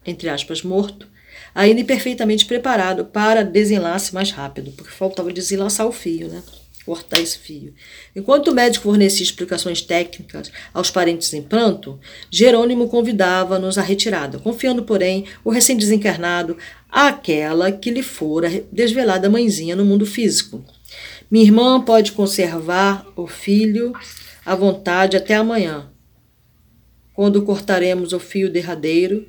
entre 0.06 0.30
aspas, 0.30 0.62
morto, 0.62 1.06
ainda 1.54 1.82
imperfeitamente 1.82 2.46
preparado 2.46 3.04
para 3.04 3.44
desenlace 3.44 4.14
mais 4.14 4.30
rápido, 4.30 4.72
porque 4.72 4.90
faltava 4.90 5.30
desenlaçar 5.30 5.86
o 5.86 5.92
fio, 5.92 6.28
né? 6.28 6.42
Cortar 6.84 7.20
esse 7.20 7.38
fio. 7.38 7.74
Enquanto 8.14 8.48
o 8.48 8.54
médico 8.54 8.84
fornecia 8.84 9.22
explicações 9.22 9.80
técnicas 9.80 10.50
aos 10.72 10.90
parentes 10.90 11.32
em 11.32 11.42
pranto, 11.42 11.98
Jerônimo 12.30 12.88
convidava-nos 12.88 13.78
à 13.78 13.82
retirada, 13.82 14.38
confiando, 14.38 14.82
porém, 14.82 15.24
o 15.44 15.50
recém-desencarnado 15.50 16.56
àquela 16.90 17.70
que 17.70 17.90
lhe 17.90 18.02
fora 18.02 18.64
desvelada 18.70 19.30
mãezinha 19.30 19.76
no 19.76 19.84
mundo 19.84 20.04
físico. 20.04 20.64
Minha 21.30 21.44
irmã 21.44 21.80
pode 21.80 22.12
conservar 22.12 23.06
o 23.16 23.26
filho 23.26 23.92
à 24.44 24.54
vontade 24.54 25.16
até 25.16 25.34
amanhã, 25.34 25.88
quando 27.14 27.42
cortaremos 27.42 28.12
o 28.12 28.18
fio 28.18 28.50
derradeiro 28.50 29.26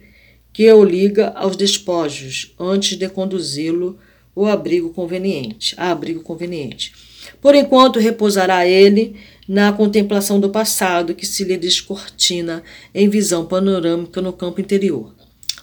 que 0.51 0.71
o 0.71 0.83
liga 0.83 1.29
aos 1.29 1.55
despojos, 1.55 2.53
antes 2.59 2.97
de 2.97 3.09
conduzi-lo 3.09 3.97
ao 4.35 4.45
abrigo 4.45 4.91
conveniente, 4.91 5.73
a 5.77 5.91
abrigo 5.91 6.21
conveniente. 6.21 7.12
Por 7.41 7.55
enquanto, 7.55 7.99
repousará 7.99 8.67
ele 8.67 9.15
na 9.47 9.73
contemplação 9.73 10.39
do 10.39 10.49
passado 10.49 11.13
que 11.13 11.25
se 11.25 11.43
lhe 11.43 11.57
descortina 11.57 12.63
em 12.93 13.09
visão 13.09 13.45
panorâmica 13.45 14.21
no 14.21 14.33
campo 14.33 14.61
interior. 14.61 15.13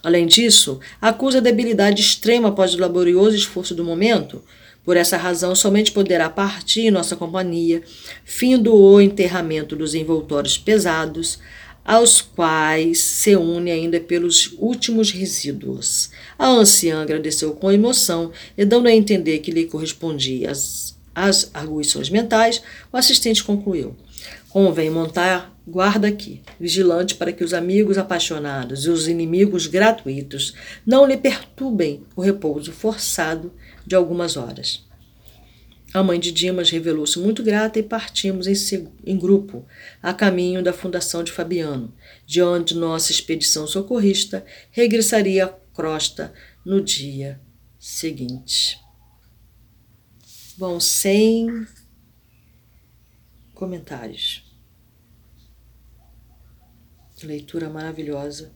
Além 0.03 0.27
disso, 0.27 0.81
acusa 1.01 1.41
debilidade 1.41 2.01
extrema 2.01 2.49
após 2.49 2.75
o 2.75 2.81
laborioso 2.81 3.37
esforço 3.37 3.75
do 3.75 3.85
momento. 3.85 4.43
Por 4.85 4.97
essa 4.97 5.17
razão, 5.17 5.55
somente 5.55 5.93
poderá 5.93 6.31
partir 6.31 6.87
em 6.87 6.91
nossa 6.91 7.15
companhia, 7.15 7.83
findo 8.25 8.75
o 8.75 9.01
enterramento 9.01 9.77
dos 9.77 9.95
envoltórios 9.95 10.57
pesados, 10.57 11.39
aos 11.85 12.21
quais 12.21 12.99
se 12.99 13.37
une 13.37 13.71
ainda 13.71 14.01
pelos 14.01 14.55
últimos 14.59 15.11
resíduos. 15.11 16.11
A 16.39 16.49
anciã 16.49 17.03
agradeceu 17.03 17.53
com 17.53 17.71
emoção 17.72 18.33
e, 18.57 18.64
dando 18.64 18.87
a 18.87 18.93
entender 18.93 19.39
que 19.41 19.51
lhe 19.51 19.67
correspondia 19.67 20.51
as 20.51 20.99
as 21.29 21.51
arguições 21.55 22.09
mentais, 22.09 22.63
o 22.92 22.97
assistente 22.97 23.45
concluiu: 23.45 23.97
Convém 24.49 24.91
montar 24.91 25.55
guarda 25.67 26.09
aqui, 26.09 26.42
vigilante 26.59 27.14
para 27.14 27.33
que 27.33 27.45
os 27.45 27.55
amigos 27.55 27.97
apaixonados 27.97 28.84
e 28.84 28.91
os 28.91 29.07
inimigos 29.07 29.67
gratuitos 29.67 30.55
não 30.84 31.07
lhe 31.07 31.17
perturbem 31.17 32.03
o 32.17 32.21
repouso 32.21 32.72
forçado 32.72 33.53
de 33.87 33.95
algumas 33.95 34.37
horas. 34.37 34.84
A 35.92 36.03
mãe 36.03 36.21
de 36.21 36.30
Dimas 36.30 36.71
revelou-se 36.71 37.18
muito 37.18 37.42
grata 37.42 37.79
e 37.79 37.83
partimos 37.83 38.47
em, 38.47 38.88
em, 39.05 39.18
grupo, 39.18 39.67
a 40.01 40.14
caminho 40.14 40.63
da 40.63 40.72
fundação 40.72 41.25
de 41.25 41.33
Fabiano, 41.33 41.92
de 42.25 42.41
onde 42.41 42.76
nossa 42.76 43.11
expedição 43.11 43.67
socorrista 43.67 44.45
regressaria 44.71 45.47
à 45.47 45.49
crosta 45.75 46.33
no 46.64 46.80
dia 46.80 47.41
seguinte. 47.76 48.79
Bom, 50.61 50.78
sem 50.78 51.66
comentários. 53.54 54.45
Leitura 57.22 57.70
maravilhosa. 57.70 58.53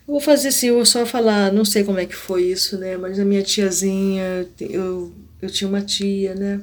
Eu 0.00 0.14
vou 0.14 0.20
fazer 0.20 0.48
assim, 0.48 0.66
eu 0.66 0.74
vou 0.74 0.84
só 0.84 1.06
falar, 1.06 1.52
não 1.52 1.64
sei 1.64 1.84
como 1.84 2.00
é 2.00 2.06
que 2.06 2.16
foi 2.16 2.46
isso, 2.46 2.76
né? 2.76 2.96
Mas 2.96 3.20
a 3.20 3.24
minha 3.24 3.40
tiazinha, 3.40 4.48
eu, 4.58 5.14
eu 5.40 5.48
tinha 5.48 5.68
uma 5.68 5.82
tia, 5.82 6.34
né? 6.34 6.60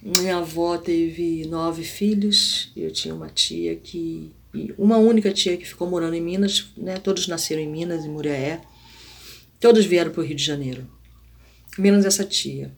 Minha 0.00 0.36
avó 0.36 0.78
teve 0.78 1.48
nove 1.48 1.82
filhos, 1.82 2.70
eu 2.76 2.92
tinha 2.92 3.12
uma 3.12 3.28
tia 3.28 3.74
que. 3.74 4.30
Uma 4.78 4.98
única 4.98 5.32
tia 5.32 5.56
que 5.56 5.66
ficou 5.66 5.90
morando 5.90 6.14
em 6.14 6.22
Minas, 6.22 6.70
né? 6.76 6.96
Todos 6.98 7.26
nasceram 7.26 7.60
em 7.60 7.68
Minas, 7.68 8.04
em 8.04 8.08
Muriaé. 8.08 8.60
Todos 9.58 9.84
vieram 9.84 10.12
para 10.12 10.20
o 10.20 10.24
Rio 10.24 10.36
de 10.36 10.44
Janeiro 10.44 10.93
menos 11.78 12.04
essa 12.04 12.24
tia. 12.24 12.74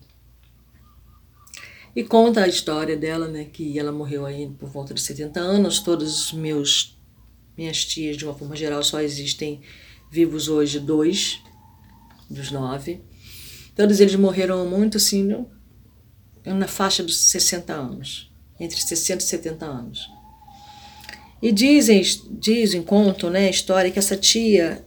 E 1.95 2.05
conta 2.05 2.45
a 2.45 2.49
história 2.49 2.97
dela, 2.97 3.27
né, 3.27 3.45
que 3.45 3.79
ela 3.79 3.91
morreu 3.91 4.27
aí 4.27 4.47
por 4.59 4.69
volta 4.69 4.93
de 4.93 5.01
70 5.01 5.41
anos. 5.41 5.81
Todos 5.81 6.27
os 6.27 6.33
meus 6.33 6.97
minhas 7.57 7.85
tias, 7.85 8.19
de 8.19 8.25
uma 8.25 8.35
forma 8.35 8.55
geral, 8.55 8.83
só 8.85 9.01
existem 9.01 9.63
vivos 10.11 10.47
hoje 10.49 10.79
dois 10.79 11.43
dos 12.29 12.51
nove. 12.51 13.01
Todos 13.75 13.99
eles 13.99 14.15
morreram 14.15 14.69
muito 14.69 14.99
assim, 14.99 15.47
na 16.45 16.69
faixa 16.69 17.03
dos 17.03 17.17
60 17.17 17.73
anos, 17.73 18.31
entre 18.61 18.79
60 18.79 19.25
e 19.25 19.27
70 19.27 19.65
anos. 19.65 20.11
E 21.41 21.53
dizem, 21.53 22.03
dizem, 22.39 22.83
contam, 22.83 23.31
né, 23.31 23.47
a 23.47 23.51
história 23.51 23.91
que 23.91 23.99
essa 23.99 24.17
tia, 24.17 24.85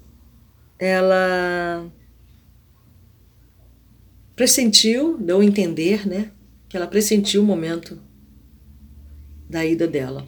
ela 0.78 1.92
pressentiu, 4.40 5.18
deu 5.20 5.42
a 5.42 5.44
entender, 5.44 6.08
né, 6.08 6.32
que 6.70 6.78
ela 6.78 6.88
pressentiu 6.88 7.42
o 7.42 7.46
momento 7.46 8.00
da 9.50 9.66
ida 9.66 9.86
dela. 9.86 10.26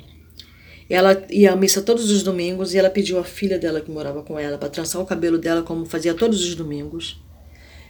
Ela 0.90 1.26
ia 1.30 1.54
à 1.54 1.56
missa 1.56 1.82
todos 1.82 2.12
os 2.12 2.22
domingos 2.22 2.74
e 2.74 2.78
ela 2.78 2.90
pediu 2.90 3.18
à 3.20 3.24
filha 3.24 3.58
dela 3.58 3.80
que 3.80 3.90
morava 3.90 4.22
com 4.22 4.38
ela 4.38 4.58
para 4.58 4.68
trançar 4.68 5.02
o 5.02 5.06
cabelo 5.06 5.38
dela 5.38 5.64
como 5.64 5.86
fazia 5.86 6.14
todos 6.14 6.44
os 6.44 6.56
domingos. 6.56 7.24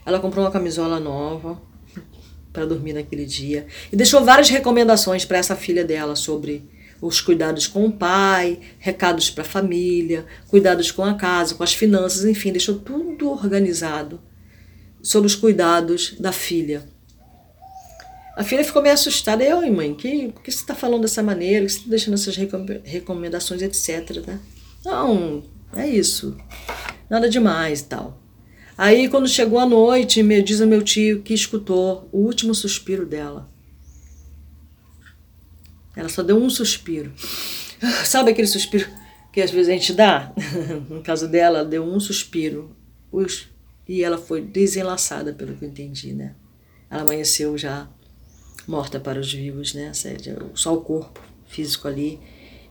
Ela 0.05 0.19
comprou 0.19 0.45
uma 0.45 0.51
camisola 0.51 0.99
nova 0.99 1.59
para 2.53 2.67
dormir 2.67 2.93
naquele 2.93 3.25
dia 3.25 3.65
e 3.91 3.95
deixou 3.95 4.23
várias 4.23 4.47
recomendações 4.47 5.25
para 5.25 5.39
essa 5.39 5.55
filha 5.55 5.83
dela 5.83 6.15
sobre 6.15 6.69
os 7.01 7.19
cuidados 7.19 7.65
com 7.65 7.83
o 7.83 7.91
pai, 7.91 8.59
recados 8.77 9.31
para 9.31 9.41
a 9.41 9.47
família, 9.47 10.23
cuidados 10.49 10.91
com 10.91 11.03
a 11.03 11.15
casa, 11.15 11.55
com 11.55 11.63
as 11.63 11.73
finanças, 11.73 12.25
enfim, 12.25 12.51
deixou 12.51 12.77
tudo 12.77 13.27
organizado 13.31 14.19
sobre 15.01 15.27
os 15.27 15.35
cuidados 15.35 16.15
da 16.19 16.31
filha. 16.31 16.83
A 18.35 18.43
filha 18.43 18.63
ficou 18.63 18.81
meio 18.81 18.93
assustada. 18.93 19.43
Eu, 19.43 19.61
mãe, 19.71 19.93
que, 19.93 20.29
por 20.29 20.41
que 20.41 20.51
você 20.51 20.59
está 20.59 20.73
falando 20.73 21.01
dessa 21.01 21.21
maneira? 21.21 21.65
Que 21.65 21.71
você 21.71 21.77
está 21.79 21.89
deixando 21.89 22.13
essas 22.13 22.35
recomendações, 22.83 23.61
etc. 23.61 24.25
Né? 24.25 24.39
Não, 24.85 25.43
é 25.75 25.87
isso. 25.87 26.37
Nada 27.09 27.29
demais 27.29 27.81
e 27.81 27.85
tal. 27.85 28.21
Aí, 28.77 29.09
quando 29.09 29.27
chegou 29.27 29.59
a 29.59 29.65
noite, 29.65 30.23
me 30.23 30.41
diz 30.41 30.59
o 30.59 30.65
meu 30.65 30.81
tio 30.81 31.21
que 31.21 31.33
escutou 31.33 32.09
o 32.11 32.19
último 32.19 32.55
suspiro 32.55 33.05
dela. 33.05 33.49
Ela 35.95 36.09
só 36.09 36.23
deu 36.23 36.37
um 36.37 36.49
suspiro. 36.49 37.11
Sabe 38.05 38.31
aquele 38.31 38.47
suspiro 38.47 38.87
que 39.31 39.41
às 39.41 39.51
vezes 39.51 39.69
a 39.69 39.73
gente 39.73 39.93
dá? 39.93 40.33
no 40.89 41.01
caso 41.01 41.27
dela, 41.27 41.59
ela 41.59 41.67
deu 41.67 41.83
um 41.83 41.99
suspiro. 41.99 42.75
E 43.87 44.03
ela 44.03 44.17
foi 44.17 44.41
desenlaçada, 44.41 45.33
pelo 45.33 45.55
que 45.55 45.65
eu 45.65 45.69
entendi, 45.69 46.13
né? 46.13 46.35
Ela 46.89 47.01
amanheceu 47.01 47.57
já 47.57 47.89
morta 48.67 48.99
para 48.99 49.19
os 49.19 49.33
vivos, 49.33 49.73
né? 49.73 49.91
Só 50.53 50.73
o 50.73 50.81
corpo 50.81 51.21
físico 51.47 51.87
ali 51.87 52.19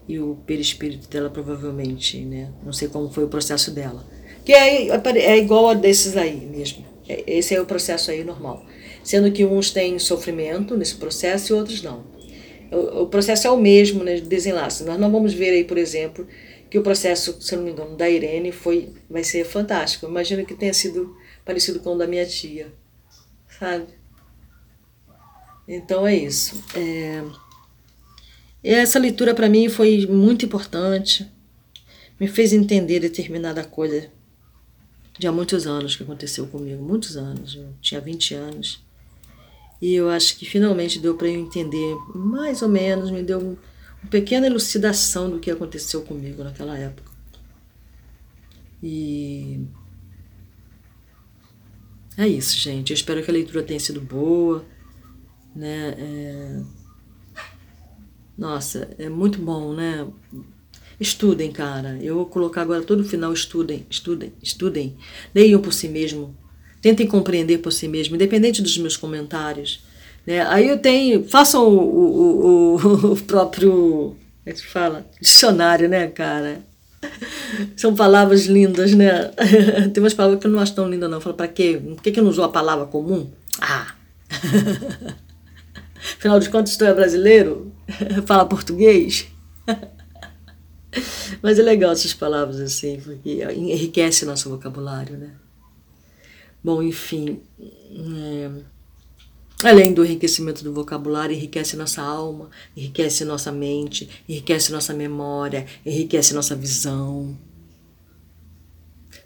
e 0.08 0.18
o 0.18 0.36
perispírito 0.46 1.08
dela 1.08 1.30
provavelmente, 1.30 2.18
né? 2.20 2.50
Não 2.64 2.72
sei 2.72 2.88
como 2.88 3.10
foi 3.10 3.24
o 3.24 3.28
processo 3.28 3.70
dela. 3.70 4.04
Que 4.44 4.52
é, 4.52 4.88
é 4.88 5.38
igual 5.38 5.68
a 5.68 5.74
desses 5.74 6.16
aí 6.16 6.46
mesmo. 6.46 6.84
É, 7.08 7.22
esse 7.26 7.54
é 7.54 7.60
o 7.60 7.66
processo 7.66 8.10
aí 8.10 8.24
normal. 8.24 8.64
Sendo 9.02 9.30
que 9.30 9.44
uns 9.44 9.70
têm 9.70 9.98
sofrimento 9.98 10.76
nesse 10.76 10.96
processo 10.96 11.52
e 11.52 11.56
outros 11.56 11.82
não. 11.82 12.04
O, 12.70 13.06
processo 13.06 13.48
é 13.48 13.50
o 13.50 13.56
mesmo, 13.56 14.04
né? 14.04 14.16
De 14.16 14.22
desenlace. 14.22 14.84
Nós 14.84 14.98
não 14.98 15.10
vamos 15.10 15.34
ver 15.34 15.50
aí, 15.50 15.64
por 15.64 15.76
exemplo, 15.76 16.26
que 16.70 16.78
o 16.78 16.82
processo, 16.82 17.42
se 17.42 17.56
não 17.56 17.64
me 17.64 17.72
engano, 17.72 17.96
da 17.96 18.08
Irene 18.08 18.52
foi, 18.52 18.94
vai 19.10 19.24
ser 19.24 19.44
fantástico. 19.44 20.06
Imagino 20.06 20.46
que 20.46 20.54
tenha 20.54 20.72
sido 20.72 21.16
parecido 21.44 21.80
com 21.80 21.94
o 21.94 21.98
da 21.98 22.06
minha 22.06 22.24
tia, 22.24 22.72
sabe? 23.58 23.88
Então 25.66 26.06
é 26.06 26.14
isso. 26.14 26.62
É... 26.74 27.24
Essa 28.62 28.98
leitura 28.98 29.34
para 29.34 29.48
mim 29.48 29.68
foi 29.68 30.06
muito 30.06 30.44
importante, 30.44 31.28
me 32.20 32.28
fez 32.28 32.52
entender 32.52 33.00
determinada 33.00 33.64
coisa 33.64 34.10
de 35.18 35.26
há 35.26 35.32
muitos 35.32 35.66
anos 35.66 35.96
que 35.96 36.02
aconteceu 36.02 36.46
comigo, 36.46 36.82
muitos 36.82 37.16
anos, 37.16 37.56
eu 37.56 37.74
tinha 37.80 38.00
20 38.00 38.34
anos. 38.34 38.82
E 39.80 39.94
eu 39.94 40.08
acho 40.10 40.36
que 40.36 40.44
finalmente 40.44 40.98
deu 40.98 41.14
para 41.14 41.28
eu 41.28 41.40
entender, 41.40 41.96
mais 42.14 42.62
ou 42.62 42.68
menos, 42.68 43.10
me 43.10 43.22
deu 43.22 43.58
pequena 44.08 44.46
elucidação 44.46 45.30
do 45.30 45.38
que 45.38 45.50
aconteceu 45.50 46.02
comigo 46.02 46.42
naquela 46.42 46.76
época. 46.78 47.10
E 48.82 49.60
é 52.16 52.26
isso, 52.26 52.58
gente. 52.58 52.90
Eu 52.90 52.94
espero 52.94 53.22
que 53.22 53.30
a 53.30 53.34
leitura 53.34 53.62
tenha 53.62 53.80
sido 53.80 54.00
boa, 54.00 54.64
né? 55.54 55.94
É... 55.98 56.62
Nossa, 58.36 58.94
é 58.98 59.08
muito 59.08 59.38
bom, 59.38 59.74
né? 59.74 60.06
Estudem, 60.98 61.52
cara. 61.52 61.98
Eu 62.02 62.16
vou 62.16 62.26
colocar 62.26 62.62
agora 62.62 62.82
todo 62.82 63.00
o 63.00 63.04
final, 63.04 63.32
estudem, 63.32 63.86
estudem, 63.88 64.32
estudem. 64.42 64.96
Leiam 65.34 65.60
por 65.60 65.72
si 65.72 65.88
mesmo. 65.88 66.36
Tentem 66.80 67.06
compreender 67.06 67.58
por 67.58 67.72
si 67.72 67.86
mesmo, 67.88 68.14
independente 68.14 68.62
dos 68.62 68.76
meus 68.78 68.96
comentários. 68.96 69.84
Né? 70.26 70.42
Aí 70.42 70.68
eu 70.68 70.78
tenho. 70.78 71.28
Façam 71.28 71.66
o, 71.66 71.78
o, 71.78 72.76
o, 72.76 73.12
o 73.12 73.16
próprio. 73.24 74.16
É 74.44 74.52
que 74.52 74.66
fala? 74.66 75.06
Dicionário, 75.20 75.88
né, 75.88 76.08
cara? 76.08 76.62
São 77.76 77.94
palavras 77.94 78.46
lindas, 78.46 78.94
né? 78.94 79.30
Tem 79.92 80.02
umas 80.02 80.14
palavras 80.14 80.40
que 80.40 80.46
eu 80.46 80.50
não 80.50 80.60
acho 80.60 80.74
tão 80.74 80.88
lindas, 80.88 81.08
não. 81.10 81.18
Eu 81.18 81.22
falo, 81.22 81.36
pra 81.36 81.48
quê? 81.48 81.80
Por 81.82 82.02
que, 82.02 82.12
que 82.12 82.20
eu 82.20 82.24
não 82.24 82.30
usou 82.30 82.44
a 82.44 82.48
palavra 82.48 82.86
comum? 82.86 83.30
Ah! 83.60 83.94
Afinal 86.18 86.40
de 86.40 86.48
contas, 86.48 86.76
tu 86.76 86.84
é 86.84 86.94
brasileiro? 86.94 87.72
Fala 88.26 88.46
português? 88.46 89.28
Mas 91.42 91.58
é 91.58 91.62
legal 91.62 91.92
essas 91.92 92.12
palavras 92.12 92.60
assim, 92.60 93.00
porque 93.00 93.42
enriquece 93.54 94.24
nosso 94.24 94.50
vocabulário, 94.50 95.16
né? 95.16 95.30
Bom, 96.62 96.82
enfim. 96.82 97.40
É... 97.58 98.50
Além 99.62 99.92
do 99.92 100.04
enriquecimento 100.04 100.64
do 100.64 100.72
vocabulário, 100.72 101.36
enriquece 101.36 101.76
nossa 101.76 102.00
alma, 102.00 102.50
enriquece 102.74 103.24
nossa 103.24 103.52
mente, 103.52 104.08
enriquece 104.28 104.72
nossa 104.72 104.94
memória, 104.94 105.66
enriquece 105.84 106.32
nossa 106.32 106.56
visão. 106.56 107.36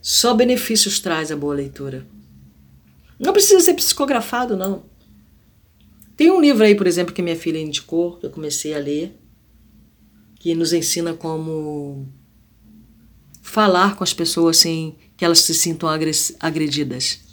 Só 0.02 0.34
benefícios 0.34 0.98
traz 0.98 1.30
a 1.30 1.36
boa 1.36 1.54
leitura. 1.54 2.06
Não 3.18 3.32
precisa 3.32 3.60
ser 3.60 3.74
psicografado, 3.74 4.56
não. 4.56 4.82
Tem 6.16 6.30
um 6.30 6.40
livro 6.40 6.64
aí, 6.64 6.74
por 6.74 6.86
exemplo, 6.86 7.14
que 7.14 7.22
minha 7.22 7.36
filha 7.36 7.58
indicou, 7.58 8.16
que 8.18 8.26
eu 8.26 8.30
comecei 8.30 8.74
a 8.74 8.78
ler, 8.78 9.16
que 10.40 10.54
nos 10.54 10.72
ensina 10.72 11.14
como 11.14 12.08
falar 13.40 13.96
com 13.96 14.02
as 14.02 14.12
pessoas 14.12 14.56
sem 14.56 14.96
que 15.16 15.24
elas 15.24 15.40
se 15.40 15.54
sintam 15.54 15.88
agredidas 16.40 17.23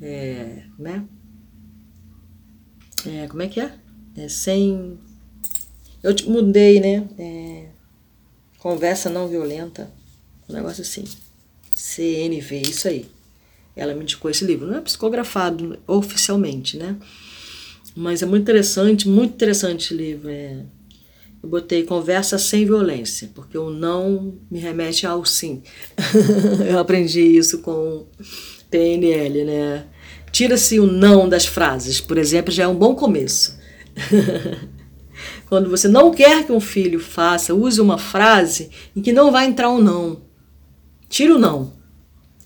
é, 0.00 0.62
né? 0.78 1.04
É, 3.06 3.26
como 3.28 3.42
é 3.42 3.48
que 3.48 3.60
é? 3.60 3.72
é 4.16 4.28
sem. 4.28 4.98
Eu 6.02 6.14
mudei, 6.26 6.80
né? 6.80 7.08
É, 7.18 7.68
conversa 8.58 9.10
não 9.10 9.28
violenta, 9.28 9.90
um 10.48 10.54
negócio 10.54 10.82
assim. 10.82 11.04
CNV, 11.74 12.62
isso 12.62 12.88
aí. 12.88 13.06
Ela 13.74 13.94
me 13.94 14.02
indicou 14.02 14.30
esse 14.30 14.44
livro. 14.44 14.66
Não 14.66 14.78
é 14.78 14.80
psicografado 14.80 15.78
oficialmente, 15.86 16.76
né? 16.76 16.96
Mas 17.94 18.22
é 18.22 18.26
muito 18.26 18.42
interessante, 18.42 19.08
muito 19.08 19.34
interessante 19.34 19.84
esse 19.84 19.94
livro. 19.94 20.28
É, 20.30 20.62
eu 21.42 21.48
botei 21.48 21.84
conversa 21.84 22.38
sem 22.38 22.64
violência, 22.64 23.30
porque 23.34 23.56
o 23.56 23.70
não 23.70 24.38
me 24.50 24.58
remete 24.58 25.06
ao 25.06 25.24
sim. 25.24 25.62
eu 26.68 26.78
aprendi 26.78 27.20
isso 27.20 27.58
com 27.58 28.06
PNL, 28.70 29.44
né? 29.44 29.86
Tira-se 30.32 30.78
o 30.78 30.86
não 30.86 31.28
das 31.28 31.46
frases, 31.46 32.00
por 32.00 32.18
exemplo, 32.18 32.52
já 32.52 32.64
é 32.64 32.68
um 32.68 32.74
bom 32.74 32.94
começo. 32.94 33.58
Quando 35.48 35.70
você 35.70 35.88
não 35.88 36.10
quer 36.10 36.44
que 36.44 36.52
um 36.52 36.60
filho 36.60 37.00
faça, 37.00 37.54
use 37.54 37.80
uma 37.80 37.98
frase 37.98 38.70
em 38.94 39.00
que 39.00 39.12
não 39.12 39.30
vai 39.30 39.46
entrar 39.46 39.70
um 39.70 39.80
não. 39.80 40.22
Tira 41.08 41.34
o 41.34 41.38
não. 41.38 41.72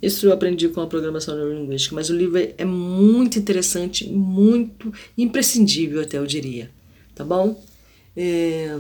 Isso 0.03 0.27
eu 0.27 0.33
aprendi 0.33 0.69
com 0.69 0.81
a 0.81 0.87
programação 0.87 1.35
neurolinguística, 1.35 1.95
mas 1.95 2.09
o 2.09 2.17
livro 2.17 2.39
é 2.57 2.65
muito 2.65 3.39
interessante, 3.39 4.07
muito 4.09 4.93
imprescindível, 5.17 6.01
até 6.01 6.17
eu 6.19 6.27
diria. 6.27 6.71
Tá 7.15 7.25
bom? 7.25 7.63
É... 8.17 8.79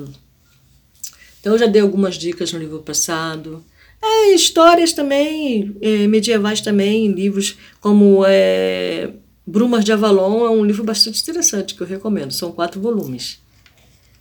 Então, 1.40 1.52
eu 1.52 1.58
já 1.58 1.66
dei 1.66 1.82
algumas 1.82 2.16
dicas 2.16 2.52
no 2.52 2.58
livro 2.58 2.80
passado. 2.80 3.64
É, 4.02 4.34
histórias 4.34 4.92
também, 4.92 5.76
é, 5.80 6.06
medievais 6.06 6.60
também, 6.60 7.12
livros 7.12 7.58
como 7.80 8.24
é, 8.26 9.10
Brumas 9.46 9.84
de 9.84 9.92
Avalon 9.92 10.46
é 10.46 10.50
um 10.50 10.64
livro 10.64 10.84
bastante 10.84 11.20
interessante 11.20 11.74
que 11.74 11.80
eu 11.80 11.86
recomendo. 11.86 12.32
São 12.32 12.52
quatro 12.52 12.80
volumes. 12.80 13.40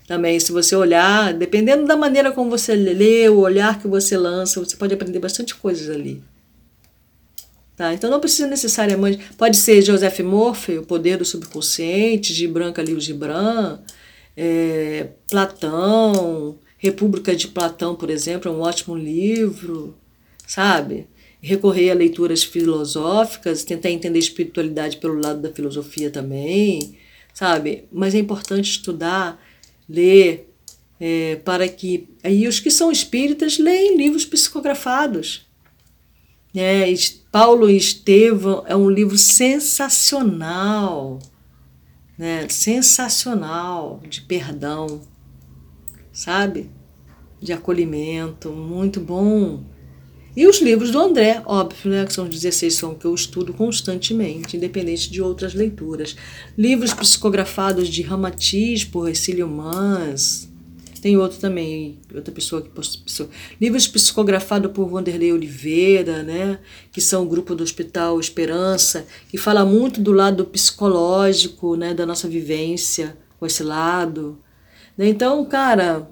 Também, 0.07 0.39
se 0.39 0.51
você 0.51 0.75
olhar, 0.75 1.33
dependendo 1.33 1.85
da 1.85 1.95
maneira 1.95 2.31
como 2.31 2.49
você 2.49 2.73
lê, 2.73 3.29
o 3.29 3.39
olhar 3.39 3.79
que 3.79 3.87
você 3.87 4.17
lança, 4.17 4.59
você 4.59 4.75
pode 4.75 4.93
aprender 4.93 5.19
bastante 5.19 5.53
coisas 5.53 5.87
ali. 5.87 6.23
Tá? 7.75 7.93
Então 7.93 8.09
não 8.09 8.19
precisa 8.19 8.47
necessariamente. 8.47 9.19
Pode 9.37 9.55
ser 9.55 9.81
Joseph 9.83 10.19
Morphy, 10.21 10.79
O 10.79 10.85
Poder 10.85 11.15
do 11.15 11.23
Subconsciente, 11.23 12.33
Gibran 12.33 12.73
Khalil 12.73 12.99
Gibran, 12.99 13.79
é, 14.35 15.09
Platão, 15.29 16.57
República 16.81 17.35
de 17.35 17.49
Platão, 17.49 17.93
por 17.93 18.09
exemplo, 18.09 18.49
é 18.49 18.53
um 18.53 18.61
ótimo 18.61 18.95
livro, 18.95 19.97
sabe? 20.47 21.07
Recorrer 21.41 21.91
a 21.91 21.93
leituras 21.93 22.41
filosóficas, 22.41 23.65
tentar 23.65 23.91
entender 23.91 24.17
a 24.17 24.19
espiritualidade 24.19 24.95
pelo 24.95 25.19
lado 25.19 25.41
da 25.41 25.51
filosofia 25.51 26.09
também, 26.09 26.97
sabe? 27.33 27.83
Mas 27.91 28.15
é 28.15 28.19
importante 28.19 28.71
estudar, 28.71 29.45
ler, 29.89 30.49
é, 30.97 31.35
para 31.43 31.67
que. 31.67 32.07
Aí 32.23 32.47
os 32.47 32.61
que 32.61 32.71
são 32.71 32.89
espíritas 32.89 33.57
leem 33.57 33.97
livros 33.97 34.23
psicografados. 34.23 35.45
É, 36.55 36.85
Paulo 37.29 37.69
e 37.69 37.75
Estevão 37.75 38.63
é 38.65 38.75
um 38.75 38.89
livro 38.89 39.17
sensacional, 39.17 41.19
né? 42.17 42.47
sensacional 42.49 44.01
de 44.09 44.21
perdão, 44.21 45.01
sabe? 46.19 46.69
De 47.41 47.53
acolhimento, 47.53 48.51
muito 48.51 48.99
bom. 48.99 49.63
E 50.35 50.45
os 50.45 50.61
livros 50.61 50.91
do 50.91 50.99
André, 50.99 51.41
óbvio, 51.45 51.91
né, 51.91 52.05
que 52.05 52.11
são 52.11 52.25
os 52.25 52.29
16, 52.29 52.73
são 52.73 52.93
que 52.93 53.05
eu 53.05 53.15
estudo 53.15 53.53
constantemente, 53.53 54.57
independente 54.57 55.09
de 55.09 55.21
outras 55.21 55.53
leituras. 55.53 56.17
Livros 56.57 56.93
psicografados 56.93 57.87
de 57.87 58.01
Ramatiz 58.01 58.83
por 58.83 59.07
Ercílio 59.07 59.47
Mans, 59.47 60.49
tem 61.01 61.15
outro 61.15 61.39
também, 61.39 61.97
outra 62.13 62.33
pessoa 62.33 62.61
que 62.61 62.67
postou. 62.67 63.29
Livros 63.59 63.87
psicografados 63.87 64.73
por 64.73 64.89
Vanderlei 64.89 65.31
Oliveira, 65.31 66.21
né? 66.21 66.59
Que 66.91 66.99
são 66.99 67.23
o 67.23 67.29
grupo 67.29 67.55
do 67.55 67.63
Hospital 67.63 68.19
Esperança, 68.19 69.07
que 69.29 69.37
fala 69.37 69.65
muito 69.65 70.01
do 70.01 70.11
lado 70.11 70.43
psicológico, 70.43 71.77
né? 71.77 71.93
Da 71.93 72.05
nossa 72.05 72.27
vivência 72.27 73.17
com 73.39 73.45
esse 73.45 73.63
lado. 73.63 74.37
Né? 74.99 75.07
Então, 75.07 75.45
cara, 75.45 76.09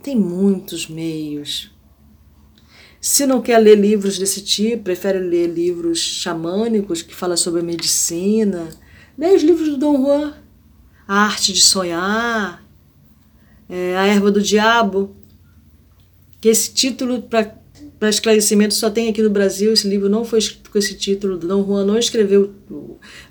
tem 0.00 0.14
muitos 0.14 0.88
meios. 0.88 1.72
Se 3.00 3.26
não 3.26 3.42
quer 3.42 3.58
ler 3.58 3.76
livros 3.76 4.20
desse 4.20 4.40
tipo, 4.40 4.84
prefere 4.84 5.18
ler 5.18 5.48
livros 5.48 5.98
xamânicos 5.98 7.02
que 7.02 7.12
falam 7.12 7.36
sobre 7.36 7.60
medicina, 7.60 8.68
leia 9.16 9.34
os 9.34 9.42
livros 9.42 9.70
do 9.70 9.78
Dom 9.78 10.04
Juan, 10.04 10.32
A 11.08 11.24
Arte 11.24 11.52
de 11.52 11.60
Sonhar, 11.60 12.64
é, 13.68 13.96
A 13.96 14.06
Erva 14.06 14.30
do 14.30 14.40
Diabo, 14.40 15.16
que 16.40 16.48
esse 16.48 16.72
título, 16.72 17.22
para 17.22 17.57
esclarecimento, 18.06 18.74
só 18.74 18.90
tem 18.90 19.08
aqui 19.08 19.22
no 19.22 19.30
Brasil. 19.30 19.72
Esse 19.72 19.88
livro 19.88 20.08
não 20.08 20.24
foi 20.24 20.38
escrito 20.38 20.70
com 20.70 20.78
esse 20.78 20.94
título. 20.94 21.36
Dom 21.36 21.64
Juan 21.64 21.84
não 21.84 21.98
escreveu, 21.98 22.54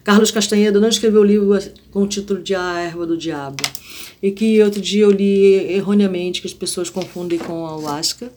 Carlos 0.04 0.32
Castanheira 0.32 0.80
não 0.80 0.90
escreveu 0.90 1.22
o 1.22 1.24
livro 1.24 1.58
com 1.92 2.04
o 2.04 2.08
título 2.08 2.42
de 2.42 2.54
A 2.56 2.80
Erva 2.80 3.06
do 3.06 3.18
Diabo. 3.18 3.64
E 4.22 4.32
que 4.32 4.62
outro 4.62 4.82
dia 4.82 5.04
eu 5.04 5.12
li 5.12 5.54
erroneamente, 5.74 6.42
que 6.42 6.48
as 6.48 6.54
pessoas 6.54 6.90
confundem 6.90 7.40
com 7.40 7.66
a 7.66 7.70
Ayahuasca. 7.70 8.32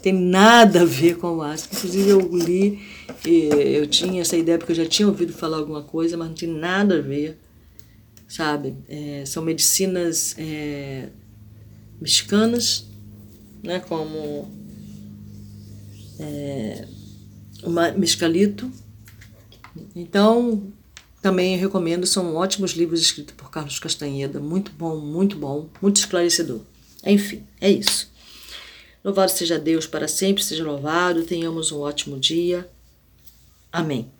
Tem 0.00 0.12
nada 0.12 0.82
a 0.82 0.84
ver 0.84 1.16
com 1.16 1.26
a 1.26 1.30
Ayahuasca. 1.30 1.74
Inclusive 1.76 2.08
eu 2.08 2.20
li, 2.36 2.80
eu 3.24 3.86
tinha 3.86 4.22
essa 4.22 4.36
ideia 4.36 4.56
porque 4.56 4.72
eu 4.72 4.76
já 4.76 4.86
tinha 4.86 5.08
ouvido 5.08 5.32
falar 5.32 5.58
alguma 5.58 5.82
coisa, 5.82 6.16
mas 6.16 6.28
não 6.28 6.34
tem 6.34 6.48
nada 6.48 6.98
a 6.98 7.00
ver 7.02 7.38
sabe? 8.32 8.74
É, 8.88 9.24
são 9.26 9.42
medicinas 9.42 10.34
é, 10.38 11.10
mexicanas, 12.00 12.86
né? 13.62 13.78
Como 13.80 14.50
é, 16.22 16.88
o 17.62 17.70
mescalito. 17.98 18.70
Então, 19.94 20.72
também 21.20 21.56
recomendo, 21.56 22.06
são 22.06 22.34
ótimos 22.34 22.72
livros 22.72 23.00
escritos 23.00 23.34
por 23.34 23.50
Carlos 23.50 23.78
Castanheda, 23.78 24.40
muito 24.40 24.72
bom, 24.72 24.98
muito 24.98 25.36
bom, 25.36 25.68
muito 25.80 25.96
esclarecedor. 25.96 26.60
Enfim, 27.04 27.44
é 27.60 27.70
isso. 27.70 28.10
Louvado 29.04 29.32
seja 29.32 29.58
Deus 29.58 29.86
para 29.86 30.06
sempre, 30.06 30.44
seja 30.44 30.64
louvado, 30.64 31.24
tenhamos 31.24 31.72
um 31.72 31.80
ótimo 31.80 32.18
dia. 32.18 32.68
Amém. 33.72 34.10